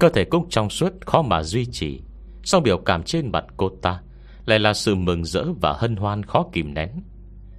Cơ 0.03 0.09
thể 0.09 0.25
cũng 0.25 0.49
trong 0.51 0.71
suốt, 0.71 0.93
khó 1.07 1.23
mà 1.23 1.43
duy 1.43 1.67
trì. 1.67 2.01
Song 2.45 2.63
biểu 2.63 2.79
cảm 2.79 3.03
trên 3.03 3.33
mặt 3.33 3.45
cô 3.57 3.69
ta, 3.83 4.01
Lại 4.47 4.59
là 4.59 4.73
sự 4.73 4.95
mừng 4.95 5.25
rỡ 5.25 5.45
và 5.61 5.73
hân 5.79 5.97
hoan 5.97 6.23
khó 6.23 6.47
kìm 6.53 6.75
nén. 6.75 6.91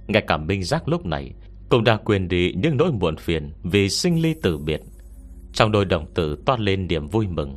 Ngay 0.06 0.22
cả 0.26 0.36
minh 0.36 0.64
giác 0.64 0.88
lúc 0.88 1.06
này 1.06 1.32
Cũng 1.68 1.84
đã 1.84 1.96
quên 1.96 2.28
đi 2.28 2.52
những 2.52 2.76
nỗi 2.76 2.92
muộn 2.92 3.16
phiền 3.16 3.52
Vì 3.62 3.88
sinh 3.88 4.22
ly 4.22 4.34
tử 4.42 4.58
biệt. 4.58 4.80
Trong 5.52 5.72
đôi 5.72 5.84
đồng 5.84 6.14
tử 6.14 6.36
toát 6.46 6.60
lên 6.60 6.86
niềm 6.86 7.06
vui 7.06 7.26
mừng, 7.26 7.56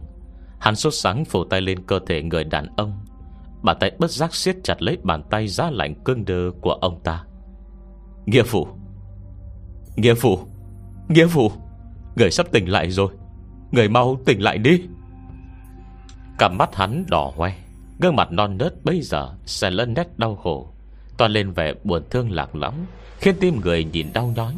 Hắn 0.60 0.76
sốt 0.76 0.94
sáng 0.94 1.26
phủ 1.26 1.44
tay 1.44 1.62
lên 1.62 1.86
cơ 1.86 2.00
thể 2.08 2.22
người 2.24 2.44
đàn 2.44 2.68
ông. 2.78 2.94
Bàn 3.64 3.78
tay 3.80 3.92
bất 4.00 4.12
giác 4.12 4.36
siết 4.36 4.56
chặt 4.64 4.82
lấy 4.82 4.98
bàn 5.04 5.24
tay 5.30 5.48
giá 5.48 5.70
lạnh 5.72 5.96
cương 6.04 6.26
đơ 6.26 6.52
của 6.62 6.74
ông 6.74 7.04
ta. 7.04 7.24
Nghĩa 8.26 8.44
phụ 8.44 8.68
Nghĩa 9.96 10.16
phụ 10.16 10.40
Nghĩa 11.10 11.28
phụ, 11.28 11.52
Người 12.16 12.32
sắp 12.32 12.52
tỉnh 12.52 12.70
lại 12.70 12.92
rồi. 12.92 13.10
Người 13.72 13.90
mau 13.90 14.18
tỉnh 14.26 14.42
lại 14.42 14.58
đi. 14.58 14.82
Cả 16.38 16.48
mắt 16.48 16.76
hắn 16.76 17.04
đỏ 17.08 17.32
hoe, 17.36 17.54
Gương 18.00 18.16
mặt 18.16 18.32
non 18.32 18.58
nớt 18.58 18.86
bây 18.86 19.02
giờ 19.02 19.30
Sẽ 19.46 19.70
lên 19.70 19.94
nét 19.94 20.20
đau 20.20 20.36
khổ 20.36 20.70
Toàn 21.18 21.32
lên 21.32 21.52
vẻ 21.52 21.74
buồn 21.84 22.04
thương 22.10 22.32
lạc 22.32 22.56
lõng, 22.56 22.86
Khiến 23.18 23.36
tim 23.40 23.62
người 23.64 23.84
nhìn 23.84 24.08
đau 24.14 24.34
nhói. 24.36 24.54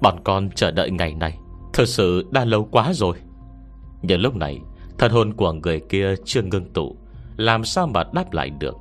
Bọn 0.00 0.20
con 0.24 0.50
chờ 0.54 0.70
đợi 0.70 0.90
ngày 0.90 1.14
này, 1.14 1.38
Thật 1.72 1.88
sự 1.88 2.28
đã 2.30 2.44
lâu 2.44 2.68
quá 2.70 2.92
rồi. 2.94 3.16
Nhưng 4.02 4.20
lúc 4.20 4.36
này, 4.36 4.60
Thần 4.98 5.12
hồn 5.12 5.34
của 5.34 5.52
người 5.52 5.80
kia 5.88 6.14
chưa 6.24 6.42
ngưng 6.42 6.72
tụ, 6.72 6.96
Làm 7.36 7.64
sao 7.64 7.86
mà 7.86 8.04
đáp 8.12 8.32
lại 8.32 8.50
được? 8.50 8.76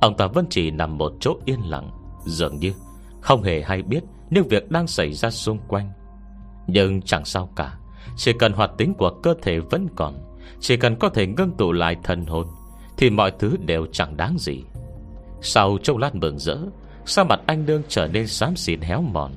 Ông 0.00 0.16
ta 0.16 0.26
vẫn 0.26 0.46
chỉ 0.50 0.70
nằm 0.70 0.98
một 0.98 1.12
chỗ 1.20 1.36
yên 1.44 1.60
lặng, 1.70 1.90
Dường 2.26 2.56
như 2.56 2.72
không 3.20 3.42
hề 3.42 3.62
hay 3.62 3.82
biết 3.82 4.00
Những 4.30 4.48
việc 4.48 4.70
đang 4.70 4.86
xảy 4.86 5.12
ra 5.12 5.30
xung 5.30 5.58
quanh. 5.68 5.90
Nhưng 6.66 7.02
chẳng 7.02 7.24
sao 7.24 7.48
cả 7.56 7.78
chỉ 8.16 8.32
cần 8.32 8.52
hoạt 8.52 8.70
tính 8.78 8.94
của 8.94 9.10
cơ 9.22 9.34
thể 9.42 9.58
vẫn 9.58 9.88
còn, 9.96 10.14
Chỉ 10.60 10.76
cần 10.76 10.96
có 10.96 11.08
thể 11.08 11.26
ngưng 11.26 11.50
tụ 11.58 11.72
lại 11.72 11.96
thần 12.02 12.26
hồn, 12.26 12.46
Thì 12.96 13.10
mọi 13.10 13.32
thứ 13.38 13.56
đều 13.66 13.86
chẳng 13.92 14.16
đáng 14.16 14.36
gì. 14.38 14.62
Sau 15.42 15.78
chốc 15.82 15.96
lát 15.96 16.14
mừng 16.14 16.38
rỡ 16.38 16.58
Sao 17.06 17.24
mặt 17.24 17.40
anh 17.46 17.66
đương 17.66 17.82
trở 17.88 18.06
nên 18.06 18.26
xám 18.26 18.56
xịn 18.56 18.80
héo 18.80 19.02
mòn, 19.02 19.32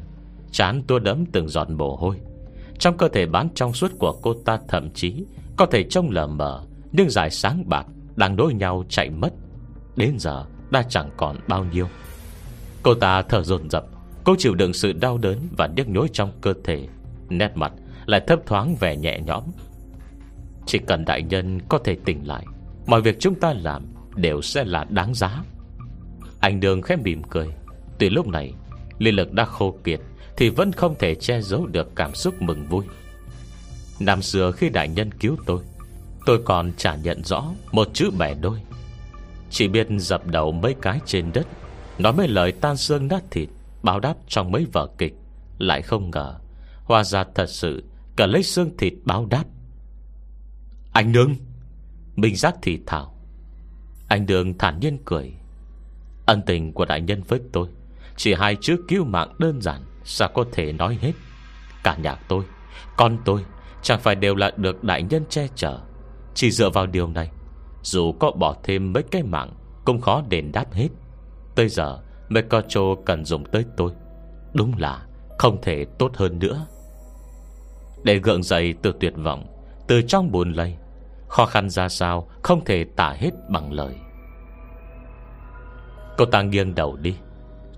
Chán 0.52 0.82
tua 0.88 1.00
đấm 1.00 1.26
từng 1.26 1.50
giọt 1.50 1.70
mồ 1.70 1.96
hôi. 1.96 2.16
Trong 2.80 2.98
cơ 2.98 3.08
thể 3.08 3.26
bán 3.26 3.50
trong 3.56 3.74
suốt 3.74 3.92
của 4.00 4.12
cô 4.22 4.34
ta 4.46 4.60
Thậm 4.68 4.90
chí 4.94 5.26
có 5.58 5.66
thể 5.66 5.84
trông 5.84 6.10
lờ 6.10 6.28
mờ, 6.28 6.64
Nhưng 6.92 7.10
dài 7.10 7.30
sáng 7.30 7.70
bạc 7.70 7.86
Đang 8.16 8.36
đối 8.36 8.54
nhau 8.54 8.84
chạy 8.90 9.10
mất. 9.10 9.34
Đến 9.96 10.20
giờ 10.20 10.46
đã 10.70 10.84
chẳng 10.90 11.10
còn 11.18 11.38
bao 11.48 11.66
nhiêu. 11.74 11.88
Cô 12.84 12.94
ta 12.94 13.22
thở 13.22 13.44
dồn 13.44 13.70
dập, 13.70 13.86
Cô 14.24 14.36
chịu 14.40 14.56
đựng 14.56 14.74
sự 14.74 14.94
đau 14.94 15.18
đớn 15.18 15.38
và 15.58 15.68
nhức 15.68 15.90
nhối 15.90 16.08
trong 16.14 16.32
cơ 16.42 16.54
thể, 16.64 16.88
Nét 17.30 17.52
mặt 17.56 17.72
lại 18.08 18.22
thấp 18.28 18.40
thoáng 18.46 18.76
vẻ 18.76 18.96
nhẹ 18.96 19.20
nhõm. 19.26 19.44
Chỉ 20.66 20.80
cần 20.88 21.06
đại 21.06 21.24
nhân 21.24 21.60
có 21.70 21.78
thể 21.78 21.98
tỉnh 22.06 22.28
lại, 22.28 22.46
Mọi 22.86 23.02
việc 23.02 23.20
chúng 23.20 23.36
ta 23.36 23.54
làm 23.54 23.84
Đều 24.16 24.42
sẽ 24.42 24.64
là 24.64 24.84
đáng 24.90 25.14
giá. 25.14 25.44
Anh 26.40 26.60
Đường 26.60 26.82
khẽ 26.82 26.96
mỉm 26.96 27.22
cười. 27.30 27.48
Tuy 28.00 28.10
lúc 28.10 28.28
này, 28.28 28.54
Liên 28.98 29.16
lực 29.16 29.34
đã 29.34 29.46
khô 29.46 29.78
kiệt 29.84 30.00
Thì 30.38 30.50
vẫn 30.50 30.72
không 30.72 30.96
thể 31.00 31.16
che 31.16 31.42
giấu 31.42 31.66
được 31.66 31.96
cảm 31.96 32.16
xúc 32.16 32.42
mừng 32.42 32.66
vui. 32.66 32.86
Năm 34.00 34.22
xưa 34.22 34.52
khi 34.52 34.70
đại 34.70 34.88
nhân 34.88 35.12
cứu 35.12 35.36
tôi 35.46 35.60
Tôi 36.26 36.42
còn 36.46 36.72
chả 36.78 36.96
nhận 36.96 37.24
rõ 37.24 37.46
Một 37.72 37.88
chữ 37.94 38.10
bẻ 38.20 38.34
đôi. 38.42 38.60
Chỉ 39.50 39.68
biết 39.68 39.88
dập 39.98 40.28
đầu 40.28 40.52
mấy 40.52 40.76
cái 40.82 41.00
trên 41.06 41.32
đất, 41.34 41.48
Nói 41.98 42.14
mấy 42.14 42.28
lời 42.28 42.52
tan 42.52 42.78
xương 42.78 43.08
nát 43.08 43.24
thịt, 43.32 43.50
Báo 43.84 44.00
đáp 44.00 44.16
trong 44.28 44.52
mấy 44.52 44.66
vở 44.74 44.88
kịch. 44.98 45.14
Lại 45.58 45.82
không 45.82 46.12
ngờ 46.12 46.36
Hoa 46.84 47.04
ra 47.04 47.26
thật 47.36 47.50
sự 47.50 47.84
cả 48.18 48.26
lấy 48.26 48.44
xương 48.44 48.78
thịt 48.78 48.94
báo 49.04 49.26
đáp. 49.26 49.44
Anh 50.94 51.12
Nương, 51.12 51.36
Minh 52.16 52.36
giác 52.36 52.56
thì 52.62 52.80
thảo. 52.86 53.14
Anh 54.08 54.26
Đường 54.26 54.58
thản 54.58 54.80
nhiên 54.80 54.98
cười. 55.06 55.34
Ân 56.26 56.42
tình 56.46 56.74
của 56.74 56.86
đại 56.86 57.02
nhân 57.02 57.24
với 57.28 57.40
tôi, 57.52 57.68
Chỉ 58.16 58.34
hai 58.34 58.58
chữ 58.62 58.78
cứu 58.88 59.06
mạng 59.06 59.36
đơn 59.40 59.62
giản, 59.62 59.82
Sao 60.04 60.30
có 60.34 60.46
thể 60.52 60.74
nói 60.74 60.98
hết. 61.02 61.12
Cả 61.84 61.98
nhà 61.98 62.16
tôi, 62.16 62.44
Con 62.98 63.18
tôi, 63.26 63.46
Chẳng 63.82 64.00
phải 64.00 64.16
đều 64.16 64.36
là 64.36 64.52
được 64.58 64.84
đại 64.84 65.04
nhân 65.04 65.24
che 65.30 65.48
chở. 65.56 65.80
Chỉ 66.34 66.52
dựa 66.52 66.70
vào 66.70 66.86
điều 66.86 67.08
này, 67.08 67.32
Dù 67.84 68.12
có 68.12 68.32
bỏ 68.32 68.56
thêm 68.64 68.94
mấy 68.94 69.04
cái 69.04 69.24
mạng, 69.24 69.54
Cũng 69.86 70.02
khó 70.02 70.24
đền 70.30 70.52
đáp 70.52 70.74
hết. 70.74 70.90
Tới 71.56 71.70
giờ, 71.70 72.00
mấy 72.30 72.44
Mekocho 72.44 72.96
cần 73.06 73.26
dùng 73.26 73.46
tới 73.46 73.66
tôi. 73.78 73.92
Đúng 74.54 74.74
là 74.78 75.06
không 75.38 75.62
thể 75.62 75.86
tốt 76.00 76.12
hơn 76.16 76.40
nữa. 76.40 76.68
Để 78.04 78.20
gượng 78.20 78.44
dậy 78.44 78.74
từ 78.82 78.94
tuyệt 79.00 79.14
vọng, 79.16 79.46
Từ 79.88 80.02
trong 80.02 80.32
buồn 80.32 80.54
lây. 80.54 80.76
Khó 81.28 81.46
khăn 81.46 81.70
ra 81.70 81.90
sao 81.90 82.30
Không 82.44 82.66
thể 82.66 82.86
tả 82.96 83.16
hết 83.20 83.32
bằng 83.50 83.74
lời. 83.74 83.96
Cô 86.18 86.26
ta 86.26 86.42
nghiêng 86.42 86.76
đầu 86.76 86.96
đi. 86.96 87.16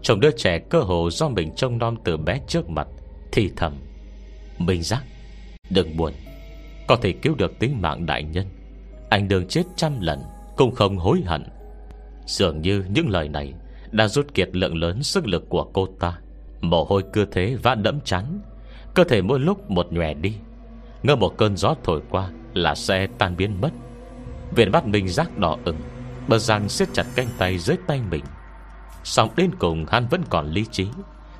Chồng 0.01 0.19
đứa 0.19 0.31
trẻ 0.31 0.59
cơ 0.59 0.79
hồ 0.79 1.09
do 1.11 1.29
mình 1.29 1.55
trông 1.55 1.77
non 1.77 1.97
từ 2.03 2.17
bé 2.17 2.39
trước 2.47 2.69
mặt, 2.69 2.87
Thì 3.31 3.51
thầm, 3.55 3.73
Minh 4.57 4.83
giác, 4.83 5.03
Đừng 5.69 5.97
buồn. 5.97 6.13
Có 6.87 6.95
thể 6.95 7.11
cứu 7.11 7.35
được 7.35 7.59
tính 7.59 7.81
mạng 7.81 8.05
đại 8.05 8.23
nhân. 8.23 8.45
Anh 9.09 9.27
đường 9.27 9.47
chết 9.47 9.63
trăm 9.75 10.01
lần 10.01 10.19
Cũng 10.57 10.75
không 10.75 10.97
hối 10.97 11.21
hận. 11.25 11.43
Dường 12.25 12.61
như 12.61 12.83
những 12.89 13.09
lời 13.09 13.29
này 13.29 13.53
Đã 13.91 14.07
rút 14.07 14.33
kiệt 14.33 14.55
lượng 14.55 14.77
lớn 14.77 15.03
sức 15.03 15.27
lực 15.27 15.49
của 15.49 15.63
cô 15.73 15.87
ta. 15.99 16.17
Mồ 16.61 16.83
hôi 16.83 17.03
cơ 17.13 17.25
thế 17.31 17.55
vã 17.63 17.75
đẫm 17.75 17.99
chán 18.01 18.39
Cơ 18.99 19.05
thể 19.05 19.21
mỗi 19.21 19.39
lúc 19.39 19.71
một 19.71 19.93
nhòe 19.93 20.13
đi. 20.13 20.35
Ngơ 21.03 21.15
một 21.15 21.37
cơn 21.37 21.57
gió 21.57 21.75
thổi 21.83 22.01
qua 22.09 22.29
Là 22.53 22.75
xe 22.75 23.07
tan 23.17 23.37
biến 23.37 23.61
mất. 23.61 23.69
Viện 24.55 24.71
mắt 24.71 24.87
mình 24.87 25.09
rác 25.09 25.37
đỏ 25.37 25.57
ửng, 25.65 25.77
Bờ 26.27 26.37
răng 26.37 26.69
siết 26.69 26.87
chặt 26.93 27.05
canh 27.15 27.27
tay 27.37 27.57
dưới 27.57 27.77
tay 27.87 28.01
mình. 28.09 28.23
Xong 29.03 29.29
đến 29.35 29.51
cùng 29.59 29.85
hắn 29.91 30.07
vẫn 30.07 30.21
còn 30.29 30.51
lý 30.51 30.65
trí, 30.71 30.87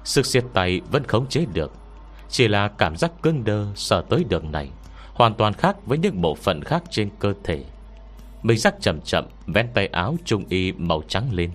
Sức 0.03 0.25
siết 0.25 0.43
tay 0.53 0.81
vẫn 0.91 1.03
khống 1.03 1.27
chế 1.27 1.45
được. 1.53 1.71
Chỉ 2.29 2.47
là 2.47 2.67
cảm 2.67 2.95
giác 2.95 3.11
cưng 3.21 3.43
đơ 3.43 3.67
Sợ 3.75 4.03
tới 4.09 4.25
đường 4.29 4.51
này, 4.51 4.69
Hoàn 5.13 5.33
toàn 5.33 5.53
khác 5.53 5.75
với 5.85 5.97
những 5.97 6.21
bộ 6.21 6.35
phận 6.35 6.63
khác 6.63 6.83
trên 6.89 7.09
cơ 7.19 7.33
thể. 7.43 7.63
Mình 8.43 8.57
rác 8.57 8.75
chậm 8.81 9.01
chậm, 9.01 9.25
Vén 9.47 9.67
tay 9.73 9.87
áo 9.87 10.15
trung 10.25 10.45
y 10.49 10.71
màu 10.71 11.03
trắng 11.07 11.29
lên. 11.31 11.51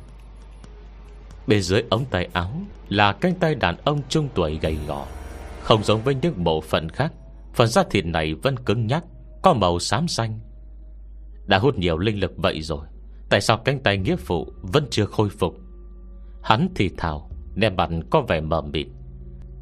Bên 1.47 1.63
dưới 1.63 1.83
ống 1.91 2.05
tay 2.05 2.29
áo 2.33 2.51
Là 2.89 3.13
cánh 3.13 3.35
tay 3.35 3.55
đàn 3.55 3.77
ông 3.85 4.01
trung 4.09 4.29
tuổi 4.35 4.59
gầy 4.63 4.79
gò. 4.87 5.07
Không 5.65 5.85
giống 5.85 6.03
với 6.03 6.15
những 6.23 6.45
bộ 6.45 6.61
phận 6.61 6.89
khác, 6.89 7.13
Phần 7.55 7.69
da 7.69 7.85
thịt 7.91 8.07
này 8.07 8.35
vẫn 8.35 8.57
cứng 8.57 8.87
nhắc, 8.87 9.05
Có 9.43 9.53
màu 9.53 9.79
xám 9.79 10.09
xanh. 10.09 10.41
Đã 11.47 11.59
hút 11.59 11.79
nhiều 11.79 11.99
linh 11.99 12.21
lực 12.21 12.33
vậy 12.37 12.63
rồi, 12.63 12.87
Tại 13.31 13.41
sao 13.41 13.59
cánh 13.65 13.83
tay 13.83 13.99
nghĩa 13.99 14.17
phụ 14.17 14.53
Vẫn 14.63 14.87
chưa 14.91 15.05
khôi 15.07 15.29
phục? 15.29 15.55
Hắn 16.43 16.69
thì 16.75 16.91
thào 16.97 17.31
Nè 17.55 17.71
mặt 17.71 17.91
có 18.11 18.21
vẻ 18.21 18.41
mờ 18.41 18.63
mịt. 18.63 18.87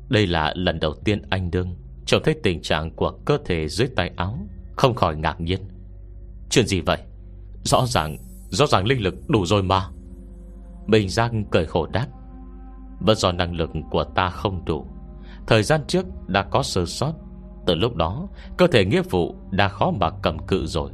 Đây 0.08 0.26
là 0.26 0.52
lần 0.56 0.80
đầu 0.80 0.94
tiên 1.04 1.22
anh 1.30 1.50
đương, 1.50 1.76
Trông 2.06 2.22
thấy 2.24 2.34
tình 2.42 2.62
trạng 2.62 2.90
của 2.90 3.12
cơ 3.24 3.38
thể 3.44 3.68
dưới 3.68 3.88
tay 3.96 4.10
áo, 4.16 4.38
Không 4.76 4.94
khỏi 4.94 5.16
ngạc 5.16 5.40
nhiên. 5.40 5.60
Chuyện 6.50 6.66
gì 6.66 6.80
vậy? 6.80 6.98
Rõ 7.64 7.86
ràng 7.86 8.16
Rõ 8.48 8.66
ràng 8.66 8.86
linh 8.86 9.02
lực 9.02 9.14
đủ 9.28 9.46
rồi 9.46 9.62
mà. 9.62 9.88
Bình 10.86 11.08
Giang 11.08 11.44
cười 11.50 11.66
khổ 11.66 11.86
đáp, 11.86 12.06
Vẫn 13.00 13.16
do 13.16 13.32
năng 13.32 13.54
lực 13.56 13.70
của 13.90 14.04
ta 14.04 14.30
không 14.30 14.64
đủ 14.64 14.91
Thời 15.46 15.62
gian 15.62 15.80
trước 15.86 16.06
đã 16.26 16.42
có 16.42 16.62
sơ 16.62 16.86
sót. 16.86 17.12
Từ 17.66 17.74
lúc 17.74 17.96
đó, 17.96 18.28
Cơ 18.56 18.66
thể 18.66 18.84
nghĩa 18.84 19.02
vụ 19.02 19.36
đã 19.50 19.68
khó 19.68 19.90
mà 19.90 20.10
cầm 20.22 20.46
cự 20.46 20.66
rồi. 20.66 20.90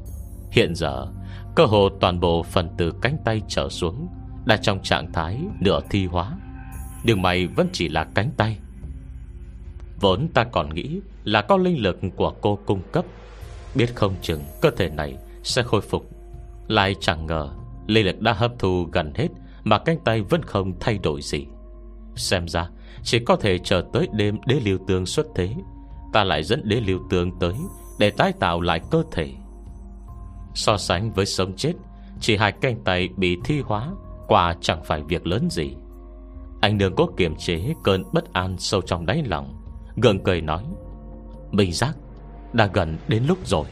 Hiện 0.51 0.75
giờ, 0.75 1.07
Cơ 1.55 1.65
hồ 1.65 1.89
toàn 2.01 2.21
bộ 2.21 2.43
phần 2.43 2.69
từ 2.79 2.93
cánh 3.03 3.17
tay 3.25 3.43
trở 3.49 3.69
xuống 3.69 4.09
Đã 4.45 4.57
trong 4.57 4.83
trạng 4.83 5.13
thái 5.13 5.41
nửa 5.61 5.81
thi 5.91 6.07
hóa. 6.07 6.39
Nhưng 7.05 7.23
mày 7.23 7.47
vẫn 7.47 7.69
chỉ 7.73 7.89
là 7.89 8.05
cánh 8.15 8.31
tay. 8.37 8.59
Vốn 10.01 10.29
ta 10.35 10.45
còn 10.45 10.75
nghĩ 10.75 11.01
Là 11.25 11.43
có 11.43 11.57
linh 11.57 11.83
lực 11.83 11.99
của 12.17 12.35
cô 12.41 12.59
cung 12.67 12.83
cấp. 12.93 13.05
Biết 13.75 13.95
không 13.95 14.15
chừng 14.23 14.41
cơ 14.63 14.71
thể 14.71 14.89
này 14.89 15.17
Sẽ 15.43 15.63
khôi 15.63 15.81
phục. 15.81 16.11
Lại 16.69 16.95
chẳng 17.01 17.27
ngờ, 17.27 17.51
Linh 17.87 18.07
lực 18.07 18.21
đã 18.21 18.33
hấp 18.33 18.53
thu 18.59 18.85
gần 18.93 19.13
hết 19.15 19.29
Mà 19.65 19.79
cánh 19.79 19.99
tay 20.05 20.23
vẫn 20.23 20.43
không 20.43 20.73
thay 20.81 20.99
đổi 20.99 21.23
gì. 21.23 21.47
Xem 22.17 22.49
ra 22.49 22.69
chỉ 23.03 23.19
có 23.19 23.37
thể 23.37 23.59
chờ 23.59 23.85
tới 23.93 24.09
đêm 24.13 24.39
đế 24.47 24.61
liêu 24.65 24.79
tương 24.87 25.07
xuất 25.07 25.27
thế. 25.35 25.55
Ta 26.13 26.25
lại 26.25 26.43
dẫn 26.43 26.69
đế 26.69 26.81
liêu 26.81 26.99
tương 27.11 27.39
tới 27.39 27.55
Để 27.99 28.11
tái 28.11 28.33
tạo 28.33 28.61
lại 28.61 28.81
cơ 28.91 29.03
thể. 29.13 29.33
So 30.55 30.77
sánh 30.77 31.13
với 31.13 31.27
sống 31.27 31.53
chết, 31.57 31.73
Chỉ 32.21 32.37
hai 32.37 32.53
cánh 32.53 32.85
tay 32.85 33.09
bị 33.17 33.37
thi 33.45 33.61
hóa, 33.61 33.91
Quả 34.27 34.57
chẳng 34.61 34.85
phải 34.85 35.03
việc 35.03 35.27
lớn 35.27 35.49
gì. 35.51 35.75
Anh 36.61 36.79
đường 36.79 36.95
có 36.97 37.07
kiềm 37.17 37.37
chế 37.37 37.75
cơn 37.85 38.03
bất 38.13 38.33
an 38.33 38.59
sâu 38.59 38.81
trong 38.81 39.07
đáy 39.07 39.23
lòng, 39.27 39.63
Gượng 39.97 40.25
cười 40.25 40.41
nói. 40.41 40.65
Bình 41.53 41.73
giác, 41.73 41.97
Đã 42.53 42.67
gần 42.73 42.97
đến 43.09 43.23
lúc 43.27 43.47
rồi. 43.47 43.65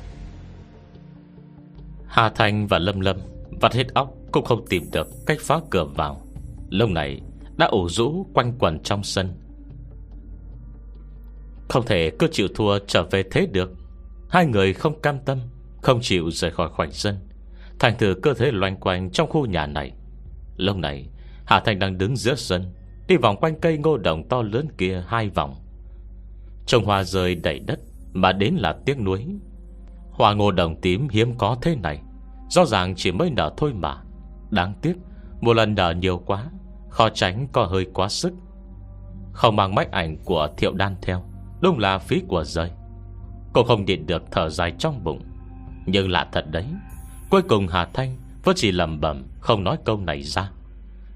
Hà 2.06 2.30
Thành 2.30 2.66
và 2.66 2.78
Lâm 2.78 3.00
Lâm 3.00 3.16
Vặt 3.60 3.72
hết 3.72 3.94
óc 3.94 4.10
cũng 4.32 4.44
không 4.44 4.66
tìm 4.66 4.90
được 4.92 5.08
Cách 5.26 5.38
phá 5.40 5.60
cửa 5.70 5.84
vào. 5.84 6.22
Lúc 6.70 6.90
này 6.90 7.20
đã 7.56 7.66
ủ 7.66 7.88
rũ 7.88 8.26
quanh 8.34 8.52
quẩn 8.58 8.80
trong 8.82 9.02
sân. 9.02 9.32
Không 11.68 11.86
thể 11.86 12.10
cứ 12.18 12.28
chịu 12.32 12.48
thua 12.54 12.78
trở 12.78 13.04
về 13.10 13.22
thế 13.30 13.46
được. 13.46 13.72
Hai 14.28 14.46
người 14.46 14.72
không 14.72 15.00
cam 15.00 15.18
tâm, 15.18 15.38
Không 15.82 16.00
chịu 16.02 16.30
rời 16.30 16.50
khỏi 16.50 16.68
khoảnh 16.68 16.92
sân. 16.92 17.16
Thành 17.78 17.98
thử 17.98 18.14
cơ 18.22 18.34
thể 18.34 18.50
loanh 18.52 18.76
quanh 18.76 19.10
trong 19.10 19.30
khu 19.30 19.46
nhà 19.46 19.66
này. 19.66 19.92
Lúc 20.56 20.76
này, 20.76 21.08
Hà 21.44 21.60
Thành 21.60 21.78
đang 21.78 21.98
đứng 21.98 22.16
giữa 22.16 22.34
sân, 22.34 22.74
Đi 23.08 23.16
vòng 23.16 23.36
quanh 23.36 23.60
cây 23.60 23.78
ngô 23.78 23.96
đồng 23.96 24.28
to 24.28 24.42
lớn 24.42 24.68
kia 24.78 25.04
hai 25.06 25.28
vòng. 25.28 25.54
Trồng 26.66 26.84
hoa 26.84 27.04
rơi 27.04 27.34
đầy 27.34 27.58
đất, 27.58 27.80
Mà 28.12 28.32
đến 28.32 28.54
là 28.54 28.76
tiếc 28.86 29.00
nuối. 29.00 29.26
Hoa 30.10 30.34
ngô 30.34 30.50
đồng 30.52 30.80
tím 30.80 31.08
hiếm 31.08 31.38
có 31.38 31.56
thế 31.62 31.76
này, 31.76 32.02
Rõ 32.50 32.64
ràng 32.64 32.94
chỉ 32.96 33.12
mới 33.12 33.30
nở 33.30 33.52
thôi 33.56 33.72
mà. 33.74 34.02
Đáng 34.50 34.74
tiếc 34.82 34.94
Một 35.40 35.52
lần 35.52 35.74
nở 35.74 35.94
nhiều 35.98 36.22
quá 36.26 36.50
Khó 36.96 37.08
tránh 37.08 37.46
có 37.52 37.64
hơi 37.64 37.86
quá 37.94 38.08
sức 38.08 38.32
Không 39.32 39.56
mang 39.56 39.74
máy 39.74 39.86
ảnh 39.92 40.16
của 40.24 40.48
thiệu 40.56 40.72
đan 40.72 40.96
theo, 41.02 41.22
Đúng 41.60 41.78
là 41.78 41.98
phí 41.98 42.22
của 42.28 42.44
rơi 42.44 42.70
Cô 43.52 43.62
không 43.62 43.84
nhịn 43.84 44.06
được 44.06 44.22
thở 44.30 44.48
dài 44.48 44.72
trong 44.78 45.04
bụng 45.04 45.22
Nhưng 45.86 46.10
lạ 46.10 46.28
thật 46.32 46.44
đấy, 46.50 46.64
Cuối 47.30 47.42
cùng 47.42 47.66
Hà 47.68 47.84
Thanh 47.84 48.16
Vẫn 48.44 48.56
chỉ 48.58 48.72
lầm 48.72 49.00
bẩm 49.00 49.24
không 49.40 49.64
nói 49.64 49.76
câu 49.84 49.96
này 49.96 50.22
ra 50.22 50.50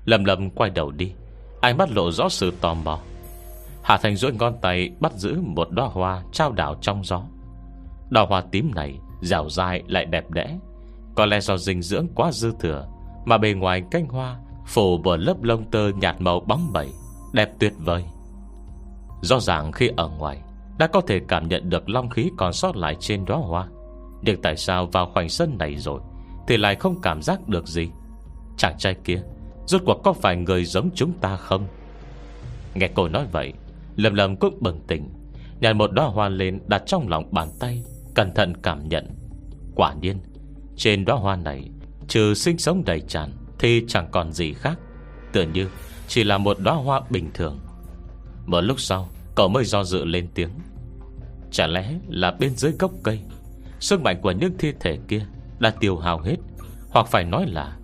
Lầm 0.04 0.24
lầm 0.24 0.50
quay 0.50 0.70
đầu 0.70 0.90
đi, 0.90 1.12
Ánh 1.60 1.76
mắt 1.76 1.90
lộ 1.90 2.10
rõ 2.10 2.28
sự 2.28 2.52
tò 2.60 2.74
mò 2.74 2.98
Hà 3.82 3.98
Thành 3.98 4.16
duỗi 4.16 4.32
ngón 4.32 4.54
tay 4.60 4.90
bắt 5.00 5.12
giữ 5.12 5.40
một 5.40 5.70
đóa 5.70 5.86
hoa 5.86 6.22
trao 6.32 6.52
đảo 6.52 6.74
trong 6.80 7.04
gió. 7.04 7.22
Đóa 8.10 8.26
hoa 8.26 8.40
tím 8.40 8.72
này 8.74 8.98
dẻo 9.20 9.48
dai 9.48 9.82
lại 9.86 10.04
đẹp 10.04 10.30
đẽ. 10.30 10.58
Có 11.14 11.26
lẽ 11.26 11.40
do 11.40 11.56
dinh 11.56 11.82
dưỡng 11.82 12.06
quá 12.14 12.32
dư 12.32 12.52
thừa 12.60 12.88
mà 13.24 13.38
bề 13.38 13.52
ngoài 13.52 13.82
cánh 13.90 14.06
hoa 14.06 14.38
phủ 14.70 14.98
bởi 14.98 15.18
lớp 15.18 15.42
lông 15.42 15.70
tơ 15.70 15.88
nhạt 15.88 16.20
màu 16.20 16.40
bóng 16.40 16.72
bẩy, 16.72 16.88
đẹp 17.32 17.50
tuyệt 17.58 17.72
vời. 17.78 18.04
Rõ 19.22 19.40
ràng 19.40 19.72
khi 19.72 19.90
ở 19.96 20.08
ngoài 20.08 20.42
đã 20.78 20.86
có 20.86 21.00
thể 21.00 21.20
cảm 21.28 21.48
nhận 21.48 21.70
được 21.70 21.88
long 21.88 22.10
khí 22.10 22.30
còn 22.36 22.52
sót 22.52 22.76
lại 22.76 22.96
trên 23.00 23.24
đóa 23.24 23.38
hoa. 23.38 23.66
Nhưng 24.22 24.42
tại 24.42 24.56
sao 24.56 24.86
vào 24.86 25.10
khoảnh 25.14 25.28
sân 25.28 25.58
này 25.58 25.76
rồi 25.76 26.00
thì 26.48 26.56
lại 26.56 26.74
không 26.74 27.00
cảm 27.02 27.22
giác 27.22 27.48
được 27.48 27.66
gì? 27.66 27.88
Chàng 28.56 28.78
trai 28.78 28.94
kia 29.04 29.22
rốt 29.66 29.82
cuộc 29.86 30.00
có 30.04 30.12
phải 30.12 30.36
người 30.36 30.64
giống 30.64 30.90
chúng 30.94 31.12
ta 31.12 31.36
không? 31.36 31.66
Nghe 32.74 32.88
cô 32.94 33.08
nói 33.08 33.26
vậy 33.32 33.52
lầm 33.96 34.14
lầm 34.14 34.36
cũng 34.36 34.58
bừng 34.60 34.80
tỉnh 34.86 35.08
Nhặt 35.60 35.76
một 35.76 35.92
đóa 35.92 36.06
hoa 36.06 36.28
lên 36.28 36.60
đặt 36.66 36.82
trong 36.86 37.08
lòng 37.08 37.28
bàn 37.30 37.48
tay 37.60 37.82
Cẩn 38.14 38.34
thận 38.34 38.52
cảm 38.62 38.88
nhận 38.88 39.08
Quả 39.74 39.94
nhiên 40.00 40.18
Trên 40.76 41.04
đóa 41.04 41.16
hoa 41.16 41.36
này 41.36 41.70
Trừ 42.08 42.34
sinh 42.34 42.58
sống 42.58 42.82
đầy 42.86 43.00
tràn 43.00 43.30
thì 43.60 43.84
chẳng 43.88 44.08
còn 44.10 44.32
gì 44.32 44.52
khác. 44.52 44.78
Tựa 45.32 45.42
như 45.42 45.68
chỉ 46.08 46.24
là 46.24 46.38
một 46.38 46.56
đóa 46.60 46.74
hoa 46.74 47.00
bình 47.10 47.30
thường. 47.34 47.60
Một 48.46 48.60
lúc 48.60 48.80
sau, 48.80 49.08
Cậu 49.34 49.48
mới 49.48 49.64
do 49.64 49.84
dự 49.84 50.04
lên 50.04 50.28
tiếng. 50.34 50.50
Chả 51.50 51.66
lẽ 51.66 51.94
là 52.08 52.30
bên 52.30 52.56
dưới 52.56 52.72
gốc 52.78 52.90
cây, 53.02 53.20
Sức 53.80 54.00
mạnh 54.00 54.20
của 54.22 54.30
những 54.30 54.52
thi 54.58 54.72
thể 54.80 54.98
kia 55.08 55.26
Đã 55.58 55.70
tiêu 55.70 55.96
hao 55.96 56.20
hết? 56.20 56.36
Hoặc 56.90 57.06
phải 57.10 57.24
nói 57.24 57.46
là, 57.46 57.76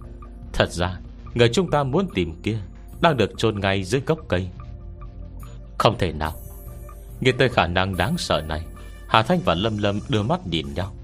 Thật 0.53 0.71
ra, 0.71 1.01
Người 1.35 1.49
chúng 1.49 1.71
ta 1.71 1.83
muốn 1.83 2.09
tìm 2.15 2.43
kia 2.43 2.59
Đang 3.01 3.17
được 3.17 3.31
chôn 3.37 3.61
ngay 3.61 3.85
dưới 3.85 4.01
gốc 4.07 4.19
cây. 4.29 4.49
Không 5.79 5.99
thể 5.99 6.13
nào. 6.13 6.33
Nghe 7.21 7.33
tới 7.33 7.49
khả 7.49 7.67
năng 7.67 7.97
đáng 7.97 8.19
sợ 8.19 8.43
này, 8.49 8.67
Hà 9.09 9.23
Thanh 9.23 9.41
và 9.45 9.55
Lâm 9.55 9.79
Lâm 9.79 10.01
đưa 10.09 10.23
mắt 10.23 10.47
nhìn 10.47 10.75
nhau, 10.75 10.95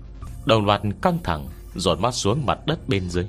Đồng 0.46 0.66
loạt 0.66 0.82
căng 1.02 1.18
thẳng 1.24 1.46
Rồi 1.74 1.96
mắt 1.96 2.14
xuống 2.14 2.46
mặt 2.46 2.58
đất 2.66 2.88
bên 2.88 3.10
dưới. 3.10 3.26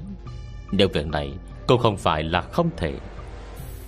Nhưng 0.78 0.92
việc 0.92 1.08
này 1.08 1.34
cũng 1.68 1.82
không 1.82 1.98
phải 1.98 2.24
là 2.24 2.42
không 2.42 2.70
thể. 2.78 2.94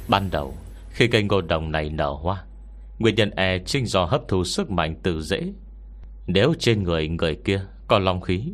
Ban 0.08 0.30
đầu, 0.32 0.54
Khi 0.90 1.08
cây 1.08 1.24
ngô 1.24 1.42
đồng 1.42 1.72
này 1.72 1.90
nở 1.90 2.10
hoa, 2.12 2.44
Nguyên 3.00 3.16
nhân 3.16 3.32
e 3.36 3.60
chính 3.60 3.86
do 3.86 4.06
hấp 4.06 4.22
thu 4.28 4.44
sức 4.44 4.72
mạnh 4.72 4.96
từ 5.04 5.22
dễ 5.22 5.54
Nếu 6.28 6.54
trên 6.60 6.84
người 6.84 7.08
người 7.08 7.36
kia 7.36 7.62
Có 7.88 8.00
long 8.00 8.22
khí 8.22 8.54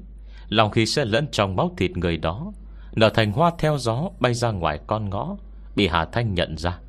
Long 0.50 0.72
khí 0.72 0.86
sẽ 0.86 1.06
lẫn 1.06 1.28
trong 1.32 1.56
máu 1.56 1.72
thịt 1.78 1.92
người 1.98 2.18
đó, 2.18 2.52
Nở 2.96 3.10
thành 3.10 3.32
hoa 3.32 3.52
theo 3.60 3.78
gió 3.78 4.10
bay 4.20 4.34
ra 4.34 4.52
ngoài 4.52 4.80
con 4.88 5.10
ngõ, 5.10 5.36
Bị 5.76 5.88
Hà 5.88 6.06
Thanh 6.06 6.34
nhận 6.34 6.58
ra. 6.58 6.80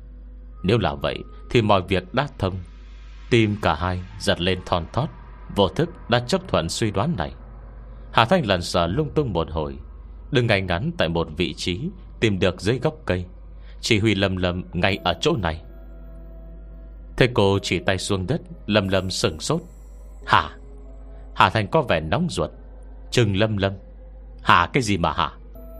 Nếu 0.63 0.77
là 0.77 0.95
vậy 0.95 1.19
thì 1.49 1.61
mọi 1.61 1.81
việc 1.81 2.13
đã 2.13 2.27
thông. 2.39 2.55
Tim 3.29 3.55
cả 3.61 3.75
hai 3.75 4.01
giật 4.19 4.41
lên 4.41 4.59
thon 4.65 4.85
thót, 4.93 5.07
Vô 5.55 5.67
thức 5.67 6.09
đã 6.09 6.19
chấp 6.19 6.47
thuận 6.47 6.69
suy 6.69 6.91
đoán 6.91 7.15
này. 7.17 7.31
Hà 8.11 8.25
Thanh 8.25 8.45
lần 8.45 8.61
sợ 8.61 8.87
lung 8.87 9.09
tung 9.15 9.33
một 9.33 9.51
hồi 9.51 9.77
Đừng 10.33 10.47
ngay 10.47 10.61
ngắn 10.61 10.91
tại 10.97 11.09
một 11.09 11.27
vị 11.37 11.53
trí, 11.53 11.79
Tìm 12.19 12.39
được 12.39 12.61
dưới 12.61 12.79
gốc 12.79 12.95
cây. 13.05 13.25
Chỉ 13.81 13.99
huy 13.99 14.15
lầm 14.15 14.37
lầm 14.37 14.63
ngay 14.73 14.99
ở 15.03 15.13
chỗ 15.21 15.35
này. 15.35 15.61
Thế 17.17 17.29
cô 17.33 17.59
chỉ 17.59 17.79
tay 17.79 17.97
xuống 17.97 18.27
đất 18.27 18.41
Lâm 18.67 18.87
lâm 18.87 19.09
sừng 19.09 19.39
sốt. 19.39 19.61
Hả? 20.25 20.49
Hà 21.35 21.49
thành 21.49 21.67
có 21.67 21.81
vẻ 21.81 21.99
nóng 21.99 22.27
ruột. 22.29 22.49
Trừng 23.11 23.35
lâm 23.35 23.57
lâm 23.57 23.73
Hả 24.43 24.69
cái 24.73 24.83
gì 24.83 24.97
mà 24.97 25.13
hả? 25.13 25.31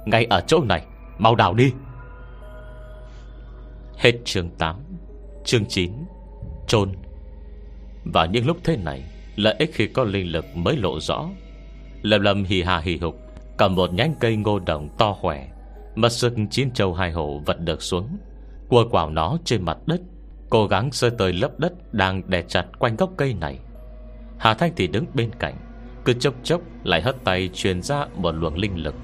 Ngay 0.06 0.26
ở 0.26 0.42
chỗ 0.48 0.64
này, 0.64 0.86
Mau 1.18 1.36
đào 1.36 1.54
đi. 1.54 1.72
Hết 3.98 4.14
chương 4.26 4.50
8 4.50 4.76
Chương 5.46 5.66
9 5.66 5.92
Trôn 6.68 6.92
Và 8.14 8.26
những 8.26 8.48
lúc 8.48 8.58
thế 8.64 8.78
này, 8.78 9.04
Lợi 9.36 9.56
ích 9.60 9.70
khi 9.74 9.88
có 9.88 10.04
linh 10.04 10.32
lực 10.32 10.46
mới 10.56 10.78
lộ 10.78 11.00
rõ. 11.00 11.30
Lâm 12.02 12.22
lâm 12.22 12.44
hì 12.44 12.62
hà 12.62 12.80
hì 12.80 12.98
hục. 12.98 13.23
Cầm 13.64 13.76
một 13.76 13.94
nhánh 13.94 14.16
cây 14.20 14.36
ngô 14.36 14.60
đồng 14.60 14.90
to 14.98 15.14
khỏe 15.14 15.48
Mật 15.96 16.10
sức 16.10 16.34
chín 16.52 16.72
châu 16.72 16.94
hai 16.94 17.12
hổ 17.12 17.42
vật 17.46 17.60
được 17.60 17.82
xuống. 17.82 18.18
Cua 18.70 18.90
quào 18.92 19.10
nó 19.10 19.38
trên 19.46 19.66
mặt 19.66 19.78
đất, 19.86 20.02
Cố 20.50 20.68
gắng 20.68 20.92
sơ 20.92 21.10
tới 21.10 21.34
lớp 21.34 21.60
đất 21.60 21.94
Đang 21.94 22.30
đè 22.30 22.42
chặt 22.42 22.66
quanh 22.80 22.96
gốc 22.96 23.10
cây 23.18 23.34
này. 23.34 23.60
Hà 24.38 24.54
Thanh 24.54 24.72
thì 24.76 24.88
đứng 24.88 25.06
bên 25.14 25.32
cạnh, 25.40 25.56
Cứ 26.06 26.14
chốc 26.14 26.34
chốc 26.44 26.62
lại 26.84 27.02
hất 27.02 27.16
tay 27.24 27.50
Truyền 27.54 27.82
ra 27.82 28.06
một 28.16 28.32
luồng 28.32 28.58
linh 28.58 28.84
lực. 28.84 28.96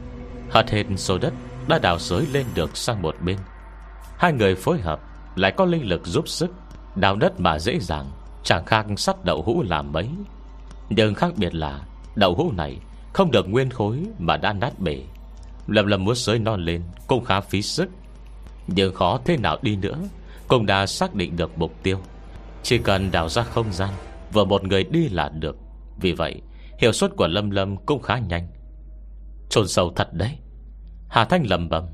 Hất 0.50 0.70
hết 0.70 0.84
số 0.96 1.18
đất, 1.18 1.34
đã 1.68 1.80
đào 1.80 2.00
sới 2.00 2.26
lên 2.34 2.46
được 2.56 2.78
sang 2.78 3.02
một 3.02 3.16
bên. 3.26 3.38
Hai 4.18 4.34
người 4.34 4.56
phối 4.56 4.80
hợp, 4.80 5.00
lại 5.36 5.52
có 5.52 5.66
linh 5.66 5.90
lực 5.90 6.08
giúp 6.08 6.28
sức, 6.28 6.52
Đào 6.96 7.16
đất 7.16 7.40
mà 7.40 7.60
dễ 7.60 7.80
dàng, 7.80 8.06
Chẳng 8.44 8.66
khác 8.66 8.86
sắt 8.98 9.26
đậu 9.26 9.42
hũ 9.42 9.64
làm 9.64 9.92
mấy. 9.92 10.10
Nhưng 10.90 11.16
khác 11.16 11.34
biệt 11.38 11.56
là, 11.56 11.82
Đậu 12.16 12.36
hũ 12.36 12.52
này 12.52 12.80
không 13.14 13.32
được 13.32 13.50
nguyên 13.50 13.70
khối 13.70 14.04
mà 14.20 14.38
đã 14.38 14.54
nát 14.54 14.80
bể. 14.80 15.04
Lâm 15.68 15.88
lâm 15.88 16.06
muốn 16.06 16.16
sới 16.16 16.40
non 16.40 16.66
lên 16.66 16.82
Cũng 17.08 17.24
khá 17.24 17.42
phí 17.42 17.62
sức. 17.62 17.90
Nhưng 18.68 18.94
khó 18.94 19.20
thế 19.26 19.38
nào 19.38 19.58
đi 19.62 19.76
nữa, 19.76 19.98
Cũng 20.48 20.66
đã 20.66 20.86
xác 20.86 21.16
định 21.16 21.36
được 21.38 21.58
mục 21.58 21.74
tiêu. 21.84 21.98
Chỉ 22.64 22.78
cần 22.78 23.12
đào 23.12 23.30
ra 23.30 23.44
không 23.44 23.74
gian, 23.74 23.94
Vừa 24.34 24.46
một 24.46 24.64
người 24.64 24.84
đi 24.84 25.10
là 25.10 25.30
được. 25.30 25.58
Vì 26.02 26.12
vậy, 26.12 26.42
hiệu 26.80 26.92
suất 26.92 27.12
của 27.16 27.28
Lâm 27.28 27.50
Lâm 27.50 27.78
cũng 27.78 28.02
khá 28.02 28.18
nhanh. 28.18 28.48
Chôn 29.50 29.68
sâu 29.68 29.94
thật 29.96 30.14
đấy. 30.14 30.38
Hà 31.08 31.26
Thanh 31.26 31.44
lầm 31.48 31.70
bầm 31.70 31.86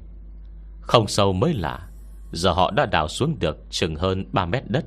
Không 0.81 1.07
sâu 1.07 1.33
mới 1.33 1.53
lạ, 1.53 1.87
Giờ 2.31 2.51
họ 2.51 2.71
đã 2.71 2.85
đào 2.85 3.07
xuống 3.07 3.39
được 3.39 3.57
chừng 3.69 3.95
hơn 3.95 4.25
3 4.31 4.45
mét 4.45 4.63
đất. 4.67 4.85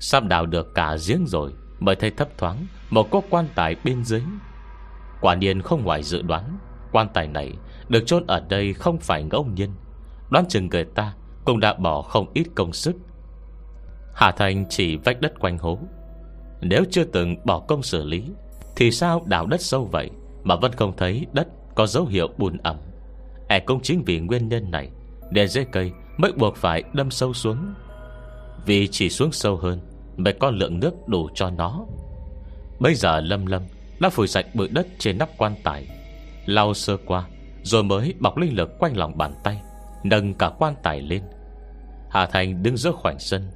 Sắp 0.00 0.24
đào 0.24 0.46
được 0.46 0.74
cả 0.74 0.96
giếng 1.08 1.26
rồi, 1.26 1.52
Mới 1.80 1.96
thấy 1.96 2.10
thấp 2.10 2.28
thoáng 2.38 2.66
Một 2.90 3.10
cốc 3.10 3.24
quan 3.30 3.48
tài 3.54 3.76
bên 3.84 4.04
dưới. 4.04 4.22
Quả 5.20 5.34
nhiên 5.34 5.62
không 5.62 5.84
ngoài 5.84 6.02
dự 6.02 6.22
đoán, 6.22 6.58
Quan 6.92 7.08
tài 7.14 7.28
này 7.28 7.52
được 7.88 8.06
chôn 8.06 8.26
ở 8.26 8.40
đây 8.48 8.72
không 8.72 8.98
phải 8.98 9.22
ngẫu 9.22 9.44
nhiên. 9.44 9.70
Đoán 10.30 10.44
chừng 10.48 10.68
người 10.68 10.84
ta 10.84 11.14
Cũng 11.44 11.60
đã 11.60 11.74
bỏ 11.74 12.02
không 12.02 12.26
ít 12.34 12.46
công 12.54 12.72
sức. 12.72 12.96
Hà 14.14 14.32
Thành 14.32 14.64
chỉ 14.68 14.96
vách 14.96 15.20
đất 15.20 15.40
quanh 15.40 15.58
hố. 15.58 15.78
Nếu 16.60 16.84
chưa 16.90 17.04
từng 17.04 17.36
bỏ 17.44 17.58
công 17.58 17.82
xử 17.82 18.04
lý, 18.04 18.24
Thì 18.76 18.90
sao 18.90 19.22
đào 19.26 19.46
đất 19.46 19.60
sâu 19.60 19.88
vậy 19.92 20.10
Mà 20.42 20.56
vẫn 20.56 20.72
không 20.72 20.96
thấy 20.96 21.26
đất 21.32 21.48
có 21.74 21.86
dấu 21.86 22.06
hiệu 22.06 22.28
bùn 22.38 22.56
ẩm? 22.56 22.76
E 23.48 23.60
cũng 23.60 23.80
chính 23.82 24.04
vì 24.04 24.20
nguyên 24.20 24.48
nhân 24.48 24.70
này 24.70 24.90
Để 25.30 25.46
dây 25.46 25.66
cây 25.72 25.92
mới 26.16 26.32
buộc 26.32 26.56
phải 26.56 26.82
đâm 26.92 27.10
sâu 27.10 27.32
xuống. 27.32 27.74
Vì 28.66 28.88
chỉ 28.88 29.08
xuống 29.08 29.32
sâu 29.32 29.56
hơn 29.56 29.80
Mới 30.16 30.32
có 30.32 30.50
lượng 30.50 30.80
nước 30.80 30.94
đủ 31.06 31.28
cho 31.34 31.50
nó. 31.50 31.86
Bây 32.80 32.94
giờ 32.94 33.20
lâm 33.20 33.46
lâm 33.46 33.62
đã 34.00 34.10
phủi 34.10 34.28
sạch 34.28 34.46
bụi 34.54 34.68
đất 34.68 34.86
trên 34.98 35.18
nắp 35.18 35.28
quan 35.36 35.54
tài. 35.64 35.88
Lau 36.46 36.74
sơ 36.74 36.96
qua 37.06 37.24
Rồi 37.62 37.82
mới 37.82 38.14
bọc 38.18 38.36
linh 38.36 38.56
lực 38.56 38.78
quanh 38.78 38.96
lòng 38.96 39.18
bàn 39.18 39.34
tay 39.44 39.60
Nâng 40.04 40.34
cả 40.34 40.50
quan 40.58 40.74
tài 40.82 41.00
lên. 41.00 41.22
Hà 42.10 42.26
Thành 42.26 42.62
đứng 42.62 42.76
giữa 42.76 42.92
khoảng 42.92 43.18
sân. 43.18 43.50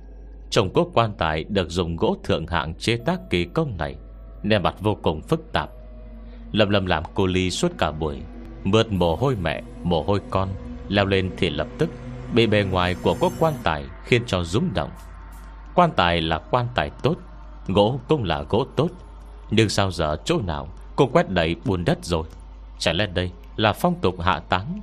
Trồng 0.51 0.73
cốt 0.73 0.91
quan 0.95 1.13
tài 1.19 1.45
được 1.45 1.71
dùng 1.71 1.97
gỗ 1.97 2.17
thượng 2.25 2.47
hạng 2.47 2.75
chế 2.75 2.97
tác 2.97 3.21
kỳ 3.31 3.45
công 3.45 3.77
này 3.77 3.97
Nè 4.43 4.59
mặt 4.59 4.75
vô 4.81 4.99
cùng 5.03 5.23
phức 5.23 5.53
tạp. 5.53 5.71
Lâm 6.53 6.71
lâm 6.71 6.87
làm 6.87 7.03
cô 7.15 7.27
ly 7.27 7.51
suốt 7.51 7.73
cả 7.79 7.93
buổi 7.93 8.23
Mượt 8.65 8.93
mồ 8.93 9.17
hôi 9.17 9.37
mẹ, 9.37 9.63
mồ 9.83 10.03
hôi 10.03 10.21
con 10.31 10.49
Leo 10.89 11.07
lên 11.07 11.31
thì 11.37 11.51
lập 11.51 11.67
tức 11.79 11.91
Bị 12.35 12.47
bề 12.47 12.65
ngoài 12.65 12.97
của 13.03 13.17
cốt 13.21 13.33
quan 13.39 13.55
tài 13.63 13.85
Khiến 14.05 14.23
cho 14.27 14.45
rúng 14.45 14.75
động. 14.75 14.91
Quan 15.75 15.91
tài 15.97 16.21
là 16.21 16.39
quan 16.39 16.67
tài 16.75 16.91
tốt 17.03 17.17
Gỗ 17.67 18.01
cũng 18.09 18.25
là 18.25 18.43
gỗ 18.43 18.67
tốt 18.77 18.89
nhưng 19.55 19.69
sao 19.69 19.91
giờ 19.91 20.17
chỗ 20.25 20.41
nào 20.41 20.69
cô 20.97 21.07
quét 21.07 21.31
đầy 21.31 21.57
bùn 21.65 21.85
đất 21.85 21.99
rồi? 22.05 22.25
Chẳng 22.79 22.97
lẽ 22.97 23.07
đây 23.07 23.31
là 23.57 23.73
phong 23.73 24.01
tục 24.01 24.21
hạ 24.21 24.41
táng? 24.49 24.81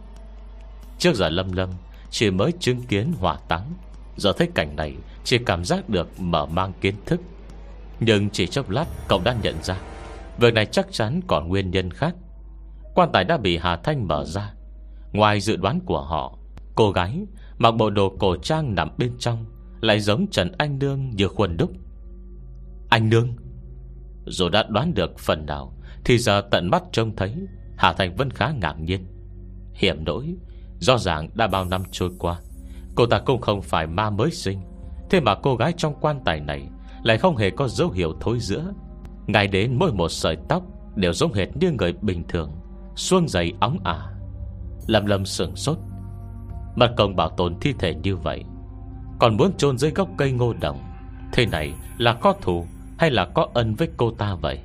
Trước 0.98 1.16
giờ 1.16 1.30
lâm 1.30 1.52
lâm, 1.52 1.70
Chỉ 2.10 2.32
mới 2.32 2.54
chứng 2.60 2.82
kiến 2.82 3.14
hỏa 3.20 3.38
táng. 3.48 3.74
Giờ 4.18 4.34
thấy 4.38 4.48
cảnh 4.56 4.76
này, 4.76 4.96
Chỉ 5.24 5.38
cảm 5.38 5.66
giác 5.66 5.90
được 5.90 6.20
mở 6.20 6.46
mang 6.46 6.74
kiến 6.82 6.96
thức. 7.06 7.22
Nhưng 8.00 8.30
chỉ 8.30 8.48
chốc 8.48 8.70
lát, 8.70 8.86
cậu 9.08 9.22
đã 9.24 9.36
nhận 9.44 9.56
ra, 9.64 9.78
Việc 10.38 10.54
này 10.54 10.66
chắc 10.66 10.88
chắn 10.92 11.22
còn 11.28 11.48
nguyên 11.48 11.72
nhân 11.72 11.92
khác. 11.92 12.16
Quan 12.96 13.10
tài 13.14 13.24
đã 13.24 13.38
bị 13.38 13.58
Hà 13.58 13.76
Thanh 13.76 14.08
mở 14.08 14.26
ra. 14.26 14.54
Ngoài 15.12 15.42
dự 15.42 15.56
đoán 15.56 15.80
của 15.86 16.02
họ, 16.02 16.38
Cô 16.76 16.92
gái 16.92 17.26
mặc 17.58 17.72
bộ 17.72 17.90
đồ 17.90 18.16
cổ 18.20 18.36
trang 18.36 18.76
nằm 18.76 18.90
bên 18.98 19.12
trong, 19.20 19.46
Lại 19.82 20.00
giống 20.00 20.28
Trần 20.32 20.52
Anh 20.58 20.80
Nương 20.80 21.10
như 21.10 21.28
khuôn 21.28 21.58
đúc. 21.58 21.72
Anh 22.90 23.10
Nương? 23.10 23.34
Dù 24.30 24.50
đã 24.50 24.64
đoán 24.70 24.94
được 24.94 25.20
phần 25.20 25.46
nào, 25.46 25.74
Thì 26.06 26.18
giờ 26.18 26.42
tận 26.52 26.70
mắt 26.70 26.84
trông 26.92 27.16
thấy, 27.16 27.36
Hà 27.78 27.94
Thanh 27.94 28.16
vẫn 28.16 28.30
khá 28.30 28.52
ngạc 28.52 28.80
nhiên. 28.80 29.06
Hiểm 29.74 30.04
nỗi, 30.06 30.36
rõ 30.80 30.98
ràng 30.98 31.30
đã 31.34 31.48
bao 31.48 31.66
năm 31.66 31.84
trôi 31.92 32.10
qua, 32.20 32.40
Cô 32.96 33.06
ta 33.06 33.20
cũng 33.20 33.42
không 33.42 33.62
phải 33.62 33.88
ma 33.88 34.10
mới 34.10 34.32
sinh. 34.32 34.62
Thế 35.10 35.20
mà 35.20 35.36
cô 35.36 35.56
gái 35.56 35.74
trong 35.78 35.96
quan 36.02 36.20
tài 36.26 36.40
này 36.40 36.68
Lại 37.04 37.18
không 37.18 37.38
hề 37.38 37.50
có 37.50 37.68
dấu 37.68 37.90
hiệu 37.90 38.14
thối 38.20 38.40
giữa. 38.40 38.74
Ngay 39.28 39.48
đến 39.48 39.76
mỗi 39.80 39.94
một 39.94 40.10
sợi 40.10 40.38
tóc 40.50 40.64
Đều 40.96 41.14
giống 41.14 41.34
hệt 41.34 41.48
như 41.58 41.72
người 41.72 41.94
bình 42.02 42.24
thường, 42.28 42.52
Xuông 42.96 43.28
dày 43.28 43.54
óng 43.60 43.78
ả. 43.84 44.08
Lâm 44.88 45.06
lâm 45.06 45.26
sửng 45.26 45.56
sốt. 45.56 45.78
Mặt 46.76 46.92
công 46.98 47.16
bảo 47.16 47.30
tồn 47.30 47.60
thi 47.62 47.74
thể 47.80 47.96
như 47.96 48.16
vậy, 48.16 48.44
Còn 49.20 49.38
muốn 49.38 49.52
chôn 49.58 49.78
dưới 49.78 49.92
gốc 49.92 50.10
cây 50.18 50.32
ngô 50.32 50.54
đồng, 50.54 50.80
Thế 51.34 51.46
này 51.46 51.74
là 51.98 52.14
có 52.14 52.34
thù. 52.42 52.66
Hay 53.00 53.12
là 53.12 53.26
có 53.26 53.48
ân 53.54 53.76
với 53.76 53.90
cô 53.98 54.12
ta 54.12 54.36
vậy? 54.36 54.60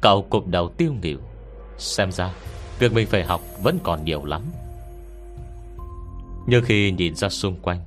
Cậu 0.00 0.22
cục 0.22 0.46
đầu 0.46 0.68
tiêu 0.68 0.94
nghỉu. 1.02 1.18
Xem 1.78 2.12
ra, 2.12 2.32
Việc 2.78 2.92
mình 2.92 3.06
phải 3.06 3.24
học 3.24 3.40
vẫn 3.62 3.78
còn 3.82 4.04
nhiều 4.04 4.24
lắm. 4.24 4.42
Nhưng 6.46 6.64
khi 6.64 6.90
nhìn 6.90 7.14
ra 7.14 7.28
xung 7.28 7.56
quanh, 7.62 7.80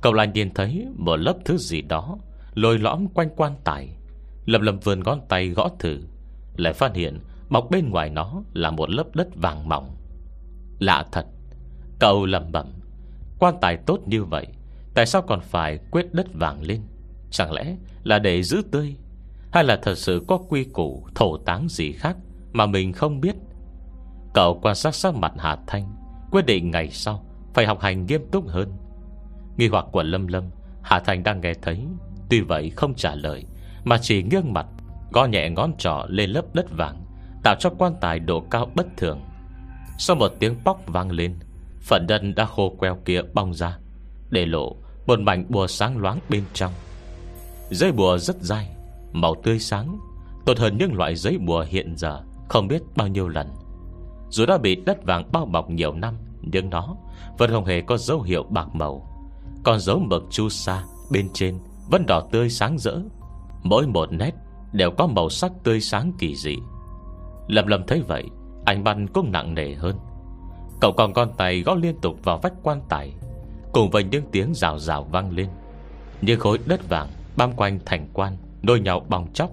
Cậu 0.00 0.12
lại 0.12 0.26
nhìn 0.26 0.54
thấy 0.54 0.86
Một 0.96 1.16
lớp 1.16 1.34
thứ 1.44 1.56
gì 1.56 1.82
đó 1.82 2.16
lồi 2.54 2.78
lõm 2.78 3.08
quanh 3.08 3.28
quan 3.36 3.52
tài. 3.64 3.88
Lầm 4.46 4.62
lầm 4.62 4.78
vườn 4.78 5.00
ngón 5.00 5.20
tay 5.28 5.48
gõ 5.48 5.70
thử, 5.78 6.00
Lại 6.56 6.72
phát 6.72 6.94
hiện 6.94 7.20
Bọc 7.48 7.70
bên 7.70 7.90
ngoài 7.90 8.10
nó 8.10 8.42
là 8.52 8.70
một 8.70 8.90
lớp 8.90 9.04
đất 9.14 9.28
vàng 9.36 9.68
mỏng. 9.68 9.96
Lạ 10.78 11.06
thật, 11.12 11.26
Cậu 11.98 12.26
lầm 12.26 12.52
bẩm, 12.52 12.66
Quan 13.38 13.54
tài 13.60 13.76
tốt 13.76 13.98
như 14.06 14.24
vậy, 14.24 14.46
Tại 14.94 15.06
sao 15.06 15.22
còn 15.22 15.40
phải 15.40 15.78
quét 15.90 16.14
đất 16.14 16.26
vàng 16.34 16.62
lên? 16.62 16.80
Chẳng 17.34 17.52
lẽ 17.52 17.76
là 18.04 18.18
để 18.18 18.42
giữ 18.42 18.62
tươi? 18.72 18.96
Hay 19.52 19.64
là 19.64 19.76
thật 19.82 19.98
sự 19.98 20.24
có 20.28 20.38
quy 20.48 20.64
củ, 20.64 21.06
Thổ 21.14 21.36
táng 21.36 21.68
gì 21.68 21.92
khác 21.92 22.16
Mà 22.52 22.66
mình 22.66 22.92
không 22.92 23.20
biết? 23.20 23.34
Cậu 24.34 24.58
quan 24.62 24.74
sát 24.74 24.94
sắc 24.94 25.14
mặt 25.14 25.32
Hà 25.38 25.56
Thanh, 25.66 25.96
Quyết 26.30 26.46
định 26.46 26.70
ngày 26.70 26.90
sau 26.90 27.24
Phải 27.54 27.66
học 27.66 27.80
hành 27.80 28.06
nghiêm 28.06 28.20
túc 28.32 28.48
hơn. 28.48 28.72
Nghi 29.56 29.68
hoặc 29.68 29.86
của 29.92 30.02
Lâm 30.02 30.26
Lâm, 30.26 30.44
Hà 30.82 31.00
Thanh 31.00 31.22
đang 31.22 31.40
nghe 31.40 31.54
thấy, 31.62 31.80
Tuy 32.30 32.40
vậy 32.40 32.70
không 32.70 32.94
trả 32.94 33.14
lời, 33.14 33.44
Mà 33.84 33.98
chỉ 33.98 34.22
nghiêng 34.22 34.52
mặt, 34.52 34.66
Gõ 35.12 35.24
nhẹ 35.24 35.50
ngón 35.50 35.72
trỏ 35.78 36.06
lên 36.08 36.30
lớp 36.30 36.54
đất 36.54 36.66
vàng, 36.70 37.04
Tạo 37.42 37.54
cho 37.58 37.70
quan 37.78 37.94
tài 38.00 38.18
độ 38.18 38.40
cao 38.40 38.70
bất 38.74 38.86
thường. 38.96 39.20
Sau 39.98 40.16
một 40.16 40.32
tiếng 40.38 40.56
bóc 40.64 40.82
vang 40.86 41.10
lên, 41.10 41.34
Phần 41.80 42.06
đất 42.06 42.22
đã 42.36 42.44
khô 42.44 42.74
queo 42.78 42.96
kia 43.04 43.22
bong 43.34 43.54
ra, 43.54 43.78
Để 44.30 44.46
lộ 44.46 44.76
một 45.06 45.20
mảnh 45.20 45.44
bùa 45.48 45.66
sáng 45.66 45.98
loáng 45.98 46.18
bên 46.28 46.44
trong. 46.54 46.72
Dây 47.70 47.92
bùa 47.92 48.18
rất 48.18 48.36
dai, 48.40 48.68
Màu 49.12 49.34
tươi 49.34 49.58
sáng. 49.58 49.98
Tốt 50.46 50.58
hơn 50.58 50.78
những 50.78 50.94
loại 50.94 51.16
giấy 51.16 51.38
bùa 51.38 51.64
hiện 51.68 51.96
giờ, 51.96 52.22
Không 52.48 52.68
biết 52.68 52.82
bao 52.96 53.08
nhiêu 53.08 53.28
lần. 53.28 53.48
Dù 54.28 54.46
đã 54.46 54.58
bị 54.58 54.74
đất 54.74 55.04
vàng 55.04 55.28
bao 55.32 55.46
bọc 55.46 55.70
nhiều 55.70 55.92
năm, 55.92 56.14
Nhưng 56.42 56.70
nó 56.70 56.96
vẫn 57.38 57.50
không 57.50 57.64
hề 57.64 57.80
có 57.80 57.96
dấu 57.96 58.22
hiệu 58.22 58.42
bạc 58.42 58.74
màu. 58.74 59.10
Còn 59.64 59.80
dấu 59.80 59.98
mực 59.98 60.22
chu 60.30 60.48
sa 60.48 60.84
Bên 61.10 61.28
trên 61.32 61.58
vẫn 61.90 62.06
đỏ 62.06 62.22
tươi 62.32 62.50
sáng 62.50 62.78
rỡ. 62.78 62.98
Mỗi 63.62 63.86
một 63.86 64.12
nét 64.12 64.30
đều 64.72 64.90
có 64.90 65.06
màu 65.06 65.28
sắc 65.28 65.52
tươi 65.64 65.80
sáng 65.80 66.12
kỳ 66.18 66.36
dị. 66.36 66.56
Lầm 67.48 67.66
lầm 67.66 67.86
thấy 67.86 68.02
vậy, 68.08 68.24
Anh 68.64 68.84
băn 68.84 69.06
cũng 69.06 69.32
nặng 69.32 69.54
nề 69.54 69.74
hơn. 69.74 69.96
Cậu 70.80 70.92
còn 70.92 71.12
con 71.12 71.32
tay 71.36 71.60
gõ 71.60 71.74
liên 71.74 72.00
tục 72.00 72.16
vào 72.24 72.38
vách 72.42 72.54
quan 72.62 72.80
tài, 72.88 73.14
Cùng 73.72 73.90
với 73.90 74.04
những 74.04 74.24
tiếng 74.32 74.54
rào 74.54 74.78
rào 74.78 75.04
vang 75.04 75.30
lên. 75.30 75.48
Như 76.22 76.36
khối 76.36 76.58
đất 76.66 76.88
vàng 76.88 77.08
Bám 77.36 77.52
quanh 77.52 77.78
thành 77.84 78.08
quan 78.12 78.36
Đôi 78.62 78.80
nhau 78.80 79.06
bong 79.08 79.32
chóc 79.32 79.50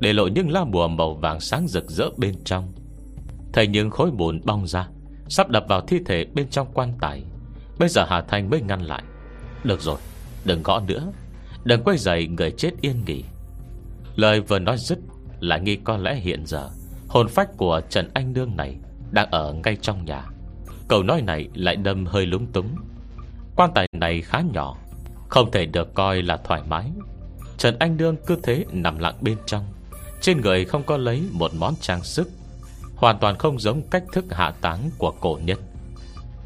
Để 0.00 0.12
lộ 0.12 0.26
những 0.26 0.50
lá 0.50 0.64
bùa 0.64 0.88
màu 0.88 1.14
vàng 1.14 1.40
sáng 1.40 1.68
rực 1.68 1.90
rỡ 1.90 2.08
bên 2.16 2.34
trong. 2.44 2.72
Thấy 3.52 3.66
những 3.66 3.90
khối 3.90 4.10
bùn 4.10 4.40
bong 4.44 4.66
ra 4.66 4.88
Sắp 5.28 5.48
đập 5.48 5.64
vào 5.68 5.80
thi 5.80 5.98
thể 6.06 6.26
bên 6.34 6.48
trong 6.50 6.68
quan 6.74 6.92
tài. 7.00 7.24
Bây 7.78 7.88
giờ 7.88 8.04
Hà 8.08 8.20
Thanh 8.20 8.50
mới 8.50 8.60
ngăn 8.60 8.82
lại. 8.82 9.02
Được 9.64 9.80
rồi, 9.80 9.98
đừng 10.44 10.62
gõ 10.62 10.80
nữa. 10.86 11.12
Đừng 11.64 11.82
quay 11.84 11.98
dậy 11.98 12.26
người 12.26 12.50
chết 12.50 12.70
yên 12.80 13.02
nghỉ. 13.06 13.24
Lời 14.16 14.40
vừa 14.40 14.58
nói 14.58 14.76
dứt 14.78 14.98
Lại 15.40 15.60
nghi 15.60 15.76
có 15.76 15.96
lẽ 15.96 16.14
hiện 16.14 16.46
giờ 16.46 16.68
Hồn 17.08 17.28
phách 17.28 17.56
của 17.56 17.80
Trần 17.88 18.10
Anh 18.14 18.32
Nương 18.32 18.56
này 18.56 18.76
Đang 19.10 19.30
ở 19.30 19.52
ngay 19.52 19.76
trong 19.82 20.04
nhà. 20.04 20.24
Câu 20.88 21.02
nói 21.02 21.22
này 21.22 21.48
lại 21.54 21.76
đâm 21.76 22.06
hơi 22.06 22.26
lúng 22.26 22.46
túng. 22.46 22.76
Quan 23.56 23.70
tài 23.74 23.88
này 23.92 24.22
khá 24.22 24.42
nhỏ 24.52 24.76
Không 25.28 25.50
thể 25.50 25.66
được 25.66 25.94
coi 25.94 26.22
là 26.22 26.36
thoải 26.36 26.62
mái. 26.68 26.90
Trần 27.60 27.78
Anh 27.78 27.96
Nương 27.96 28.16
cứ 28.26 28.36
thế 28.42 28.64
nằm 28.72 28.98
lặng 28.98 29.14
bên 29.20 29.38
trong. 29.46 29.64
Trên 30.20 30.40
người 30.40 30.64
không 30.64 30.82
có 30.82 30.96
lấy 30.96 31.22
một 31.32 31.50
món 31.54 31.74
trang 31.80 32.04
sức, 32.04 32.30
Hoàn 32.96 33.18
toàn 33.18 33.38
không 33.38 33.58
giống 33.58 33.82
cách 33.90 34.04
thức 34.12 34.24
hạ 34.30 34.52
táng 34.60 34.90
của 34.98 35.12
cổ 35.20 35.38
nhân. 35.44 35.58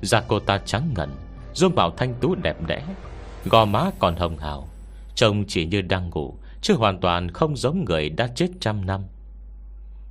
Da 0.02 0.22
cô 0.28 0.40
ta 0.40 0.58
trắng 0.58 0.94
ngần, 0.96 1.10
Dung 1.54 1.74
bảo 1.74 1.90
thanh 1.96 2.14
tú 2.20 2.34
đẹp 2.34 2.56
đẽ, 2.66 2.82
Gò 3.44 3.64
má 3.64 3.90
còn 3.98 4.16
hồng 4.16 4.38
hào, 4.38 4.68
Trông 5.14 5.44
chỉ 5.48 5.66
như 5.66 5.82
đang 5.82 6.10
ngủ, 6.10 6.34
Chứ 6.62 6.74
hoàn 6.74 7.00
toàn 7.00 7.30
không 7.30 7.56
giống 7.56 7.84
người 7.84 8.08
đã 8.08 8.26
chết 8.34 8.48
trăm 8.60 8.86
năm. 8.86 9.00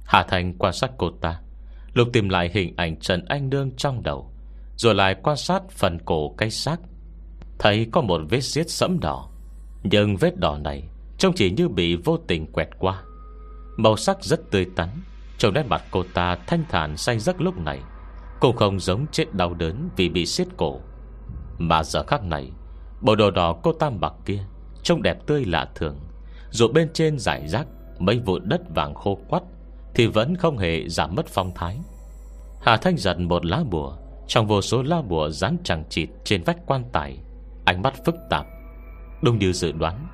Hạ 0.05 0.25
Thành 0.29 0.53
quan 0.57 0.73
sát 0.73 0.91
cô 0.97 1.11
ta, 1.21 1.39
Lục 1.93 2.07
tìm 2.13 2.29
lại 2.29 2.51
hình 2.53 2.73
ảnh 2.77 2.99
Trần 2.99 3.25
Anh 3.25 3.49
Nương 3.49 3.71
trong 3.77 4.03
đầu, 4.03 4.31
Rồi 4.75 4.95
lại 4.95 5.15
quan 5.23 5.37
sát 5.37 5.69
phần 5.69 5.99
cổ 6.05 6.33
cây 6.37 6.49
xác. 6.49 6.77
Thấy 7.59 7.87
có 7.91 8.01
một 8.01 8.21
vết 8.29 8.41
xiết 8.41 8.69
sẫm 8.69 8.99
đỏ, 8.99 9.29
Nhưng 9.83 10.17
vết 10.17 10.37
đỏ 10.37 10.57
này 10.57 10.83
Trông 11.17 11.33
chỉ 11.33 11.51
như 11.51 11.67
bị 11.67 11.95
vô 11.95 12.17
tình 12.17 12.51
quẹt 12.51 12.69
qua. 12.79 13.03
Màu 13.77 13.97
sắc 13.97 14.23
rất 14.23 14.51
tươi 14.51 14.65
tắn, 14.75 14.89
trông 15.37 15.53
nét 15.53 15.63
mặt 15.67 15.83
cô 15.91 16.03
ta 16.13 16.37
thanh 16.47 16.63
thản 16.69 16.97
say 16.97 17.19
giấc 17.19 17.41
lúc 17.41 17.57
này. 17.57 17.79
Cô 18.39 18.51
không 18.51 18.79
giống 18.79 19.05
chết 19.11 19.33
đau 19.33 19.53
đớn 19.53 19.89
Vì 19.95 20.09
bị 20.09 20.25
siết 20.25 20.47
cổ. 20.57 20.79
Mà 21.57 21.83
giờ 21.83 22.03
khắc 22.03 22.23
này, 22.23 22.51
Bộ 23.01 23.15
đồ 23.15 23.31
đỏ 23.31 23.55
cô 23.63 23.73
ta 23.73 23.89
mặc 23.89 24.13
kia 24.25 24.45
Trông 24.83 25.01
đẹp 25.01 25.17
tươi 25.27 25.45
lạ 25.45 25.67
thường. 25.75 25.99
Dù 26.49 26.67
bên 26.67 26.89
trên 26.93 27.19
giải 27.19 27.47
rác, 27.47 27.67
Mấy 27.99 28.19
vụ 28.19 28.39
đất 28.39 28.61
vàng 28.75 28.93
khô 28.93 29.17
quắt 29.29 29.43
Thì 29.95 30.07
vẫn 30.07 30.35
không 30.35 30.57
hề 30.57 30.89
giảm 30.89 31.15
mất 31.15 31.27
phong 31.27 31.51
thái. 31.55 31.79
Hà 32.61 32.77
Thanh 32.77 32.97
giật 32.97 33.19
một 33.19 33.45
lá 33.45 33.63
bùa, 33.71 33.97
Trong 34.27 34.47
vô 34.47 34.61
số 34.61 34.83
lá 34.83 35.01
bùa 35.01 35.29
dán 35.29 35.57
chẳng 35.63 35.83
chịt 35.89 36.09
Trên 36.23 36.43
vách 36.43 36.57
quan 36.65 36.83
tài, 36.91 37.19
Ánh 37.65 37.81
mắt 37.81 37.93
phức 38.05 38.15
tạp. 38.29 38.45
Đúng 39.21 39.39
như 39.39 39.53
dự 39.53 39.71
đoán 39.71 40.07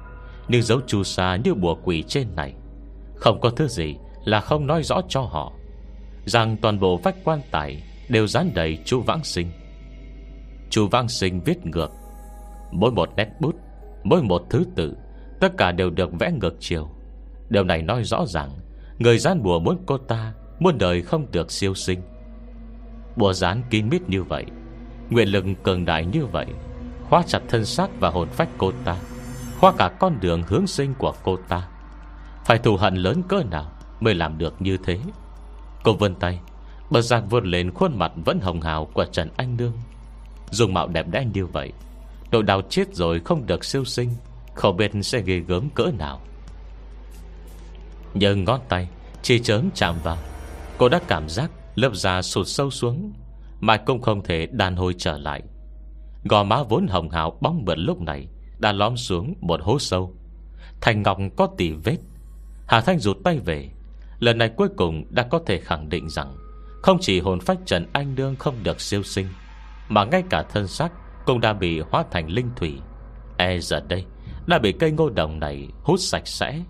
nhưng 0.50 0.62
dấu 0.62 0.82
chu 0.88 1.04
sa, 1.04 1.36
như 1.36 1.54
bùa 1.54 1.76
quỷ 1.84 2.04
trên 2.08 2.36
này. 2.36 2.54
Không 3.16 3.40
có 3.42 3.50
thứ 3.50 3.68
gì 3.68 3.96
là 4.26 4.42
không 4.42 4.68
nói 4.68 4.84
rõ 4.84 5.02
cho 5.10 5.22
họ. 5.22 5.54
Rằng 6.26 6.58
toàn 6.58 6.80
bộ 6.80 6.98
vách 6.98 7.16
quan 7.24 7.40
tài 7.52 7.84
Đều 8.10 8.28
dán 8.28 8.52
đầy 8.54 8.80
chu 8.86 9.02
Vãng 9.02 9.24
Sinh. 9.24 9.52
Chu 10.70 10.88
Vãng 10.88 11.10
Sinh 11.10 11.42
viết 11.42 11.66
ngược. 11.66 11.92
Mỗi 12.72 12.92
một 12.92 13.10
nét 13.16 13.30
bút, 13.40 13.56
Mỗi 14.04 14.24
một 14.24 14.44
thứ 14.50 14.66
tự, 14.76 14.98
Tất 15.40 15.58
cả 15.58 15.72
đều 15.72 15.90
được 15.90 16.10
vẽ 16.20 16.32
ngược 16.32 16.56
chiều. 16.60 16.90
Điều 17.50 17.64
này 17.64 17.82
nói 17.82 18.04
rõ 18.04 18.26
ràng 18.26 18.50
Người 19.00 19.18
gian 19.18 19.44
bùa 19.44 19.60
muốn 19.60 19.78
cô 19.86 19.98
ta, 19.98 20.34
Muôn 20.60 20.78
đời 20.78 21.02
không 21.02 21.28
được 21.32 21.52
siêu 21.52 21.74
sinh. 21.74 22.02
Bùa 23.16 23.34
dán 23.34 23.62
kín 23.70 23.90
mít 23.90 24.10
như 24.10 24.24
vậy, 24.24 24.46
Nguyện 25.10 25.28
lực 25.28 25.46
cường 25.64 25.86
đại 25.86 26.06
như 26.06 26.26
vậy, 26.26 26.46
Khóa 27.10 27.24
chặt 27.28 27.42
thân 27.48 27.66
xác 27.66 28.00
và 28.00 28.10
hồn 28.10 28.28
phách 28.30 28.50
cô 28.58 28.72
ta. 28.86 28.98
Khóa 29.60 29.74
cả 29.78 29.90
con 30.00 30.20
đường 30.22 30.44
hướng 30.44 30.68
sinh 30.68 30.94
của 30.94 31.14
cô 31.24 31.38
ta. 31.48 31.68
Phải 32.46 32.58
thù 32.58 32.78
hận 32.78 32.96
lớn 32.96 33.24
cỡ 33.28 33.44
nào 33.52 33.72
Mới 34.00 34.16
làm 34.16 34.38
được 34.38 34.62
như 34.62 34.78
thế? 34.78 35.00
Cô 35.84 35.94
vươn 35.94 36.16
tay, 36.16 36.40
Bật 36.90 37.02
giặc 37.02 37.24
vươn 37.30 37.46
lên 37.46 37.72
khuôn 37.72 37.98
mặt 38.00 38.12
vẫn 38.26 38.40
hồng 38.40 38.62
hào 38.62 38.86
Của 38.86 39.06
Trần 39.06 39.30
Anh 39.38 39.58
Nương. 39.58 39.74
Dùng 40.52 40.74
mạo 40.74 40.88
đẹp 40.88 41.08
đẽ 41.12 41.26
như 41.34 41.46
vậy, 41.46 41.74
Độ 42.32 42.42
đào 42.42 42.62
chết 42.70 42.96
rồi 42.96 43.20
không 43.20 43.46
được 43.46 43.66
siêu 43.66 43.86
sinh, 43.86 44.10
Không 44.54 44.78
biết 44.78 44.92
sẽ 45.02 45.22
ghê 45.22 45.40
gớm 45.40 45.70
cỡ 45.70 45.92
nào. 46.00 46.22
Nhưng 48.14 48.44
ngón 48.44 48.60
tay 48.70 48.88
Chỉ 49.22 49.40
chớm 49.40 49.70
chạm 49.76 49.96
vào, 50.04 50.18
Cô 50.78 50.90
đã 50.90 51.00
cảm 51.08 51.30
giác 51.30 51.52
lớp 51.76 51.96
da 51.96 52.22
sụt 52.22 52.48
sâu 52.48 52.70
xuống, 52.70 53.14
Mà 53.60 53.78
cũng 53.78 54.02
không 54.02 54.24
thể 54.24 54.48
đàn 54.52 54.76
hồi 54.76 54.96
trở 54.98 55.18
lại. 55.18 55.42
Gò 56.24 56.44
má 56.44 56.64
vốn 56.64 56.88
hồng 56.88 57.10
hào 57.10 57.38
bóng 57.42 57.66
bẩn 57.66 57.80
lúc 57.80 58.02
này 58.02 58.28
đã 58.60 58.72
lõm 58.72 58.98
xuống 58.98 59.34
một 59.42 59.62
hố 59.64 59.80
sâu. 59.80 60.14
Thành 60.82 61.04
ngọc 61.04 61.18
có 61.38 61.48
tỉ 61.58 61.72
vết. 61.72 61.98
Hà 62.68 62.82
Thanh 62.82 63.00
rụt 63.00 63.18
tay 63.24 63.40
về. 63.40 63.70
Lần 64.20 64.38
này 64.38 64.50
cuối 64.50 64.68
cùng 64.78 65.06
đã 65.10 65.24
có 65.24 65.40
thể 65.46 65.60
khẳng 65.60 65.90
định 65.90 66.10
rằng 66.10 66.36
Không 66.82 66.98
chỉ 67.02 67.20
hồn 67.20 67.40
phách 67.40 67.58
Trần 67.66 67.88
Anh 67.94 68.16
Đương 68.16 68.36
không 68.36 68.56
được 68.64 68.82
siêu 68.82 69.04
sinh, 69.04 69.28
Mà 69.90 70.06
ngay 70.06 70.24
cả 70.30 70.44
thân 70.54 70.68
xác 70.68 70.92
Cũng 71.26 71.40
đã 71.40 71.54
bị 71.54 71.80
hóa 71.80 72.04
thành 72.12 72.30
linh 72.30 72.50
thủy. 72.56 72.80
E 73.38 73.60
giờ 73.60 73.80
đây, 73.88 74.06
Đã 74.48 74.60
bị 74.60 74.72
cây 74.72 74.92
ngô 74.92 75.10
đồng 75.10 75.40
này 75.40 75.68
hút 75.84 76.00
sạch 76.00 76.28
sẽ. 76.28 76.62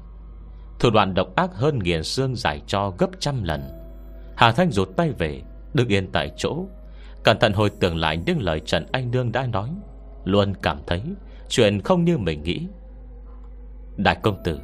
Thủ 0.79 0.89
đoạn 0.89 1.13
độc 1.13 1.35
ác 1.35 1.49
hơn 1.53 1.79
nghiền 1.79 2.03
xương 2.03 2.35
giải 2.35 2.61
cho 2.67 2.93
gấp 2.97 3.09
trăm 3.19 3.43
lần. 3.43 3.63
Hà 4.37 4.51
Thanh 4.51 4.71
rụt 4.71 4.89
tay 4.97 5.11
về, 5.11 5.41
Đứng 5.73 5.87
yên 5.87 6.11
tại 6.11 6.31
chỗ, 6.37 6.65
Cẩn 7.23 7.39
thận 7.39 7.53
hồi 7.53 7.69
tưởng 7.79 7.97
lại 7.97 8.17
những 8.25 8.41
lời 8.41 8.61
Trần 8.65 8.85
Anh 8.91 9.11
Đương 9.11 9.31
đã 9.31 9.47
nói, 9.47 9.69
Luôn 10.25 10.53
cảm 10.61 10.77
thấy 10.87 11.01
Chuyện 11.49 11.81
không 11.81 12.05
như 12.05 12.17
mình 12.17 12.43
nghĩ. 12.43 12.67
Đại 13.97 14.17
công 14.23 14.43
tử, 14.43 14.59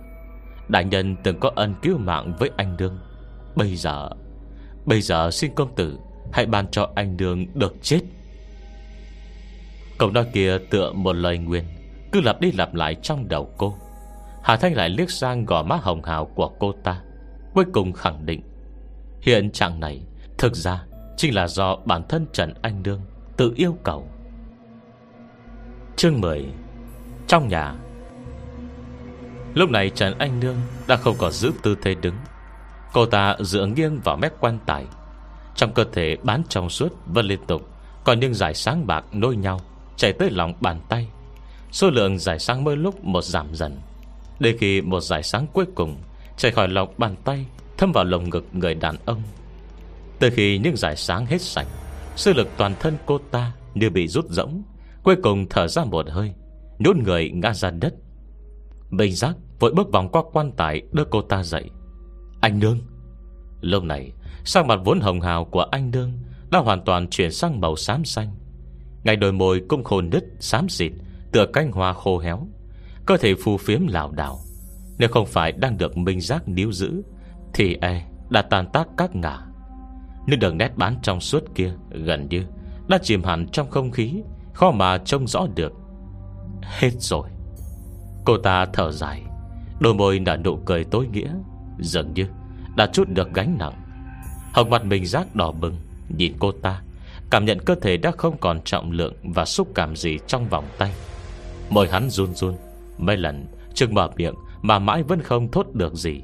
Đại 0.67 0.85
nhân 0.85 1.15
từng 1.23 1.39
có 1.39 1.51
ân 1.55 1.75
cứu 1.81 1.97
mạng 1.97 2.33
với 2.39 2.49
anh 2.57 2.77
đương. 2.77 2.97
Bây 3.55 3.75
giờ 3.75 4.09
Bây 4.85 5.01
giờ 5.01 5.31
xin 5.31 5.55
công 5.55 5.75
tử 5.75 5.97
Hãy 6.33 6.45
ban 6.45 6.67
cho 6.71 6.89
anh 6.95 7.17
đương 7.17 7.45
được 7.53 7.75
chết. 7.81 7.99
Câu 9.97 10.11
nói 10.11 10.25
kia 10.33 10.57
tựa 10.69 10.91
một 10.91 11.13
lời 11.13 11.37
nguyên 11.37 11.63
Cứ 12.11 12.21
lặp 12.21 12.41
đi 12.41 12.51
lặp 12.51 12.73
lại 12.73 12.95
trong 12.95 13.27
đầu 13.27 13.53
cô. 13.57 13.75
Hà 14.43 14.57
Thanh 14.57 14.73
lại 14.73 14.89
liếc 14.89 15.11
sang 15.11 15.45
gò 15.45 15.63
má 15.63 15.75
hồng 15.81 16.03
hào 16.03 16.25
của 16.25 16.51
cô 16.59 16.71
ta, 16.83 17.01
Cuối 17.53 17.65
cùng 17.73 17.93
khẳng 17.93 18.25
định, 18.25 18.41
Hiện 19.21 19.51
trạng 19.51 19.79
này 19.79 20.01
Thực 20.37 20.55
ra 20.55 20.83
Chính 21.17 21.35
là 21.35 21.47
do 21.47 21.75
bản 21.85 22.03
thân 22.09 22.25
Trần 22.33 22.53
Anh 22.61 22.83
đương 22.83 23.01
Tự 23.37 23.53
yêu 23.55 23.77
cầu. 23.83 24.07
Chương 25.95 26.21
10 26.21 26.45
trong 27.27 27.47
nhà. 27.47 27.75
Lúc 29.53 29.69
này 29.69 29.89
Trần 29.89 30.17
Anh 30.17 30.39
Nương 30.39 30.55
Đã 30.87 30.95
không 30.95 31.15
còn 31.17 31.31
giữ 31.31 31.51
tư 31.63 31.75
thế 31.81 31.95
đứng. 32.01 32.15
Cô 32.93 33.05
ta 33.05 33.35
dựa 33.39 33.65
nghiêng 33.65 33.99
vào 33.99 34.17
mép 34.17 34.33
quan 34.39 34.59
tài. 34.65 34.85
Trong 35.55 35.73
cơ 35.73 35.85
thể 35.91 36.17
bán 36.23 36.41
trong 36.49 36.69
suốt 36.69 36.89
Vẫn 37.05 37.25
liên 37.25 37.39
tục, 37.47 37.69
Còn 38.03 38.19
những 38.19 38.33
giải 38.33 38.53
sáng 38.53 38.87
bạc 38.87 39.05
nối 39.11 39.35
nhau 39.35 39.61
Chảy 39.97 40.13
tới 40.13 40.29
lòng 40.31 40.53
bàn 40.61 40.79
tay. 40.89 41.07
Số 41.71 41.89
lượng 41.89 42.19
giải 42.19 42.39
sáng 42.39 42.63
mỗi 42.63 42.77
lúc 42.77 43.03
một 43.03 43.23
giảm 43.23 43.55
dần. 43.55 43.79
Để 44.39 44.55
khi 44.59 44.81
một 44.81 44.99
giải 44.99 45.23
sáng 45.23 45.47
cuối 45.53 45.65
cùng 45.75 45.97
Chảy 46.37 46.51
khỏi 46.51 46.67
lòng 46.67 46.93
bàn 46.97 47.15
tay 47.23 47.45
Thâm 47.77 47.91
vào 47.91 48.03
lồng 48.03 48.29
ngực 48.29 48.45
người 48.53 48.75
đàn 48.75 48.95
ông. 49.05 49.21
Từ 50.19 50.29
khi 50.29 50.57
những 50.57 50.77
giải 50.77 50.95
sáng 50.95 51.25
hết 51.25 51.41
sạch, 51.41 51.67
sức 52.15 52.35
lực 52.35 52.47
toàn 52.57 52.75
thân 52.79 52.97
cô 53.05 53.19
ta 53.31 53.51
Như 53.73 53.89
bị 53.89 54.07
rút 54.07 54.25
rỗng, 54.29 54.63
Cuối 55.03 55.15
cùng 55.23 55.45
thở 55.49 55.67
ra 55.67 55.83
một 55.83 56.05
hơi. 56.09 56.33
Nhốt 56.79 56.95
người 56.95 57.29
ngã 57.29 57.53
ra 57.53 57.71
đất. 57.71 57.93
Bình 58.91 59.13
giác 59.13 59.35
vội 59.59 59.73
bước 59.73 59.91
vòng 59.91 60.09
qua 60.11 60.23
quan 60.33 60.51
tài 60.51 60.81
Đưa 60.91 61.05
cô 61.05 61.21
ta 61.21 61.43
dậy. 61.43 61.69
Anh 62.41 62.59
Nương. 62.59 62.79
Lúc 63.61 63.83
này 63.83 64.11
Sang 64.43 64.67
mặt 64.67 64.79
vốn 64.85 64.99
hồng 64.99 65.21
hào 65.21 65.45
của 65.45 65.61
anh 65.61 65.91
Nương 65.91 66.11
Đã 66.51 66.59
hoàn 66.59 66.85
toàn 66.85 67.07
chuyển 67.09 67.31
sang 67.31 67.61
màu 67.61 67.75
xám 67.75 68.05
xanh. 68.05 68.35
Ngày 69.03 69.15
đôi 69.15 69.31
môi 69.31 69.61
cũng 69.67 69.83
khô 69.83 70.01
nứt, 70.01 70.23
Xám 70.39 70.69
xịt, 70.69 70.91
Tựa 71.31 71.45
canh 71.53 71.71
hoa 71.71 71.93
khô 71.93 72.19
héo. 72.19 72.47
Cơ 73.05 73.17
thể 73.17 73.35
phù 73.35 73.57
phiếm 73.57 73.87
lảo 73.87 74.11
đảo. 74.11 74.39
Nếu 74.97 75.09
không 75.09 75.25
phải 75.25 75.51
đang 75.51 75.77
được 75.77 75.97
minh 75.97 76.21
giác 76.21 76.47
níu 76.47 76.71
giữ, 76.71 77.01
Thì 77.53 77.77
e 77.81 78.05
đã 78.29 78.41
tàn 78.41 78.71
tác 78.73 78.87
các 78.97 79.15
ngả 79.15 79.39
Nhưng 80.27 80.39
đường 80.39 80.57
nét 80.57 80.71
bán 80.75 80.95
trong 81.03 81.19
suốt 81.19 81.43
kia 81.55 81.73
Gần 81.89 82.27
như 82.29 82.45
Đã 82.87 82.97
chìm 83.03 83.23
hẳn 83.23 83.47
trong 83.51 83.69
không 83.69 83.91
khí, 83.91 84.23
Khó 84.53 84.71
mà 84.71 84.97
trông 84.97 85.27
rõ 85.27 85.47
được. 85.55 85.73
Hết 86.65 86.91
rồi. 86.99 87.29
Cô 88.25 88.37
ta 88.37 88.65
thở 88.73 88.91
dài, 88.91 89.21
Đôi 89.79 89.93
môi 89.93 90.19
nở 90.19 90.37
nụ 90.37 90.55
cười 90.55 90.83
tối 90.83 91.07
nghĩa, 91.07 91.33
Dường 91.79 92.13
như 92.13 92.27
đã 92.75 92.87
chút 92.93 93.09
được 93.09 93.33
gánh 93.33 93.55
nặng. 93.59 93.81
Hồng 94.53 94.69
mặt 94.69 94.85
mình 94.85 95.05
giác 95.05 95.35
đỏ 95.35 95.51
bừng, 95.51 95.75
Nhìn 96.17 96.33
cô 96.39 96.51
ta, 96.51 96.81
Cảm 97.29 97.45
nhận 97.45 97.59
cơ 97.59 97.75
thể 97.81 97.97
đã 97.97 98.11
không 98.17 98.37
còn 98.37 98.61
trọng 98.61 98.91
lượng 98.91 99.13
Và 99.23 99.45
xúc 99.45 99.67
cảm 99.75 99.95
gì 99.95 100.17
trong 100.27 100.49
vòng 100.49 100.65
tay. 100.77 100.91
Môi 101.69 101.87
hắn 101.89 102.09
run 102.09 102.35
run, 102.35 102.55
Mấy 102.97 103.17
lần 103.17 103.47
chừng 103.73 103.93
mở 103.93 104.09
miệng 104.15 104.35
Mà 104.61 104.79
mãi 104.79 105.03
vẫn 105.03 105.21
không 105.21 105.51
thốt 105.51 105.67
được 105.73 105.93
gì. 105.93 106.21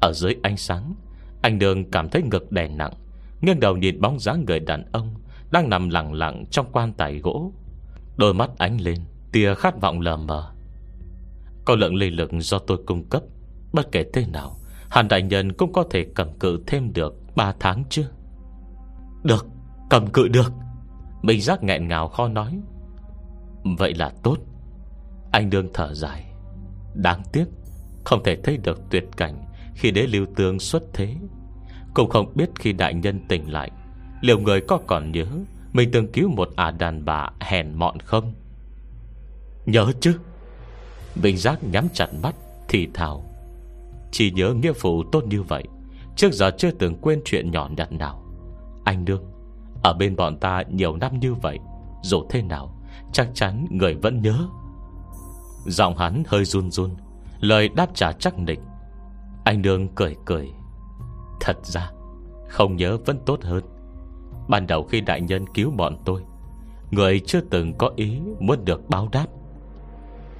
Ở 0.00 0.12
dưới 0.12 0.36
ánh 0.42 0.56
sáng, 0.56 0.94
Anh 1.42 1.58
Đường 1.58 1.90
cảm 1.90 2.08
thấy 2.08 2.22
ngực 2.22 2.52
đè 2.52 2.68
nặng, 2.68 2.92
Nghiêng 3.40 3.60
đầu 3.60 3.76
nhìn 3.76 4.00
bóng 4.00 4.18
dáng 4.18 4.44
người 4.46 4.60
đàn 4.60 4.84
ông 4.92 5.14
Đang 5.50 5.70
nằm 5.70 5.88
lặng 5.88 6.12
lặng 6.12 6.44
trong 6.50 6.66
quan 6.72 6.92
tài 6.92 7.18
gỗ. 7.18 7.52
Đôi 8.16 8.34
mắt 8.34 8.50
ánh 8.58 8.80
lên 8.80 8.98
Tia 9.32 9.54
khát 9.54 9.80
vọng 9.80 10.00
lờ 10.00 10.16
mờ. 10.16 10.52
Có 11.64 11.74
lượng 11.74 11.94
linh 11.94 12.14
lực 12.14 12.30
do 12.32 12.58
tôi 12.58 12.78
cung 12.86 13.08
cấp, 13.08 13.22
Bất 13.72 13.92
kể 13.92 14.04
thế 14.12 14.26
nào 14.26 14.56
Hàn 14.90 15.08
đại 15.08 15.22
nhân 15.22 15.52
cũng 15.52 15.72
có 15.72 15.84
thể 15.90 16.06
cầm 16.14 16.38
cự 16.38 16.62
thêm 16.66 16.92
được 16.92 17.14
3 17.36 17.54
tháng 17.60 17.84
chứ? 17.88 18.04
Được, 19.22 19.46
Cầm 19.90 20.06
cự 20.06 20.28
được. 20.28 20.52
Minh 21.22 21.40
giác 21.40 21.62
nghẹn 21.62 21.88
ngào 21.88 22.08
khó 22.08 22.28
nói. 22.28 22.60
Vậy 23.78 23.94
là 23.94 24.12
tốt. 24.22 24.36
Anh 25.32 25.50
đương 25.50 25.68
thở 25.74 25.94
dài. 25.94 26.24
Đáng 26.94 27.22
tiếc, 27.32 27.44
Không 28.04 28.22
thể 28.24 28.36
thấy 28.36 28.56
được 28.56 28.80
tuyệt 28.90 29.04
cảnh 29.16 29.44
Khi 29.74 29.90
đế 29.90 30.02
lưu 30.02 30.26
tương 30.36 30.58
xuất 30.58 30.82
thế. 30.92 31.14
Cũng 31.94 32.10
không 32.10 32.32
biết 32.34 32.50
khi 32.54 32.72
đại 32.72 32.94
nhân 32.94 33.20
tỉnh 33.28 33.52
lại, 33.52 33.70
Liệu 34.20 34.40
người 34.40 34.60
có 34.60 34.78
còn 34.86 35.12
nhớ 35.12 35.26
Mình 35.72 35.90
từng 35.92 36.12
cứu 36.12 36.28
một 36.28 36.48
ả 36.56 36.70
đàn 36.70 37.04
bà 37.04 37.30
hèn 37.40 37.74
mọn 37.74 38.00
không? 38.00 38.34
Nhớ 39.68 39.92
chứ? 40.00 40.18
Bình 41.22 41.36
giác 41.36 41.58
nhắm 41.64 41.88
chặt 41.92 42.06
mắt 42.22 42.34
Thì 42.68 42.88
thào. 42.94 43.24
Chỉ 44.10 44.30
nhớ 44.30 44.54
nghĩa 44.54 44.72
phụ 44.72 45.02
tốt 45.12 45.24
như 45.26 45.42
vậy, 45.42 45.64
Trước 46.16 46.32
giờ 46.32 46.50
chưa 46.58 46.70
từng 46.70 46.96
quên 47.00 47.22
chuyện 47.24 47.50
nhỏ 47.50 47.68
nhặt 47.76 47.92
nào. 47.92 48.24
Anh 48.84 49.04
đương, 49.04 49.24
Ở 49.82 49.92
bên 49.92 50.16
bọn 50.16 50.36
ta 50.36 50.62
nhiều 50.70 50.96
năm 50.96 51.20
như 51.20 51.34
vậy, 51.34 51.58
Dù 52.02 52.26
thế 52.30 52.42
nào, 52.42 52.74
Chắc 53.12 53.28
chắn 53.34 53.66
người 53.70 53.94
vẫn 53.94 54.22
nhớ. 54.22 54.38
Giọng 55.66 55.96
hắn 55.96 56.22
hơi 56.26 56.44
run 56.44 56.70
run, 56.70 56.90
Lời 57.40 57.68
đáp 57.68 57.88
trả 57.94 58.12
chắc 58.12 58.38
nịch. 58.38 58.60
Anh 59.44 59.62
đương 59.62 59.88
cười 59.94 60.16
cười. 60.24 60.52
Thật 61.40 61.66
ra, 61.66 61.90
Không 62.48 62.76
nhớ 62.76 62.98
vẫn 63.06 63.18
tốt 63.26 63.42
hơn. 63.42 63.64
Ban 64.48 64.66
đầu 64.66 64.84
khi 64.84 65.00
đại 65.00 65.20
nhân 65.20 65.46
cứu 65.54 65.70
bọn 65.70 65.96
tôi, 66.04 66.22
Người 66.90 67.20
chưa 67.26 67.40
từng 67.40 67.78
có 67.78 67.92
ý 67.96 68.20
Muốn 68.40 68.64
được 68.64 68.88
báo 68.88 69.08
đáp. 69.12 69.26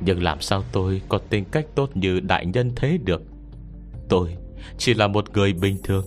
Nhưng 0.00 0.22
làm 0.22 0.40
sao 0.40 0.64
tôi 0.72 1.02
có 1.08 1.18
tính 1.18 1.44
cách 1.52 1.66
tốt 1.74 1.96
như 1.96 2.20
đại 2.20 2.46
nhân 2.46 2.72
thế 2.76 2.98
được? 3.04 3.22
Tôi 4.08 4.36
chỉ 4.78 4.94
là 4.94 5.06
một 5.06 5.30
người 5.34 5.52
bình 5.52 5.76
thường. 5.84 6.06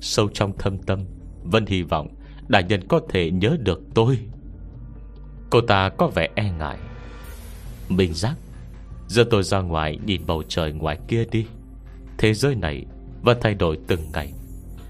Sâu 0.00 0.28
trong 0.34 0.58
thâm 0.58 0.78
tâm, 0.78 1.04
Vẫn 1.42 1.66
hy 1.66 1.82
vọng 1.82 2.08
Đại 2.48 2.64
nhân 2.64 2.88
có 2.88 3.00
thể 3.08 3.30
nhớ 3.30 3.56
được 3.60 3.80
tôi. 3.94 4.18
Cô 5.50 5.60
ta 5.60 5.88
có 5.88 6.06
vẻ 6.06 6.28
e 6.34 6.52
ngại. 6.58 6.78
Bình 7.88 8.14
giác, 8.14 8.34
Giờ 9.08 9.24
tôi 9.30 9.42
ra 9.42 9.60
ngoài 9.60 9.98
nhìn 10.06 10.26
bầu 10.26 10.42
trời 10.48 10.72
ngoài 10.72 10.98
kia 11.08 11.24
đi. 11.30 11.46
Thế 12.18 12.34
giới 12.34 12.54
này 12.54 12.86
Vẫn 13.22 13.38
thay 13.40 13.54
đổi 13.54 13.78
từng 13.86 14.00
ngày. 14.12 14.32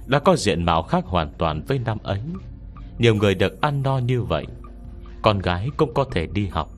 Đã 0.06 0.18
có 0.18 0.36
diện 0.36 0.64
mạo 0.64 0.82
khác 0.82 1.04
hoàn 1.04 1.32
toàn 1.38 1.62
với 1.68 1.78
năm 1.78 1.98
ấy. 2.02 2.20
Nhiều 2.98 3.14
người 3.14 3.34
được 3.34 3.60
ăn 3.60 3.82
no 3.82 3.98
như 3.98 4.22
vậy. 4.22 4.46
Con 5.22 5.38
gái 5.38 5.68
cũng 5.76 5.94
có 5.94 6.04
thể 6.04 6.26
đi 6.26 6.46
học. 6.46 6.77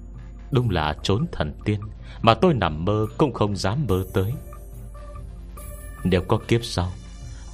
Đúng 0.50 0.70
là 0.70 0.96
trốn 1.02 1.26
thần 1.32 1.52
tiên 1.64 1.80
Mà 2.22 2.34
tôi 2.34 2.54
nằm 2.54 2.84
mơ 2.84 3.06
cũng 3.18 3.32
không 3.32 3.56
dám 3.56 3.86
mơ 3.88 4.04
tới. 4.14 4.32
Nếu 6.04 6.22
có 6.28 6.38
kiếp 6.48 6.64
sau, 6.64 6.92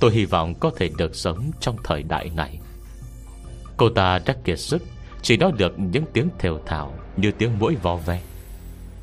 Tôi 0.00 0.12
hy 0.12 0.24
vọng 0.24 0.54
có 0.60 0.70
thể 0.76 0.90
được 0.98 1.14
sống 1.14 1.50
trong 1.60 1.76
thời 1.84 2.02
đại 2.02 2.30
này. 2.34 2.60
Cô 3.76 3.88
ta 3.88 4.18
đã 4.26 4.36
kiệt 4.44 4.58
sức, 4.58 4.82
Chỉ 5.22 5.36
nói 5.36 5.52
được 5.52 5.78
những 5.78 6.04
tiếng 6.12 6.28
thều 6.38 6.60
thảo 6.66 6.94
Như 7.16 7.32
tiếng 7.32 7.58
mũi 7.58 7.76
vo 7.82 7.96
ve. 7.96 8.22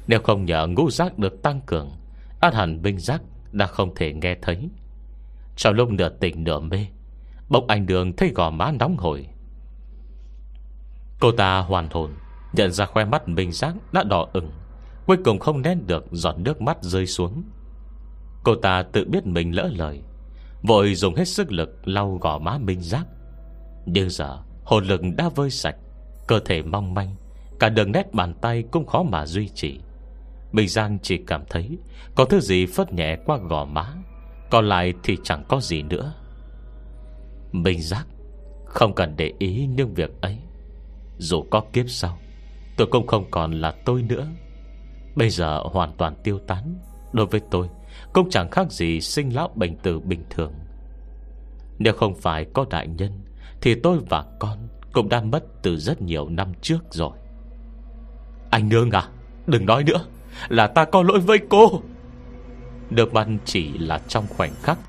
Nếu 0.08 0.20
không 0.22 0.46
nhờ 0.46 0.68
ngũ 0.68 0.92
giác 0.92 1.20
được 1.20 1.42
tăng 1.42 1.62
cường 1.66 1.92
Át 2.40 2.54
hẳn 2.54 2.82
binh 2.82 3.00
giác 3.00 3.22
đã 3.52 3.68
không 3.68 3.96
thể 3.96 4.14
nghe 4.14 4.36
thấy. 4.42 4.70
Trong 5.56 5.74
lúc 5.74 5.90
nửa 5.90 6.10
tỉnh 6.10 6.44
nửa 6.44 6.60
mê, 6.60 6.88
Bỗng 7.50 7.68
anh 7.68 7.86
đường 7.86 8.16
thấy 8.16 8.32
gò 8.36 8.50
má 8.50 8.72
nóng 8.72 8.98
hổi. 8.98 9.28
Cô 11.20 11.32
ta 11.32 11.60
hoàn 11.60 11.90
hồn 11.90 12.12
Nhận 12.54 12.72
ra 12.72 12.86
khoe 12.86 13.06
mắt 13.06 13.28
Minh 13.28 13.52
Giác 13.52 13.76
đã 13.92 14.04
đỏ 14.04 14.28
ửng, 14.34 14.52
Cuối 15.08 15.18
cùng 15.26 15.40
không 15.40 15.62
nén 15.62 15.88
được 15.88 16.06
giọt 16.12 16.40
nước 16.40 16.62
mắt 16.62 16.78
rơi 16.82 17.06
xuống. 17.06 17.44
Cô 18.44 18.56
ta 18.56 18.84
tự 18.84 19.06
biết 19.06 19.26
mình 19.26 19.56
lỡ 19.56 19.70
lời, 19.74 20.02
Vội 20.62 20.96
dùng 20.96 21.16
hết 21.16 21.28
sức 21.28 21.52
lực 21.52 21.88
lau 21.88 22.18
gò 22.22 22.40
má 22.40 22.58
Minh 22.58 22.82
Giác 22.82 23.06
Nhưng 23.86 24.10
giờ 24.10 24.44
hồn 24.64 24.86
lực 24.86 25.02
đã 25.18 25.30
vơi 25.30 25.50
sạch, 25.50 25.76
Cơ 26.28 26.40
thể 26.46 26.62
mong 26.62 26.94
manh, 26.94 27.16
Cả 27.60 27.70
đường 27.70 27.92
nét 27.92 28.14
bàn 28.14 28.34
tay 28.42 28.64
cũng 28.72 28.86
khó 28.86 29.04
mà 29.04 29.26
duy 29.26 29.50
trì. 29.50 29.80
Minh 30.52 30.68
Giang 30.68 31.00
chỉ 31.02 31.18
cảm 31.28 31.44
thấy 31.50 31.78
Có 32.16 32.26
thứ 32.26 32.40
gì 32.40 32.66
phất 32.66 32.94
nhẹ 32.94 33.18
qua 33.26 33.38
gò 33.38 33.66
má, 33.66 33.94
Còn 34.52 34.70
lại 34.70 34.94
thì 35.04 35.18
chẳng 35.24 35.44
có 35.48 35.60
gì 35.62 35.82
nữa. 35.82 36.14
Minh 37.52 37.82
Giác 37.82 38.08
Không 38.66 38.96
cần 38.96 39.14
để 39.18 39.34
ý 39.40 39.68
những 39.68 39.94
việc 39.94 40.22
ấy, 40.22 40.38
Dù 41.18 41.44
có 41.52 41.62
kiếp 41.74 41.90
sau 41.90 42.18
Tôi 42.78 42.88
cũng 42.88 43.08
không 43.08 43.26
còn 43.32 43.52
là 43.52 43.74
tôi 43.86 44.02
nữa. 44.02 44.28
Bây 45.16 45.30
giờ 45.30 45.62
hoàn 45.64 45.94
toàn 45.98 46.16
tiêu 46.24 46.40
tán. 46.40 46.76
Đối 47.14 47.26
với 47.26 47.42
tôi, 47.52 47.70
Cũng 48.14 48.30
chẳng 48.30 48.52
khác 48.52 48.72
gì 48.72 49.02
sinh 49.02 49.36
lão 49.36 49.52
bệnh 49.56 49.78
tử 49.78 50.00
bình 50.00 50.24
thường. 50.30 50.54
Nếu 51.80 51.94
không 51.94 52.16
phải 52.16 52.46
có 52.54 52.66
đại 52.70 52.88
nhân, 52.88 53.12
Thì 53.62 53.76
tôi 53.76 54.00
và 54.10 54.26
con 54.40 54.68
Cũng 54.94 55.10
đã 55.10 55.22
mất 55.22 55.44
từ 55.62 55.78
rất 55.78 56.02
nhiều 56.02 56.30
năm 56.30 56.54
trước 56.62 56.80
rồi. 56.90 57.18
Anh 58.50 58.70
nương 58.70 58.92
à 58.92 59.10
Đừng 59.48 59.66
nói 59.66 59.84
nữa, 59.84 60.06
Là 60.50 60.68
ta 60.68 60.86
có 60.86 61.04
lỗi 61.04 61.20
với 61.20 61.40
cô. 61.50 61.82
Được 62.90 63.14
mặt 63.14 63.28
chỉ 63.46 63.78
là 63.78 64.02
trong 64.08 64.26
khoảnh 64.38 64.54
khắc, 64.62 64.80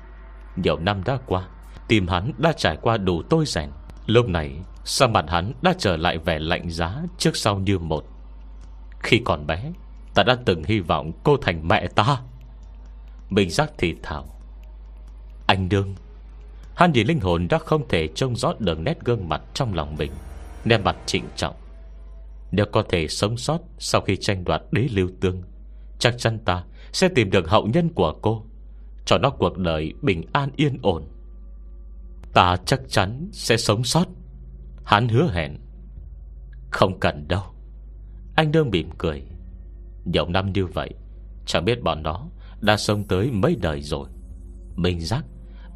Nhiều 0.55 0.79
năm 0.79 1.03
đã 1.05 1.17
qua, 1.25 1.47
Tìm 1.87 2.07
hắn 2.07 2.31
đã 2.37 2.53
trải 2.57 2.77
qua 2.81 2.97
đủ 2.97 3.21
tôi 3.29 3.45
rèn. 3.45 3.69
Lúc 4.05 4.27
này 4.29 4.55
Sao 4.85 5.07
mặt 5.07 5.25
hắn 5.27 5.53
đã 5.61 5.73
trở 5.77 5.97
lại 5.97 6.17
vẻ 6.17 6.39
lạnh 6.39 6.69
giá 6.69 7.03
Trước 7.17 7.35
sau 7.37 7.59
như 7.59 7.79
một? 7.79 8.05
Khi 8.99 9.21
còn 9.25 9.47
bé, 9.47 9.71
Ta 10.13 10.23
đã 10.23 10.37
từng 10.45 10.63
hy 10.63 10.79
vọng 10.79 11.11
cô 11.23 11.37
thành 11.37 11.67
mẹ 11.67 11.87
ta. 11.87 12.21
Mình 13.29 13.49
giác 13.49 13.71
thì 13.77 13.95
thảo. 14.03 14.25
Anh 15.47 15.69
đương, 15.69 15.95
Hắn 16.75 16.91
nhìn 16.91 17.07
linh 17.07 17.19
hồn 17.19 17.47
đã 17.47 17.57
không 17.57 17.87
thể 17.89 18.07
trông 18.07 18.35
rõ 18.35 18.53
đường 18.59 18.83
nét 18.83 18.97
gương 19.05 19.29
mặt 19.29 19.41
trong 19.53 19.73
lòng 19.73 19.95
mình, 19.97 20.11
Nét 20.65 20.77
mặt 20.77 20.95
trịnh 21.05 21.25
trọng. 21.35 21.55
Nếu 22.51 22.65
có 22.71 22.83
thể 22.89 23.07
sống 23.07 23.37
sót 23.37 23.59
Sau 23.79 24.01
khi 24.01 24.15
tranh 24.15 24.43
đoạt 24.43 24.61
đế 24.71 24.87
lưu 24.91 25.09
tương, 25.21 25.43
Chắc 25.99 26.15
chắn 26.17 26.39
ta 26.39 26.63
sẽ 26.91 27.09
tìm 27.15 27.29
được 27.29 27.49
hậu 27.49 27.67
nhân 27.67 27.89
của 27.89 28.13
cô, 28.21 28.45
Cho 29.05 29.17
nó 29.17 29.29
cuộc 29.29 29.57
đời 29.57 29.93
bình 30.01 30.23
an 30.33 30.49
yên 30.55 30.79
ổn. 30.81 31.03
Ta 32.33 32.57
chắc 32.65 32.81
chắn 32.89 33.29
sẽ 33.31 33.57
sống 33.57 33.83
sót. 33.83 34.05
Hắn 34.85 35.07
hứa 35.07 35.31
hẹn. 35.31 35.57
Không 36.71 36.99
cần 36.99 37.27
đâu. 37.27 37.43
Anh 38.35 38.51
đương 38.51 38.69
mỉm 38.69 38.89
cười. 38.97 39.23
Nhiều 40.05 40.29
năm 40.29 40.53
như 40.53 40.65
vậy, 40.65 40.89
Chẳng 41.45 41.65
biết 41.65 41.83
bọn 41.83 42.03
nó 42.03 42.25
đã 42.61 42.77
sống 42.77 43.03
tới 43.03 43.31
mấy 43.31 43.55
đời 43.61 43.81
rồi. 43.81 44.09
Minh 44.75 44.99
giác, 44.99 45.25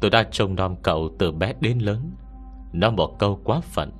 Tôi 0.00 0.10
đã 0.10 0.22
trông 0.30 0.54
nom 0.54 0.76
cậu 0.82 1.10
từ 1.18 1.32
bé 1.32 1.52
đến 1.60 1.78
lớn. 1.78 2.10
Nó 2.72 2.90
một 2.90 3.16
câu 3.18 3.40
quá 3.44 3.60
phận. 3.60 3.90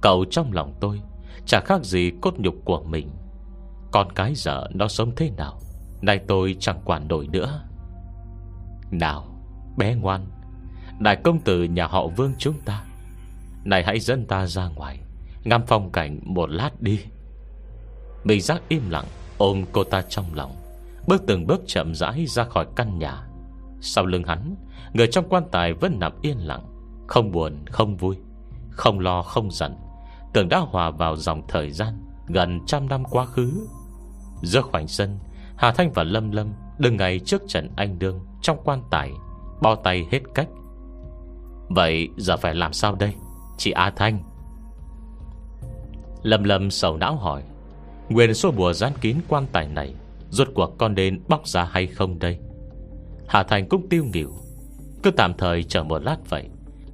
Cậu 0.00 0.24
trong 0.30 0.52
lòng 0.52 0.74
tôi 0.80 1.00
Chả 1.46 1.60
khác 1.64 1.84
gì 1.84 2.12
cốt 2.20 2.34
nhục 2.38 2.54
của 2.64 2.82
mình. 2.82 3.10
Con 3.92 4.12
cái 4.12 4.34
giờ 4.34 4.68
nó 4.74 4.88
sống 4.88 5.12
thế 5.16 5.30
nào, 5.30 5.60
Nay 6.02 6.18
tôi 6.28 6.56
chẳng 6.60 6.80
quản 6.84 7.08
nổi 7.08 7.28
nữa. 7.32 7.62
Nào, 8.90 9.24
Bé 9.76 9.94
ngoan, 9.94 10.26
Đại 10.98 11.16
công 11.16 11.40
tử 11.40 11.64
nhà 11.64 11.86
họ 11.86 12.06
vương 12.06 12.32
chúng 12.38 12.60
ta 12.60 12.84
này 13.64 13.82
hãy 13.86 14.00
dẫn 14.00 14.26
ta 14.26 14.46
ra 14.46 14.68
ngoài, 14.68 15.00
Ngắm 15.44 15.62
phong 15.66 15.92
cảnh 15.92 16.20
một 16.22 16.50
lát 16.50 16.82
đi. 16.82 17.00
Mình 18.24 18.40
giác 18.40 18.62
im 18.68 18.90
lặng, 18.90 19.04
Ôm 19.38 19.64
cô 19.72 19.84
ta 19.84 20.02
trong 20.02 20.24
lòng, 20.34 20.56
Bước 21.06 21.22
từng 21.26 21.46
bước 21.46 21.60
chậm 21.66 21.94
rãi 21.94 22.26
ra 22.26 22.44
khỏi 22.44 22.66
căn 22.76 22.98
nhà. 22.98 23.26
Sau 23.80 24.06
lưng 24.06 24.24
hắn, 24.24 24.56
Người 24.92 25.06
trong 25.06 25.28
quan 25.28 25.44
tài 25.52 25.72
vẫn 25.72 25.98
nằm 25.98 26.12
yên 26.22 26.38
lặng, 26.38 26.66
Không 27.08 27.30
buồn, 27.30 27.64
không 27.70 27.96
vui, 27.96 28.16
Không 28.70 29.00
lo, 29.00 29.22
không 29.22 29.50
giận. 29.50 29.76
Tưởng 30.32 30.48
đã 30.48 30.58
hòa 30.58 30.90
vào 30.90 31.16
dòng 31.16 31.42
thời 31.48 31.70
gian 31.70 32.04
Gần 32.26 32.60
trăm 32.66 32.88
năm 32.88 33.04
quá 33.04 33.24
khứ. 33.26 33.66
Giữa 34.42 34.62
khoảnh 34.62 34.88
sân, 34.88 35.18
Hà 35.56 35.72
Thanh 35.72 35.92
và 35.92 36.02
Lâm 36.02 36.30
Lâm 36.30 36.52
Đứng 36.78 36.96
ngay 36.96 37.18
trước 37.18 37.42
Trần 37.48 37.70
Anh 37.76 37.98
Đương 37.98 38.20
Trong 38.42 38.58
quan 38.64 38.82
tài, 38.90 39.12
Bao 39.62 39.76
tay 39.76 40.06
hết 40.10 40.20
cách. 40.34 40.48
Vậy 41.68 42.08
giờ 42.16 42.36
phải 42.36 42.54
làm 42.54 42.72
sao 42.72 42.94
đây? 42.94 43.14
Chị 43.60 43.70
A 43.70 43.90
Thanh. 43.90 44.18
Lâm 46.22 46.44
lâm 46.44 46.70
sầu 46.70 46.96
não 46.96 47.16
hỏi, 47.16 47.42
Nguyên 48.08 48.34
số 48.34 48.50
bùa 48.50 48.72
dán 48.72 48.92
kín 49.00 49.16
quan 49.28 49.46
tài 49.52 49.68
này, 49.68 49.94
Rốt 50.30 50.48
cuộc 50.54 50.78
con 50.78 50.94
nên 50.94 51.20
bóc 51.28 51.48
ra 51.48 51.64
hay 51.64 51.86
không 51.86 52.18
đây? 52.18 52.38
Hà 53.28 53.42
Thành 53.42 53.68
cũng 53.68 53.88
tiêu 53.88 54.04
nghỉu, 54.04 54.30
Cứ 55.02 55.10
tạm 55.10 55.32
thời 55.38 55.62
chờ 55.62 55.82
một 55.82 56.02
lát 56.02 56.16
vậy 56.28 56.48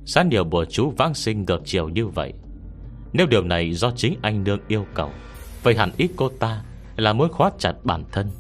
Sáng 0.07 0.29
nhiều 0.29 0.45
bùa 0.45 0.65
chú 0.65 0.93
vãng 0.97 1.15
sinh 1.15 1.45
ngược 1.45 1.63
chiều 1.65 1.89
như 1.89 2.07
vậy. 2.07 2.33
Nếu 3.13 3.27
điều 3.27 3.43
này 3.43 3.73
do 3.73 3.91
chính 3.97 4.19
anh 4.23 4.45
nương 4.45 4.61
yêu 4.69 4.87
cầu, 4.95 5.11
Vậy 5.63 5.75
hẳn 5.75 5.91
ít 5.97 6.11
cô 6.17 6.29
ta 6.29 6.63
Là 6.97 7.13
muốn 7.13 7.33
khóa 7.33 7.51
chặt 7.59 7.75
bản 7.85 8.05
thân. 8.13 8.31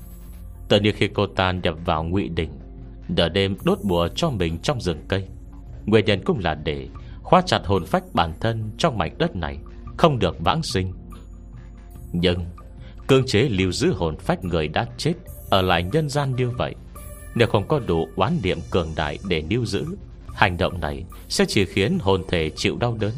Tự 0.68 0.80
nhiên 0.80 0.94
khi 0.96 1.08
cô 1.08 1.26
ta 1.26 1.52
nhập 1.52 1.74
vào 1.84 2.04
ngụy 2.04 2.28
đỉnh 2.28 2.50
Đợi 3.08 3.30
đêm 3.30 3.56
đốt 3.64 3.78
bùa 3.82 4.08
cho 4.08 4.30
mình 4.30 4.58
trong 4.62 4.80
rừng 4.80 5.04
cây. 5.08 5.28
Nguyên 5.86 6.04
nhân 6.04 6.20
cũng 6.24 6.38
là 6.38 6.54
để 6.54 6.88
Khóa 7.26 7.42
chặt 7.46 7.60
hồn 7.64 7.86
phách 7.86 8.04
bản 8.14 8.32
thân 8.40 8.70
Trong 8.78 8.98
mảnh 8.98 9.18
đất 9.18 9.36
này, 9.36 9.58
Không 9.96 10.18
được 10.18 10.36
vãng 10.40 10.62
sinh. 10.62 10.92
Nhưng 12.12 12.44
Cương 13.08 13.26
chế 13.26 13.42
lưu 13.42 13.72
giữ 13.72 13.92
hồn 13.92 14.16
phách 14.18 14.44
người 14.44 14.68
đã 14.68 14.86
chết 14.96 15.12
Ở 15.50 15.62
lại 15.62 15.82
nhân 15.82 16.08
gian 16.08 16.36
như 16.36 16.50
vậy, 16.50 16.74
Nếu 17.34 17.48
không 17.48 17.68
có 17.68 17.80
đủ 17.86 18.08
oán 18.16 18.38
niệm 18.42 18.58
cường 18.70 18.92
đại 18.96 19.18
Để 19.28 19.42
lưu 19.50 19.66
giữ, 19.66 19.84
Hành 20.34 20.56
động 20.56 20.80
này 20.80 21.04
sẽ 21.28 21.44
chỉ 21.48 21.64
khiến 21.64 21.98
hồn 22.00 22.22
thể 22.28 22.50
chịu 22.56 22.76
đau 22.76 22.96
đớn. 23.00 23.12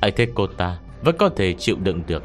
Ấy 0.00 0.10
thế 0.10 0.26
cô 0.34 0.46
ta 0.46 0.78
Vẫn 1.02 1.16
có 1.18 1.28
thể 1.28 1.54
chịu 1.58 1.76
đựng 1.76 2.02
được. 2.06 2.22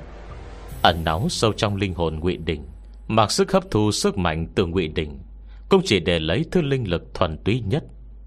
Ẩn 0.81 1.03
náu 1.03 1.27
sâu 1.29 1.53
trong 1.53 1.75
linh 1.75 1.93
hồn 1.93 2.19
ngụy 2.19 2.37
Đình, 2.37 2.63
Mặc 3.07 3.31
sức 3.31 3.51
hấp 3.51 3.71
thu 3.71 3.91
sức 3.91 4.17
mạnh 4.17 4.47
từ 4.55 4.65
ngụy 4.65 4.87
Đình, 4.87 5.19
Cũng 5.69 5.81
chỉ 5.85 5.99
để 5.99 6.19
lấy 6.19 6.45
thứ 6.51 6.61
linh 6.61 6.89
lực 6.89 7.13
thuần 7.13 7.37
túy 7.37 7.63
nhất. 7.67 7.83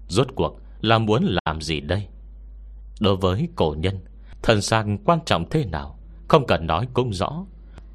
Rốt 0.07 0.27
cuộc 0.35 0.59
là 0.81 0.97
muốn 0.97 1.35
làm 1.45 1.61
gì 1.61 1.79
đây? 1.79 2.07
Đối 2.99 3.15
với 3.15 3.47
cổ 3.55 3.75
nhân. 3.79 3.99
Thần 4.43 4.61
sang 4.61 4.97
quan 4.97 5.19
trọng 5.25 5.49
thế 5.49 5.65
nào, 5.65 5.99
Không 6.27 6.47
cần 6.47 6.67
nói 6.67 6.87
cũng 6.93 7.13
rõ. 7.13 7.45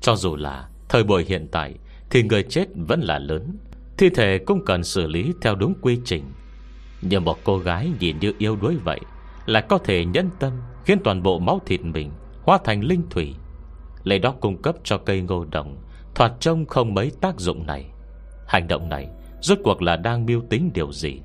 Cho 0.01 0.17
dù 0.17 0.37
là 0.37 0.69
thời 0.89 1.05
buổi 1.05 1.25
hiện 1.29 1.49
tại, 1.53 1.75
Thì 2.11 2.23
người 2.23 2.43
chết 2.43 2.67
vẫn 2.75 3.01
là 3.01 3.19
lớn. 3.19 3.57
Thi 3.99 4.09
thể 4.11 4.39
cũng 4.47 4.65
cần 4.65 4.85
xử 4.85 5.07
lý 5.07 5.33
theo 5.43 5.55
đúng 5.55 5.75
quy 5.83 5.99
trình. 6.05 6.25
Nhưng 7.03 7.25
một 7.25 7.39
cô 7.45 7.59
gái 7.59 7.91
nhìn 8.01 8.19
như 8.19 8.33
yêu 8.39 8.57
đuối 8.57 8.77
vậy, 8.85 9.01
Lại 9.47 9.63
có 9.69 9.79
thể 9.79 10.05
nhân 10.05 10.31
tâm 10.39 10.53
Khiến 10.85 10.99
toàn 11.05 11.23
bộ 11.23 11.39
máu 11.39 11.61
thịt 11.67 11.81
mình 11.81 12.11
Hóa 12.43 12.59
thành 12.65 12.81
linh 12.85 13.03
thủy. 13.11 13.35
Lấy 14.05 14.19
đó 14.19 14.35
cung 14.41 14.63
cấp 14.63 14.77
cho 14.85 14.99
cây 14.99 15.21
ngô 15.21 15.45
đồng, 15.45 15.77
Thoạt 16.15 16.33
trông 16.41 16.67
không 16.67 16.95
mấy 16.95 17.13
tác 17.21 17.41
dụng 17.41 17.67
này. 17.67 17.87
Hành 18.47 18.69
động 18.69 18.89
này 18.89 19.09
Rốt 19.41 19.59
cuộc 19.65 19.83
là 19.83 19.97
đang 19.97 20.27
mưu 20.27 20.43
tính 20.51 20.71
điều 20.75 20.93
gì? 20.93 21.21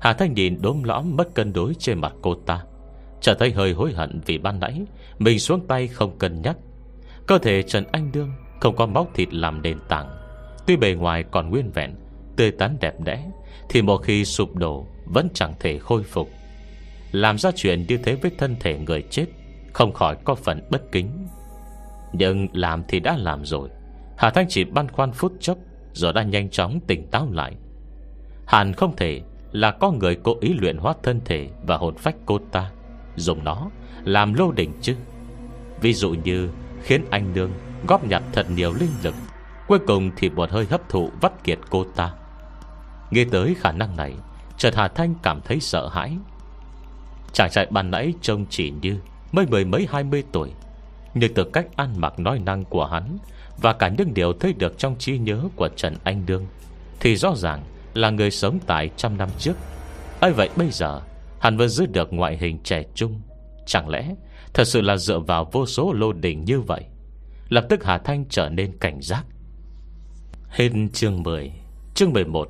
Hà 0.00 0.12
Thanh 0.12 0.34
nhìn 0.34 0.62
đốm 0.62 0.82
lõm 0.82 1.16
mất 1.16 1.34
cân 1.34 1.52
đối 1.52 1.74
trên 1.74 2.00
mặt 2.00 2.12
cô 2.22 2.34
ta. 2.34 2.64
Trở 3.24 3.34
thấy 3.34 3.52
hơi 3.52 3.72
hối 3.72 3.92
hận 3.92 4.20
vì 4.26 4.38
ban 4.38 4.60
nãy, 4.60 4.80
Mình 5.18 5.38
xuống 5.38 5.66
tay 5.66 5.88
không 5.88 6.18
cân 6.18 6.42
nhắc. 6.42 6.56
Cơ 7.26 7.38
thể 7.38 7.62
Trần 7.62 7.84
Anh 7.92 8.12
Đương 8.12 8.32
Không 8.60 8.76
có 8.76 8.86
móc 8.86 9.14
thịt 9.14 9.34
làm 9.34 9.62
nền 9.62 9.78
tảng. 9.88 10.16
Tuy 10.66 10.76
bề 10.76 10.94
ngoài 10.94 11.24
còn 11.30 11.50
nguyên 11.50 11.70
vẹn, 11.70 11.94
Tươi 12.36 12.50
tắn 12.50 12.76
đẹp 12.80 13.00
đẽ, 13.00 13.30
Thì 13.68 13.82
một 13.82 13.96
khi 13.96 14.24
sụp 14.24 14.56
đổ 14.56 14.86
Vẫn 15.04 15.28
chẳng 15.34 15.54
thể 15.60 15.78
khôi 15.78 16.02
phục. 16.02 16.30
Làm 17.12 17.38
ra 17.38 17.50
chuyện 17.56 17.84
như 17.88 17.96
thế 17.96 18.14
với 18.14 18.30
thân 18.38 18.56
thể 18.60 18.78
người 18.78 19.02
chết, 19.10 19.26
Không 19.72 19.92
khỏi 19.92 20.16
có 20.24 20.34
phần 20.34 20.60
bất 20.70 20.92
kính. 20.92 21.28
Nhưng 22.12 22.48
làm 22.52 22.82
thì 22.88 23.00
đã 23.00 23.16
làm 23.16 23.44
rồi. 23.44 23.68
Hà 24.16 24.30
Thanh 24.30 24.46
chỉ 24.48 24.64
băn 24.64 24.88
khoăn 24.88 25.12
phút 25.12 25.32
chốc, 25.40 25.58
Rồi 25.92 26.12
đã 26.12 26.22
nhanh 26.22 26.50
chóng 26.50 26.80
tỉnh 26.86 27.10
táo 27.10 27.28
lại. 27.32 27.54
Hàn 28.46 28.72
không 28.72 28.96
thể 28.96 29.20
là 29.52 29.70
có 29.70 29.90
người 29.90 30.16
cố 30.22 30.36
ý 30.40 30.54
luyện 30.58 30.76
hóa 30.76 30.94
thân 31.02 31.20
thể 31.24 31.48
Và 31.66 31.76
hồn 31.76 31.94
phách 31.96 32.16
cô 32.26 32.38
ta. 32.52 32.70
Dùng 33.16 33.44
nó 33.44 33.70
làm 34.04 34.34
lô 34.34 34.52
đỉnh 34.52 34.72
chứ. 34.80 34.96
Ví 35.80 35.94
dụ 35.94 36.10
như 36.10 36.48
khiến 36.82 37.04
anh 37.10 37.34
nương 37.34 37.50
Góp 37.88 38.04
nhặt 38.04 38.22
thật 38.32 38.46
nhiều 38.50 38.72
linh 38.72 38.92
lực, 39.02 39.14
Cuối 39.68 39.78
cùng 39.86 40.10
thì 40.16 40.30
một 40.30 40.50
hơi 40.50 40.66
hấp 40.70 40.88
thụ 40.88 41.10
vắt 41.20 41.44
kiệt 41.44 41.58
cô 41.70 41.84
ta. 41.84 42.12
Nghe 43.10 43.24
tới 43.30 43.54
khả 43.58 43.72
năng 43.72 43.96
này 43.96 44.14
Trần 44.58 44.74
Hà 44.76 44.88
Thanh 44.88 45.14
cảm 45.22 45.40
thấy 45.40 45.60
sợ 45.60 45.88
hãi. 45.88 46.16
Chàng 47.32 47.50
trai 47.50 47.66
ban 47.70 47.90
nãy 47.90 48.14
trông 48.22 48.46
chỉ 48.50 48.72
như 48.82 49.00
Mới 49.32 49.46
mười 49.46 49.64
mấy 49.64 49.86
hai 49.90 50.04
mươi 50.04 50.24
tuổi, 50.32 50.50
Nhưng 51.14 51.34
từ 51.34 51.44
cách 51.44 51.66
ăn 51.76 51.94
mặc 51.96 52.18
nói 52.18 52.38
năng 52.38 52.64
của 52.64 52.86
hắn 52.86 53.18
Và 53.56 53.72
cả 53.72 53.88
những 53.88 54.14
điều 54.14 54.32
thấy 54.32 54.52
được 54.52 54.78
trong 54.78 54.96
trí 54.98 55.18
nhớ 55.18 55.40
Của 55.56 55.68
Trần 55.76 55.96
Anh 56.04 56.26
Đương 56.26 56.46
Thì 57.00 57.16
rõ 57.16 57.34
ràng 57.36 57.62
là 57.94 58.10
người 58.10 58.30
sống 58.30 58.58
tại 58.66 58.90
trăm 58.96 59.18
năm 59.18 59.28
trước. 59.38 59.54
Ấy 60.20 60.32
vậy 60.32 60.48
bây 60.56 60.70
giờ 60.70 61.00
Hắn 61.44 61.56
vẫn 61.56 61.68
giữ 61.68 61.86
được 61.86 62.12
ngoại 62.12 62.36
hình 62.36 62.58
trẻ 62.62 62.84
trung. 62.94 63.20
Chẳng 63.66 63.88
lẽ 63.88 64.14
Thật 64.54 64.64
sự 64.64 64.80
là 64.80 64.96
dựa 64.96 65.18
vào 65.18 65.48
vô 65.52 65.66
số 65.66 65.92
lô 65.92 66.12
đỉnh 66.12 66.44
như 66.44 66.60
vậy? 66.60 66.84
Lập 67.48 67.66
tức 67.68 67.84
Hà 67.84 67.98
Thanh 67.98 68.24
trở 68.28 68.48
nên 68.48 68.78
cảnh 68.78 69.02
giác. 69.02 69.24
Hết 70.48 70.70
chương 70.92 71.22
10 71.22 71.52
Chương 71.94 72.12
11 72.12 72.48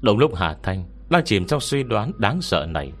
Đồng 0.00 0.18
lúc 0.18 0.34
Hà 0.34 0.56
Thanh 0.62 0.84
Đang 1.10 1.24
chìm 1.24 1.46
trong 1.46 1.60
suy 1.60 1.82
đoán 1.82 2.12
đáng 2.18 2.42
sợ 2.42 2.66
này 2.68 2.92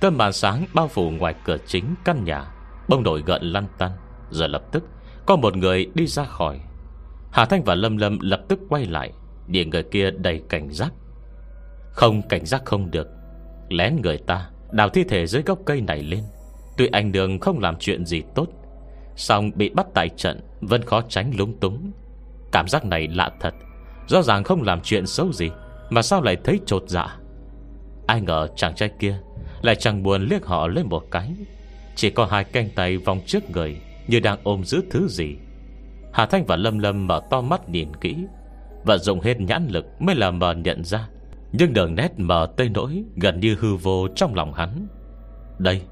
Tâm 0.00 0.18
màn 0.18 0.32
sáng 0.32 0.64
bao 0.74 0.88
phủ 0.88 1.10
ngoài 1.10 1.34
cửa 1.44 1.56
chính 1.66 1.94
căn 2.04 2.24
nhà 2.24 2.44
Bông 2.88 3.02
đổi 3.02 3.22
gợn 3.26 3.42
lăn 3.42 3.66
tăn. 3.78 3.90
Giờ 4.30 4.46
lập 4.46 4.62
tức, 4.72 4.84
Có 5.26 5.36
một 5.36 5.56
người 5.56 5.86
đi 5.94 6.06
ra 6.06 6.24
khỏi. 6.24 6.60
Hà 7.32 7.44
Thanh 7.44 7.64
và 7.64 7.74
Lâm 7.74 7.96
Lâm 7.96 8.18
lập 8.20 8.40
tức 8.48 8.58
quay 8.68 8.84
lại, 8.84 9.12
Điện 9.46 9.70
người 9.70 9.82
kia 9.82 10.10
đầy 10.10 10.42
cảnh 10.48 10.72
giác. 10.72 10.92
Không, 11.92 12.28
cảnh 12.28 12.46
giác 12.46 12.62
không 12.64 12.90
được. 12.90 13.17
Lén 13.68 13.96
người 14.02 14.18
ta, 14.18 14.48
Đào 14.70 14.88
thi 14.88 15.04
thể 15.04 15.26
dưới 15.26 15.42
gốc 15.42 15.58
cây 15.64 15.80
này 15.80 16.02
lên. 16.02 16.22
Tuy 16.76 16.86
anh 16.86 17.12
Đường 17.12 17.38
không 17.38 17.58
làm 17.58 17.76
chuyện 17.78 18.06
gì 18.06 18.22
tốt 18.34 18.46
Xong 19.16 19.50
bị 19.54 19.68
bắt 19.68 19.86
tại 19.94 20.08
trận 20.08 20.40
Vẫn 20.60 20.82
khó 20.82 21.02
tránh 21.08 21.32
lúng 21.36 21.56
túng. 21.60 21.90
Cảm 22.52 22.68
giác 22.68 22.84
này 22.84 23.08
lạ 23.08 23.30
thật, 23.40 23.54
Rõ 24.06 24.22
ràng 24.22 24.44
không 24.44 24.62
làm 24.62 24.80
chuyện 24.82 25.06
xấu 25.06 25.32
gì 25.32 25.50
Mà 25.90 26.02
sao 26.02 26.22
lại 26.22 26.36
thấy 26.44 26.60
trột 26.66 26.84
dạ. 26.86 27.16
Ai 28.06 28.20
ngờ 28.20 28.48
chàng 28.56 28.74
trai 28.74 28.90
kia 28.98 29.18
Lại 29.62 29.74
chẳng 29.74 30.02
buồn 30.02 30.26
liếc 30.30 30.46
họ 30.46 30.66
lên 30.66 30.86
một 30.86 31.04
cái. 31.10 31.34
Chỉ 31.94 32.10
có 32.10 32.26
hai 32.26 32.44
canh 32.44 32.68
tay 32.74 32.96
vòng 32.96 33.20
trước 33.26 33.50
người 33.50 33.80
Như 34.06 34.20
đang 34.20 34.38
ôm 34.42 34.64
giữ 34.64 34.82
thứ 34.90 35.08
gì. 35.08 35.36
Hà 36.12 36.26
Thanh 36.26 36.44
và 36.44 36.56
Lâm 36.56 36.78
Lâm 36.78 37.06
mở 37.06 37.20
to 37.30 37.40
mắt 37.40 37.68
nhìn 37.68 37.88
kỹ 38.00 38.16
Và 38.84 38.98
dùng 38.98 39.20
hết 39.20 39.40
nhãn 39.40 39.66
lực 39.68 39.86
Mới 40.02 40.14
là 40.14 40.30
mờ 40.30 40.54
nhận 40.54 40.84
ra 40.84 41.08
nhưng 41.52 41.72
đường 41.72 41.94
nét 41.94 42.12
mờ 42.16 42.48
tây 42.56 42.68
nỗi 42.68 43.04
Gần 43.16 43.40
như 43.40 43.56
hư 43.60 43.74
vô 43.74 44.08
trong 44.16 44.34
lòng 44.34 44.52
hắn. 44.52 44.86
Đây 45.58 45.82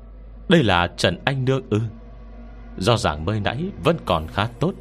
Đây 0.49 0.63
là 0.63 0.87
Trần 0.97 1.19
Anh 1.25 1.45
Nương 1.45 1.63
ư? 1.71 1.81
Do 2.79 2.97
rằng 2.97 3.25
mới 3.25 3.41
nãy 3.41 3.65
vẫn 3.85 3.97
còn 4.05 4.27
khá 4.29 4.49
tốt, 4.61 4.73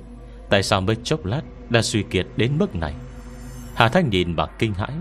Tại 0.49 0.63
sao 0.63 0.81
mới 0.81 0.95
chốc 1.03 1.25
lát 1.25 1.41
Đã 1.69 1.81
suy 1.81 2.03
kiệt 2.03 2.27
đến 2.35 2.51
mức 2.59 2.75
này? 2.75 2.93
Hà 3.75 3.89
Thanh 3.89 4.09
nhìn 4.09 4.35
bằng 4.35 4.49
kinh 4.59 4.73
hãi. 4.73 4.91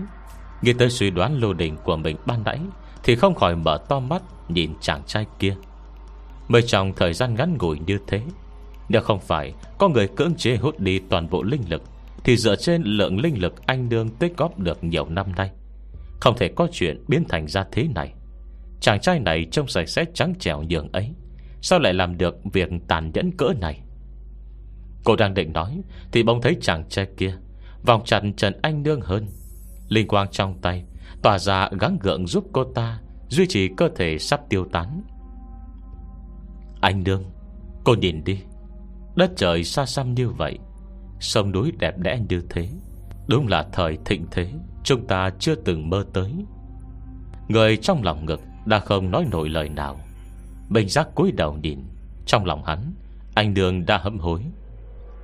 Nghĩ 0.61 0.73
tới 0.73 0.89
suy 0.89 1.09
đoán 1.09 1.41
lô 1.41 1.53
đỉnh 1.53 1.77
của 1.83 1.97
mình 1.97 2.17
ban 2.25 2.43
nãy, 2.43 2.59
Thì 3.03 3.15
không 3.15 3.35
khỏi 3.35 3.55
mở 3.55 3.77
to 3.89 3.99
mắt 3.99 4.21
Nhìn 4.49 4.73
chàng 4.81 5.01
trai 5.07 5.25
kia. 5.39 5.55
Mới 6.47 6.61
trong 6.61 6.93
thời 6.93 7.13
gian 7.13 7.35
ngắn 7.35 7.57
ngủi 7.59 7.79
như 7.79 7.99
thế, 8.07 8.21
Nếu 8.89 9.01
không 9.01 9.19
phải 9.19 9.53
Có 9.77 9.89
người 9.89 10.07
cưỡng 10.07 10.35
chế 10.35 10.55
hút 10.55 10.79
đi 10.79 10.99
toàn 10.99 11.29
bộ 11.29 11.43
linh 11.43 11.63
lực, 11.69 11.81
Thì 12.23 12.37
dựa 12.37 12.55
trên 12.55 12.81
lượng 12.83 13.19
linh 13.19 13.41
lực 13.41 13.65
anh 13.65 13.89
đương 13.89 14.09
tích 14.09 14.37
góp 14.37 14.59
được 14.59 14.83
nhiều 14.83 15.05
năm 15.09 15.27
nay 15.35 15.51
không 16.19 16.37
thể 16.37 16.47
có 16.55 16.67
chuyện 16.71 17.03
biến 17.07 17.23
thành 17.29 17.47
ra 17.47 17.65
thế 17.71 17.87
này. 17.95 18.13
Chàng 18.79 18.99
trai 18.99 19.19
này 19.19 19.47
trông 19.51 19.67
sạch 19.67 19.89
sẽ 19.89 20.05
trắng 20.13 20.33
trẻo 20.39 20.63
nhường 20.69 20.91
ấy. 20.91 21.13
Sao 21.61 21.79
lại 21.79 21.93
làm 21.93 22.17
được 22.17 22.35
việc 22.53 22.69
tàn 22.87 23.11
nhẫn 23.13 23.31
cỡ 23.37 23.53
này? 23.61 23.81
Cô 25.03 25.15
đang 25.15 25.33
định 25.33 25.53
nói, 25.53 25.81
Thì 26.11 26.23
bỗng 26.23 26.41
thấy 26.41 26.57
chàng 26.61 26.89
trai 26.89 27.07
kia 27.17 27.35
Vòng 27.85 28.01
chặt 28.05 28.21
Trần 28.37 28.53
Anh 28.61 28.83
Nương 28.83 29.01
hơn. 29.01 29.27
Linh 29.89 30.07
quang 30.07 30.27
trong 30.31 30.61
tay, 30.61 30.85
Tỏa 31.23 31.39
ra 31.39 31.69
gắng 31.79 31.97
gượng 32.01 32.27
giúp 32.27 32.45
cô 32.53 32.63
ta 32.63 32.99
Duy 33.29 33.47
trì 33.47 33.69
cơ 33.77 33.89
thể 33.95 34.17
sắp 34.19 34.41
tiêu 34.49 34.65
tán. 34.71 35.03
Anh 36.81 37.03
Nương, 37.03 37.23
Cô 37.83 37.95
nhìn 37.95 38.23
đi. 38.23 38.39
Đất 39.15 39.31
trời 39.35 39.63
xa 39.63 39.85
xăm 39.85 40.13
như 40.13 40.29
vậy, 40.29 40.59
Sông 41.19 41.51
núi 41.51 41.71
đẹp 41.79 41.97
đẽ 41.97 42.19
như 42.29 42.41
thế, 42.49 42.69
Đúng 43.27 43.47
là 43.47 43.65
thời 43.73 43.97
thịnh 44.05 44.25
thế. 44.31 44.49
Chúng 44.85 45.07
ta 45.07 45.29
chưa 45.39 45.55
từng 45.55 45.89
mơ 45.89 46.05
tới. 46.13 46.31
Người 47.47 47.77
trong 47.77 48.03
lòng 48.03 48.25
ngực 48.25 48.41
Đã 48.65 48.79
không 48.79 49.11
nói 49.11 49.25
nổi 49.31 49.49
lời 49.49 49.69
nào. 49.69 49.99
Bình 50.69 50.89
giác 50.89 51.07
cúi 51.15 51.31
đầu 51.31 51.57
nhìn. 51.63 51.79
Trong 52.25 52.45
lòng 52.45 52.63
hắn, 52.63 52.93
Anh 53.35 53.53
Đường 53.53 53.85
đã 53.85 53.97
hâm 53.97 54.19
hối. 54.19 54.41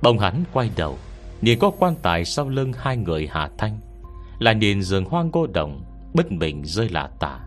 Bông 0.02 0.18
hắn 0.18 0.44
quay 0.52 0.70
đầu, 0.76 0.98
Nhìn 1.40 1.58
có 1.58 1.70
quan 1.78 1.94
tài 2.02 2.24
sau 2.24 2.48
lưng 2.48 2.72
hai 2.72 2.96
người 2.96 3.28
Hà 3.32 3.50
Thanh, 3.58 3.80
Là 4.38 4.52
nhìn 4.52 4.82
giường 4.82 5.04
hoang 5.04 5.30
cô 5.30 5.46
đồng, 5.46 5.84
Bất 6.14 6.30
bình 6.30 6.62
rơi 6.64 6.88
lạ 6.88 7.10
tả, 7.20 7.40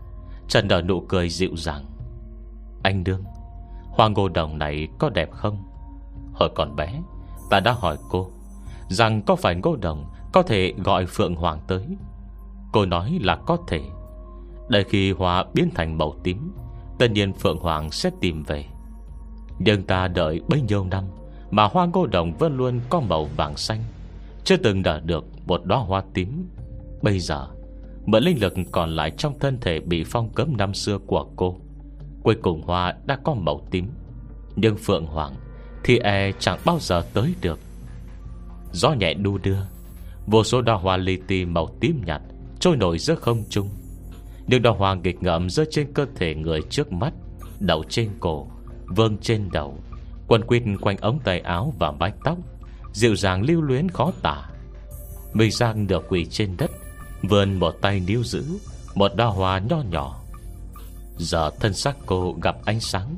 Trần 0.48 0.68
nở 0.68 0.82
nụ 0.82 1.00
cười 1.00 1.28
dịu 1.28 1.56
dàng. 1.56 1.84
Anh 2.82 3.04
Đương 3.04 3.24
Hoa 3.90 4.08
ngô 4.08 4.28
đồng 4.28 4.58
này 4.58 4.88
có 4.98 5.10
đẹp 5.10 5.30
không? 5.32 5.64
Hồi 6.32 6.50
còn 6.54 6.76
bé, 6.76 7.02
Ta 7.50 7.60
đã 7.60 7.72
hỏi 7.72 7.96
cô, 8.08 8.30
Rằng 8.88 9.22
có 9.22 9.36
phải 9.36 9.54
ngô 9.54 9.76
đồng 9.76 10.04
có 10.36 10.42
thể 10.42 10.72
gọi 10.84 11.06
Phượng 11.06 11.34
Hoàng 11.34 11.60
tới. 11.66 11.86
Cô 12.72 12.86
nói 12.86 13.18
là 13.22 13.36
có 13.36 13.56
thể. 13.68 13.80
Đợi 14.68 14.84
khi 14.84 15.12
hoa 15.12 15.44
biến 15.54 15.70
thành 15.74 15.98
màu 15.98 16.14
tím, 16.24 16.52
Tất 16.98 17.10
nhiên 17.10 17.32
Phượng 17.32 17.58
Hoàng 17.58 17.90
sẽ 17.90 18.10
tìm 18.20 18.42
về. 18.42 18.64
Nhưng 19.58 19.82
ta 19.82 20.08
đợi 20.08 20.40
bấy 20.48 20.60
nhiêu 20.60 20.84
năm 20.84 21.04
Mà 21.50 21.64
hoa 21.64 21.86
ngô 21.86 22.06
đồng 22.06 22.36
vẫn 22.38 22.56
luôn 22.56 22.80
có 22.90 23.00
màu 23.00 23.24
vàng 23.24 23.56
xanh, 23.56 23.84
Chưa 24.44 24.56
từng 24.56 24.82
đợi 24.82 25.00
được 25.00 25.24
một 25.46 25.64
đóa 25.64 25.78
hoa 25.78 26.02
tím. 26.14 26.48
Bây 27.02 27.18
giờ, 27.18 27.46
Mượn 28.06 28.22
linh 28.22 28.40
lực 28.40 28.54
còn 28.72 28.90
lại 28.90 29.10
trong 29.10 29.38
thân 29.38 29.58
thể 29.60 29.80
Bị 29.80 30.04
phong 30.04 30.28
cấm 30.28 30.56
năm 30.56 30.74
xưa 30.74 30.98
của 30.98 31.26
cô, 31.36 31.56
Cuối 32.22 32.36
cùng 32.42 32.62
hoa 32.62 32.94
đã 33.06 33.18
có 33.24 33.34
màu 33.34 33.60
tím. 33.70 33.88
Nhưng 34.56 34.76
Phượng 34.76 35.06
Hoàng 35.06 35.34
Thì 35.84 35.98
e 35.98 36.32
chẳng 36.38 36.58
bao 36.64 36.78
giờ 36.80 37.02
tới 37.14 37.34
được. 37.40 37.58
Gió 38.72 38.92
nhẹ 38.92 39.14
đu 39.14 39.38
đưa 39.38 39.58
Vô 40.26 40.44
số 40.44 40.62
đóa 40.62 40.76
hoa 40.76 40.96
li 40.96 41.18
ti 41.26 41.44
màu 41.44 41.68
tím 41.80 42.02
nhạt 42.06 42.22
Trôi 42.60 42.76
nổi 42.76 42.98
giữa 42.98 43.14
không 43.14 43.44
trung. 43.48 43.68
Những 44.46 44.62
đào 44.62 44.74
hoa 44.74 44.94
nghịch 44.94 45.22
ngợm 45.22 45.50
rơi 45.50 45.66
trên 45.70 45.92
cơ 45.92 46.06
thể 46.16 46.34
người 46.34 46.62
trước 46.70 46.92
mắt, 46.92 47.12
Đậu 47.60 47.84
trên 47.88 48.10
cổ 48.20 48.46
Vương 48.86 49.18
trên 49.18 49.48
đầu. 49.52 49.78
Quần 50.28 50.44
quýt 50.44 50.62
quanh 50.80 50.96
ống 50.96 51.18
tay 51.24 51.40
áo 51.40 51.74
và 51.78 51.90
mái 51.90 52.12
tóc, 52.24 52.38
Dịu 52.92 53.16
dàng 53.16 53.42
lưu 53.42 53.60
luyến 53.60 53.88
khó 53.88 54.12
tả. 54.22 54.48
Mình 55.32 55.50
Giang 55.50 55.86
được 55.86 56.04
quỳ 56.08 56.24
trên 56.24 56.56
đất, 56.56 56.70
Vươn 57.22 57.58
một 57.58 57.74
tay 57.80 58.00
níu 58.00 58.24
giữ 58.24 58.44
Một 58.94 59.16
đào 59.16 59.32
hoa 59.32 59.58
nho 59.58 59.82
nhỏ. 59.90 60.20
Giờ 61.18 61.50
thân 61.60 61.74
xác 61.74 61.96
cô 62.06 62.36
gặp 62.42 62.56
ánh 62.64 62.80
sáng 62.80 63.14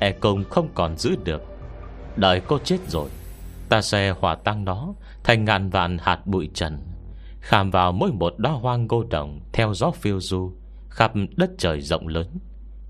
E 0.00 0.12
công 0.12 0.44
không 0.44 0.68
còn 0.74 0.98
giữ 0.98 1.16
được. 1.24 1.42
Đợi 2.16 2.40
cô 2.46 2.58
chết 2.58 2.78
rồi, 2.88 3.08
Ta 3.68 3.82
sẽ 3.82 4.14
hòa 4.20 4.34
tăng 4.34 4.64
nó 4.64 4.94
Thành 5.24 5.44
ngàn 5.44 5.70
vạn 5.70 5.98
hạt 5.98 6.26
bụi 6.26 6.50
trần, 6.54 6.78
Khảm 7.40 7.70
vào 7.70 7.92
mỗi 7.92 8.12
một 8.12 8.34
đóa 8.38 8.52
hoa 8.52 8.76
ngô 8.76 9.04
đồng 9.04 9.40
Theo 9.52 9.74
gió 9.74 9.90
phiêu 9.90 10.20
du, 10.20 10.52
Khắp 10.90 11.12
đất 11.36 11.50
trời 11.58 11.80
rộng 11.80 12.08
lớn, 12.08 12.38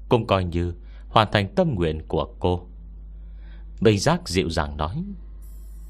Cũng 0.09 0.27
coi 0.27 0.45
như 0.45 0.75
hoàn 1.09 1.29
thành 1.33 1.55
tâm 1.55 1.75
nguyện 1.75 2.03
của 2.09 2.35
cô. 2.39 2.67
Bình 3.81 3.99
giác 3.99 4.29
dịu 4.29 4.51
dàng 4.51 4.77
nói, 4.77 5.05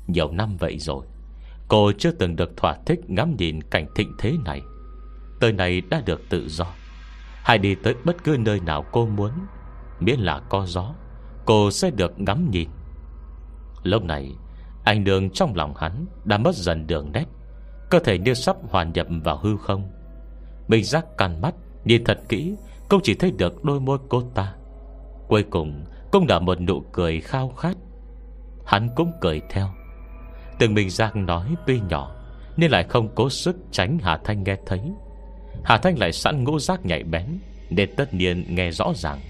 Nhiều 0.07 0.33
năm 0.33 0.57
vậy 0.57 0.79
rồi, 0.79 1.07
Cô 1.69 1.93
chưa 1.99 2.11
từng 2.11 2.37
được 2.37 2.57
thỏa 2.57 2.77
thích 2.87 3.01
ngắm 3.11 3.37
nhìn 3.39 3.63
cảnh 3.63 3.87
thịnh 3.95 4.13
thế 4.19 4.33
này. 4.45 4.61
Tới 5.41 5.53
này 5.53 5.81
đã 5.81 6.03
được 6.07 6.21
tự 6.31 6.49
do. 6.49 6.67
Hãy 7.43 7.59
đi 7.59 7.75
tới 7.75 7.95
bất 8.05 8.25
cứ 8.25 8.37
nơi 8.39 8.61
nào 8.61 8.85
cô 8.93 9.07
muốn, 9.07 9.31
Miễn 10.01 10.21
là 10.21 10.41
có 10.41 10.67
gió, 10.67 10.95
Cô 11.45 11.71
sẽ 11.71 11.91
được 11.91 12.21
ngắm 12.21 12.51
nhìn. 12.51 12.69
Lúc 13.83 14.05
này 14.05 14.33
anh 14.85 15.05
đường 15.05 15.31
trong 15.31 15.57
lòng 15.57 15.75
hắn 15.77 16.07
Đã 16.25 16.39
mất 16.39 16.55
dần 16.55 16.87
đường 16.87 17.13
nét. 17.13 17.25
Cơ 17.91 17.99
thể 17.99 18.19
như 18.19 18.35
sắp 18.35 18.57
hoàn 18.69 18.93
nhập 18.93 19.07
vào 19.25 19.39
hư 19.43 19.57
không. 19.57 19.91
Minh 20.69 20.85
giác 20.85 21.07
căn 21.19 21.41
mắt, 21.41 21.55
Nhìn 21.85 22.05
thật 22.05 22.19
kỹ 22.29 22.55
Cũng 22.89 23.01
chỉ 23.03 23.15
thấy 23.15 23.31
được 23.31 23.65
đôi 23.65 23.81
môi 23.81 23.99
cô 24.09 24.23
ta. 24.35 24.55
Cuối 25.29 25.43
cùng, 25.51 25.85
cũng 26.13 26.27
đã 26.27 26.39
một 26.39 26.61
nụ 26.61 26.81
cười 26.93 27.21
khao 27.21 27.49
khát. 27.49 27.77
Hắn 28.67 28.89
cũng 28.97 29.13
cười 29.21 29.41
theo. 29.51 29.69
Từng 30.59 30.75
mình 30.75 30.91
Giác 30.91 31.17
nói 31.17 31.55
tuy 31.67 31.81
nhỏ 31.89 32.17
Nên 32.57 32.71
lại 32.71 32.85
không 32.89 33.09
cố 33.15 33.31
sức 33.31 33.57
tránh 33.71 33.99
Hà 34.03 34.19
Thanh 34.25 34.45
nghe 34.45 34.57
thấy. 34.67 34.81
Hà 35.65 35.79
Thanh 35.79 35.99
lại 35.99 36.13
sẵn 36.13 36.45
ngũ 36.45 36.59
giác 36.59 36.87
nhạy 36.87 37.03
bén, 37.03 37.39
Nên 37.71 37.97
tất 37.97 38.15
nhiên 38.15 38.45
nghe 38.49 38.71
rõ 38.71 38.93
ràng. 38.95 39.21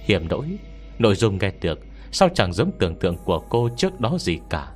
Hiểm 0.00 0.28
đỗi 0.28 0.58
Nội 0.98 1.14
dung 1.14 1.38
nghe 1.38 1.52
được, 1.60 1.80
Sao 2.12 2.28
chẳng 2.34 2.52
giống 2.52 2.70
tưởng 2.78 2.96
tượng 2.96 3.16
của 3.24 3.40
cô 3.48 3.68
trước 3.76 4.00
đó 4.00 4.16
gì 4.18 4.38
cả. 4.50 4.72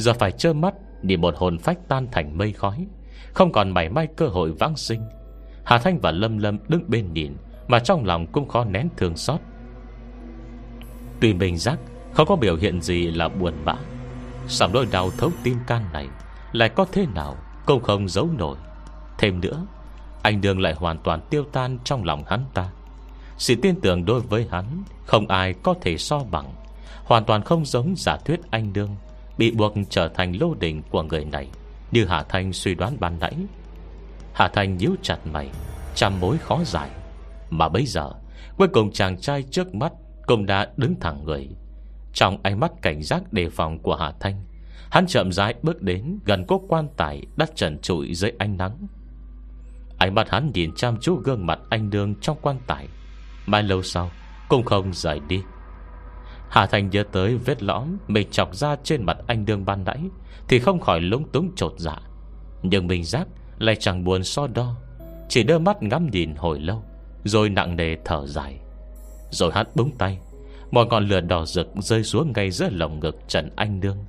Giờ 0.00 0.12
phải 0.12 0.32
trơ 0.32 0.52
mắt 0.52 0.74
Nhìn 1.02 1.20
một 1.20 1.34
hồn 1.36 1.58
phách 1.58 1.78
tan 1.88 2.06
thành 2.12 2.38
mây 2.38 2.52
khói. 2.52 2.86
Không 3.32 3.52
còn 3.52 3.70
mảy 3.70 3.88
may 3.88 4.06
cơ 4.16 4.26
hội 4.26 4.52
vãng 4.52 4.76
sinh. 4.76 5.02
Hà 5.64 5.78
Thanh 5.78 6.00
và 6.00 6.10
Lâm 6.10 6.38
Lâm 6.38 6.58
đứng 6.68 6.84
bên 6.88 7.12
nhìn, 7.12 7.36
Mà 7.68 7.78
trong 7.78 8.04
lòng 8.04 8.26
cũng 8.26 8.48
khó 8.48 8.64
nén 8.64 8.88
thương 8.96 9.16
xót. 9.16 9.40
Tuy 11.20 11.34
mình 11.34 11.56
giác 11.58 11.78
Không 12.12 12.26
có 12.26 12.36
biểu 12.36 12.56
hiện 12.56 12.82
gì 12.82 13.10
là 13.10 13.28
buồn 13.28 13.54
bã. 13.64 13.74
Sảm 14.48 14.72
đôi 14.72 14.86
đau 14.92 15.10
thấu 15.18 15.30
tim 15.42 15.56
can 15.66 15.84
này 15.92 16.08
Lại 16.52 16.68
có 16.68 16.86
thế 16.92 17.06
nào 17.14 17.36
Cũng 17.66 17.82
không 17.82 18.08
giấu 18.08 18.28
nổi. 18.38 18.56
Thêm 19.18 19.40
nữa, 19.40 19.66
Anh 20.22 20.40
Đường 20.40 20.60
lại 20.60 20.74
hoàn 20.74 20.98
toàn 20.98 21.20
tiêu 21.30 21.44
tan 21.52 21.78
trong 21.84 22.04
lòng 22.04 22.24
hắn 22.26 22.44
ta. 22.54 22.70
Sự 23.38 23.54
tin 23.62 23.80
tưởng 23.80 24.04
đối 24.04 24.20
với 24.20 24.46
hắn 24.50 24.64
Không 25.06 25.26
ai 25.26 25.54
có 25.62 25.74
thể 25.80 25.96
so 25.96 26.18
bằng, 26.30 26.52
Hoàn 27.04 27.24
toàn 27.24 27.42
không 27.42 27.64
giống 27.64 27.94
giả 27.96 28.16
thuyết 28.16 28.40
anh 28.50 28.72
Đương. 28.72 28.96
Bị 29.40 29.50
buộc 29.50 29.74
trở 29.90 30.08
thành 30.08 30.32
lô 30.40 30.54
đỉnh 30.54 30.82
của 30.90 31.02
người 31.02 31.24
này. 31.24 31.48
Như 31.90 32.04
Hạ 32.04 32.24
Thanh 32.28 32.52
suy 32.52 32.74
đoán 32.74 32.96
ban 33.00 33.18
nãy 33.20 33.34
Hạ 34.32 34.50
Thanh 34.52 34.76
nhíu 34.76 34.90
chặt 35.02 35.18
mày, 35.32 35.50
Trăm 35.94 36.20
mối 36.20 36.38
khó 36.38 36.60
giải. 36.64 36.90
Mà 37.50 37.68
bây 37.68 37.86
giờ, 37.86 38.10
Cuối 38.56 38.68
cùng 38.68 38.92
chàng 38.92 39.20
trai 39.20 39.42
trước 39.42 39.74
mắt 39.74 39.92
Cũng 40.26 40.46
đã 40.46 40.68
đứng 40.76 40.94
thẳng 41.00 41.24
người. 41.24 41.48
Trong 42.12 42.38
ánh 42.42 42.60
mắt 42.60 42.72
cảnh 42.82 43.02
giác 43.02 43.32
đề 43.32 43.48
phòng 43.50 43.78
của 43.78 43.96
Hạ 43.96 44.12
Thanh, 44.20 44.44
Hắn 44.90 45.06
chậm 45.06 45.32
rãi 45.32 45.54
bước 45.62 45.82
đến 45.82 46.18
Gần 46.24 46.44
cố 46.48 46.62
quan 46.68 46.88
tài 46.96 47.22
đắt 47.36 47.56
trần 47.56 47.78
trụi 47.78 48.14
dưới 48.14 48.32
ánh 48.38 48.56
nắng. 48.56 48.86
Ánh 49.98 50.14
mắt 50.14 50.30
hắn 50.30 50.50
nhìn 50.54 50.74
chăm 50.74 50.96
chú 51.00 51.14
gương 51.14 51.46
mặt 51.46 51.58
anh 51.70 51.90
đương 51.90 52.14
trong 52.20 52.36
quan 52.42 52.56
tài. 52.66 52.88
Mai 53.46 53.62
lâu 53.62 53.82
sau, 53.82 54.10
Cũng 54.48 54.64
không 54.64 54.92
rời 54.92 55.20
đi. 55.28 55.42
Hà 56.50 56.66
Thành 56.66 56.90
nhớ 56.90 57.04
tới 57.12 57.36
vết 57.36 57.62
lõm 57.62 57.96
Mình 58.08 58.28
chọc 58.30 58.54
ra 58.54 58.76
trên 58.84 59.02
mặt 59.04 59.18
anh 59.26 59.44
đương 59.44 59.64
ban 59.64 59.84
nãy, 59.84 60.00
Thì 60.48 60.58
không 60.58 60.80
khỏi 60.80 61.00
lúng 61.00 61.28
túng 61.28 61.50
trột 61.56 61.74
dạ. 61.76 61.96
Nhưng 62.62 62.86
mình 62.86 63.04
giác 63.04 63.28
lại 63.58 63.76
chẳng 63.76 64.04
buồn 64.04 64.24
so 64.24 64.46
đo, 64.46 64.76
Chỉ 65.28 65.42
đưa 65.42 65.58
mắt 65.58 65.82
ngắm 65.82 66.10
nhìn 66.10 66.34
hồi 66.34 66.60
lâu, 66.60 66.82
Rồi 67.24 67.48
nặng 67.48 67.76
nề 67.76 67.96
thở 68.04 68.26
dài. 68.26 68.60
Rồi 69.30 69.52
hắn 69.54 69.66
búng 69.74 69.96
tay, 69.98 70.18
Một 70.70 70.88
ngọn 70.90 71.08
lửa 71.08 71.20
đỏ 71.20 71.46
rực 71.46 71.68
rơi 71.76 72.04
xuống 72.04 72.32
ngay 72.36 72.50
giữa 72.50 72.68
lồng 72.70 73.00
ngực 73.00 73.16
Trần 73.28 73.50
Anh 73.56 73.80
Đương. 73.80 74.04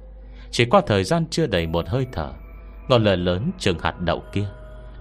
Chỉ 0.51 0.65
qua 0.65 0.81
thời 0.87 1.03
gian 1.03 1.25
chưa 1.29 1.47
đầy 1.47 1.67
một 1.67 1.87
hơi 1.87 2.05
thở, 2.11 2.31
Ngọn 2.89 3.03
lửa 3.03 3.15
lớn 3.15 3.51
trường 3.59 3.79
hạt 3.79 3.99
đậu 3.99 4.23
kia 4.33 4.47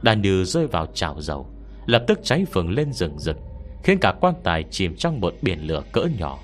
Đã 0.02 0.14
như 0.14 0.44
rơi 0.44 0.66
vào 0.66 0.86
chảo 0.94 1.20
dầu, 1.20 1.46
Lập 1.86 2.04
tức 2.06 2.20
cháy 2.22 2.44
phừng 2.52 2.70
lên 2.70 2.92
rừng 2.92 3.18
rực, 3.18 3.36
Khiến 3.84 3.98
cả 4.00 4.14
quan 4.20 4.34
tài 4.44 4.64
chìm 4.70 4.96
trong 4.96 5.20
một 5.20 5.34
biển 5.42 5.66
lửa 5.66 5.82
cỡ 5.92 6.02
nhỏ. 6.18 6.38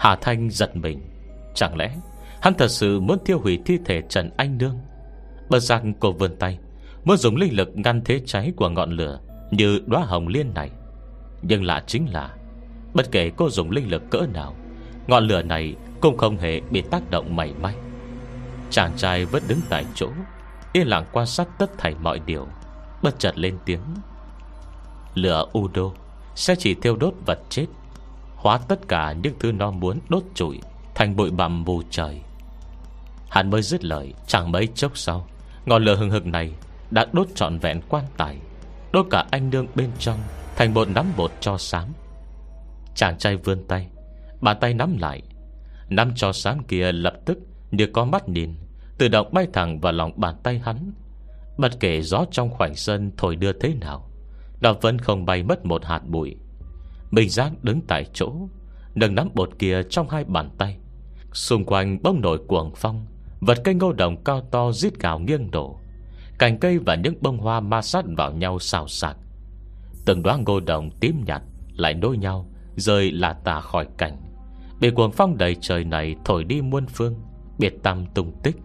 Hà 0.00 0.16
Thanh 0.16 0.50
giật 0.50 0.76
mình. 0.76 1.00
Chẳng 1.54 1.76
lẽ 1.76 1.90
hắn 2.42 2.54
thật 2.54 2.68
sự 2.68 3.00
muốn 3.00 3.18
tiêu 3.24 3.38
hủy 3.38 3.58
thi 3.66 3.78
thể 3.84 4.02
Trần 4.08 4.30
Anh 4.36 4.58
Nương? 4.58 4.78
Bật 5.48 5.60
giác 5.60 5.82
cô 6.00 6.12
vươn 6.12 6.36
tay, 6.36 6.58
Muốn 7.04 7.16
dùng 7.16 7.36
linh 7.36 7.56
lực 7.56 7.68
ngăn 7.74 8.04
thế 8.04 8.20
cháy 8.26 8.52
của 8.56 8.68
ngọn 8.68 8.90
lửa 8.90 9.18
Như 9.50 9.80
đóa 9.86 10.00
hồng 10.00 10.28
liên 10.28 10.54
này. 10.54 10.70
Nhưng 11.42 11.64
lạ 11.64 11.82
chính 11.86 12.12
là, 12.12 12.34
Bất 12.94 13.10
kể 13.10 13.30
cô 13.36 13.50
dùng 13.50 13.70
linh 13.70 13.90
lực 13.90 14.10
cỡ 14.10 14.26
nào, 14.34 14.54
Ngọn 15.06 15.26
lửa 15.26 15.42
này 15.42 15.74
cũng 16.00 16.16
không 16.16 16.36
hề 16.36 16.60
bị 16.60 16.82
tác 16.90 17.10
động 17.10 17.36
mảy 17.36 17.52
may. 17.62 17.74
Chàng 18.70 18.92
trai 18.96 19.24
vẫn 19.24 19.42
đứng 19.48 19.60
tại 19.68 19.84
chỗ, 19.94 20.08
Yên 20.72 20.86
lặng 20.86 21.04
quan 21.12 21.26
sát 21.26 21.48
tất 21.58 21.70
thảy 21.78 21.94
mọi 22.00 22.20
điều, 22.26 22.46
Bất 23.02 23.18
chợt 23.18 23.38
lên 23.38 23.58
tiếng. 23.64 23.80
Lửa 25.14 25.44
Udo 25.58 25.90
Sẽ 26.34 26.54
chỉ 26.58 26.74
thiêu 26.74 26.96
đốt 26.96 27.14
vật 27.26 27.38
chết. 27.48 27.66
Hóa 28.40 28.58
tất 28.68 28.88
cả 28.88 29.12
những 29.22 29.34
thứ 29.38 29.52
nó 29.52 29.70
muốn 29.70 29.98
đốt 30.08 30.22
trụi 30.34 30.60
Thành 30.94 31.16
bụi 31.16 31.30
bặm 31.30 31.64
mù 31.64 31.82
trời. 31.90 32.20
Hắn 33.28 33.50
mới 33.50 33.62
dứt 33.62 33.84
lời, 33.84 34.14
Chẳng 34.26 34.52
mấy 34.52 34.68
chốc 34.74 34.98
sau, 34.98 35.26
Ngọn 35.66 35.84
lửa 35.84 35.96
hừng 35.96 36.10
hực 36.10 36.26
này 36.26 36.52
Đã 36.90 37.06
đốt 37.12 37.26
trọn 37.34 37.58
vẹn 37.58 37.80
quan 37.88 38.04
tài, 38.16 38.38
Đốt 38.92 39.06
cả 39.10 39.24
anh 39.30 39.50
nương 39.50 39.66
bên 39.74 39.90
trong 39.98 40.18
Thành 40.56 40.74
bột 40.74 40.88
nắm 40.88 41.06
bột 41.16 41.32
cho 41.40 41.58
xám 41.58 41.88
Chàng 42.94 43.18
trai 43.18 43.36
vươn 43.36 43.64
tay, 43.68 43.88
Bàn 44.40 44.56
tay 44.60 44.74
nắm 44.74 44.96
lại, 44.98 45.22
Nắm 45.88 46.12
cho 46.16 46.32
xám 46.32 46.64
kia 46.64 46.92
lập 46.92 47.14
tức 47.26 47.38
Như 47.70 47.86
có 47.86 48.04
mắt 48.04 48.28
nhìn, 48.28 48.54
Tự 48.98 49.08
động 49.08 49.28
bay 49.32 49.46
thẳng 49.52 49.80
vào 49.80 49.92
lòng 49.92 50.12
bàn 50.16 50.34
tay 50.42 50.58
hắn. 50.64 50.92
Bất 51.58 51.80
kể 51.80 52.02
gió 52.02 52.24
trong 52.30 52.50
khoảnh 52.50 52.74
sân 52.74 53.10
Thổi 53.16 53.36
đưa 53.36 53.52
thế 53.52 53.74
nào, 53.74 54.10
Nó 54.60 54.72
vẫn 54.72 54.98
không 54.98 55.24
bay 55.24 55.42
mất 55.42 55.64
một 55.64 55.84
hạt 55.84 56.00
bụi. 56.06 56.36
Minh 57.10 57.28
Giang 57.28 57.54
đứng 57.62 57.80
tại 57.80 58.06
chỗ, 58.12 58.32
Nâng 58.94 59.14
nắm 59.14 59.28
bột 59.34 59.50
kia 59.58 59.82
trong 59.90 60.08
hai 60.08 60.24
bàn 60.24 60.50
tay. 60.58 60.76
Xung 61.32 61.64
quanh 61.64 62.02
bông 62.02 62.20
nổi 62.20 62.38
cuồng 62.48 62.72
phong, 62.76 63.06
Vật 63.40 63.58
cây 63.64 63.74
ngô 63.74 63.92
đồng 63.92 64.24
cao 64.24 64.40
to 64.40 64.72
rít 64.72 65.00
gào 65.00 65.18
nghiêng 65.18 65.50
đổ. 65.50 65.78
Cành 66.38 66.58
cây 66.58 66.78
và 66.78 66.94
những 66.94 67.14
bông 67.20 67.38
hoa 67.38 67.60
ma 67.60 67.82
sát 67.82 68.04
vào 68.16 68.32
nhau 68.32 68.58
xào 68.58 68.88
xạc. 68.88 69.16
Từng 70.04 70.22
đoá 70.22 70.38
ngô 70.46 70.60
đồng 70.60 70.90
tím 71.00 71.24
nhạt 71.26 71.42
Lại 71.76 71.94
nối 71.94 72.16
nhau, 72.16 72.46
Rơi 72.76 73.12
là 73.12 73.32
tà 73.32 73.60
khỏi 73.60 73.86
cảnh 73.98 74.16
Bị 74.80 74.90
cuồng 74.90 75.12
phong 75.12 75.36
đầy 75.36 75.56
trời 75.60 75.84
này 75.84 76.16
Thổi 76.24 76.44
đi 76.44 76.60
muôn 76.60 76.86
phương, 76.86 77.14
Biệt 77.58 77.74
tâm 77.82 78.06
tung 78.14 78.32
tích. 78.42 78.56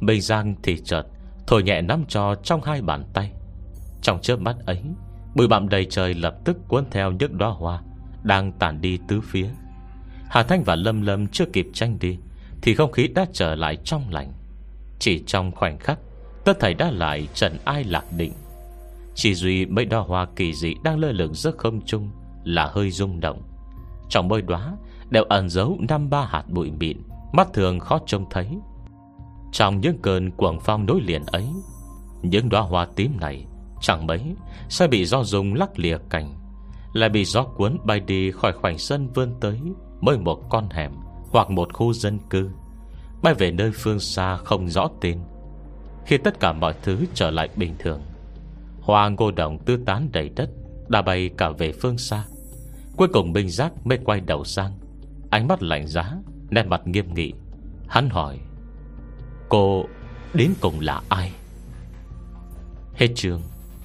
Minh 0.00 0.20
Giang 0.20 0.54
thì 0.62 0.78
chợt 0.84 1.02
Thổi 1.46 1.62
nhẹ 1.62 1.80
nắm 1.82 2.04
cho 2.08 2.34
trong 2.34 2.62
hai 2.62 2.82
bàn 2.82 3.04
tay. 3.14 3.32
Trong 4.02 4.20
chớp 4.20 4.40
mắt 4.40 4.56
ấy 4.66 4.82
Bụi 5.34 5.48
bặm 5.48 5.68
đầy 5.68 5.86
trời 5.90 6.14
lập 6.14 6.34
tức 6.44 6.68
cuốn 6.68 6.84
theo 6.90 7.12
những 7.12 7.38
đóa 7.38 7.48
hoa 7.50 7.82
Đang 8.22 8.52
tản 8.52 8.80
đi 8.80 8.98
tứ 9.08 9.20
phía. 9.20 9.48
Hà 10.28 10.42
Thanh 10.42 10.64
và 10.64 10.74
Lâm 10.74 11.02
Lâm 11.02 11.26
chưa 11.26 11.44
kịp 11.52 11.66
tranh 11.72 11.98
đi 12.00 12.18
Thì 12.62 12.74
không 12.74 12.92
khí 12.92 13.08
đã 13.08 13.26
trở 13.32 13.54
lại 13.54 13.76
trong 13.84 14.02
lành. 14.10 14.32
Chỉ 14.98 15.22
trong 15.26 15.52
khoảnh 15.52 15.78
khắc, 15.78 15.98
Tất 16.44 16.60
thảy 16.60 16.74
đã 16.74 16.90
lại 16.90 17.28
trần 17.34 17.56
ai 17.64 17.84
lạc 17.84 18.04
định. 18.16 18.32
Chỉ 19.14 19.34
duy 19.34 19.66
mấy 19.66 19.84
đóa 19.84 20.00
hoa 20.00 20.26
kỳ 20.36 20.54
dị 20.54 20.74
Đang 20.84 20.98
lơ 20.98 21.12
lửng 21.12 21.34
giữa 21.34 21.52
không 21.58 21.80
trung 21.86 22.10
Là 22.44 22.70
hơi 22.72 22.90
rung 22.90 23.20
động. 23.20 23.42
Trong 24.08 24.28
mỗi 24.28 24.42
đóa 24.42 24.76
đều 25.10 25.24
ẩn 25.24 25.48
giấu 25.48 25.78
năm 25.88 26.10
ba 26.10 26.24
hạt 26.24 26.44
bụi 26.48 26.70
mịn, 26.70 27.02
Mắt 27.32 27.48
thường 27.52 27.80
khó 27.80 27.98
trông 28.06 28.24
thấy. 28.30 28.48
Trong 29.52 29.80
những 29.80 29.98
cơn 30.02 30.30
cuồng 30.30 30.60
phong 30.60 30.86
nối 30.86 31.00
liền 31.00 31.22
ấy, 31.26 31.46
Những 32.22 32.48
đóa 32.48 32.60
hoa 32.60 32.86
tím 32.96 33.12
này 33.20 33.46
Chẳng 33.80 34.06
mấy, 34.06 34.20
Sẽ 34.68 34.86
bị 34.86 35.04
gió 35.04 35.22
dùng 35.22 35.54
lắc 35.54 35.78
lìa 35.78 35.98
cành, 36.10 36.34
Lại 36.92 37.08
bị 37.08 37.24
gió 37.24 37.42
cuốn 37.42 37.78
bay 37.84 38.00
đi 38.00 38.30
khỏi 38.30 38.52
khoảnh 38.52 38.78
sân 38.78 39.08
vươn 39.14 39.34
tới 39.40 39.60
Mới 40.00 40.18
một 40.18 40.50
con 40.50 40.68
hẻm 40.70 40.92
Hoặc 41.30 41.50
một 41.50 41.72
khu 41.72 41.92
dân 41.92 42.18
cư, 42.30 42.50
Bay 43.22 43.34
về 43.34 43.50
nơi 43.50 43.70
phương 43.74 44.00
xa 44.00 44.36
không 44.36 44.68
rõ 44.68 44.88
tên. 45.00 45.18
Khi 46.06 46.18
tất 46.18 46.40
cả 46.40 46.52
mọi 46.52 46.74
thứ 46.82 47.04
trở 47.14 47.30
lại 47.30 47.48
bình 47.56 47.74
thường, 47.78 48.00
Hoa 48.80 49.08
ngô 49.08 49.30
đồng 49.30 49.58
tư 49.58 49.76
tán 49.86 50.08
đầy 50.12 50.28
đất, 50.28 50.50
Đã 50.88 51.02
bay 51.02 51.30
cả 51.36 51.50
về 51.50 51.72
phương 51.72 51.98
xa. 51.98 52.24
Cuối 52.96 53.08
cùng 53.08 53.32
Minh 53.32 53.50
Giác 53.50 53.86
mới 53.86 53.98
quay 54.04 54.20
đầu 54.20 54.44
sang, 54.44 54.72
Ánh 55.30 55.48
mắt 55.48 55.62
lạnh 55.62 55.86
giá, 55.86 56.12
Nét 56.50 56.66
mặt 56.66 56.86
nghiêm 56.86 57.14
nghị. 57.14 57.32
Hắn 57.88 58.10
hỏi, 58.10 58.38
Cô 59.48 59.84
đến 60.34 60.50
cùng 60.60 60.80
là 60.80 61.02
ai? 61.08 61.32
Hết 62.94 63.08
trường 63.14 63.40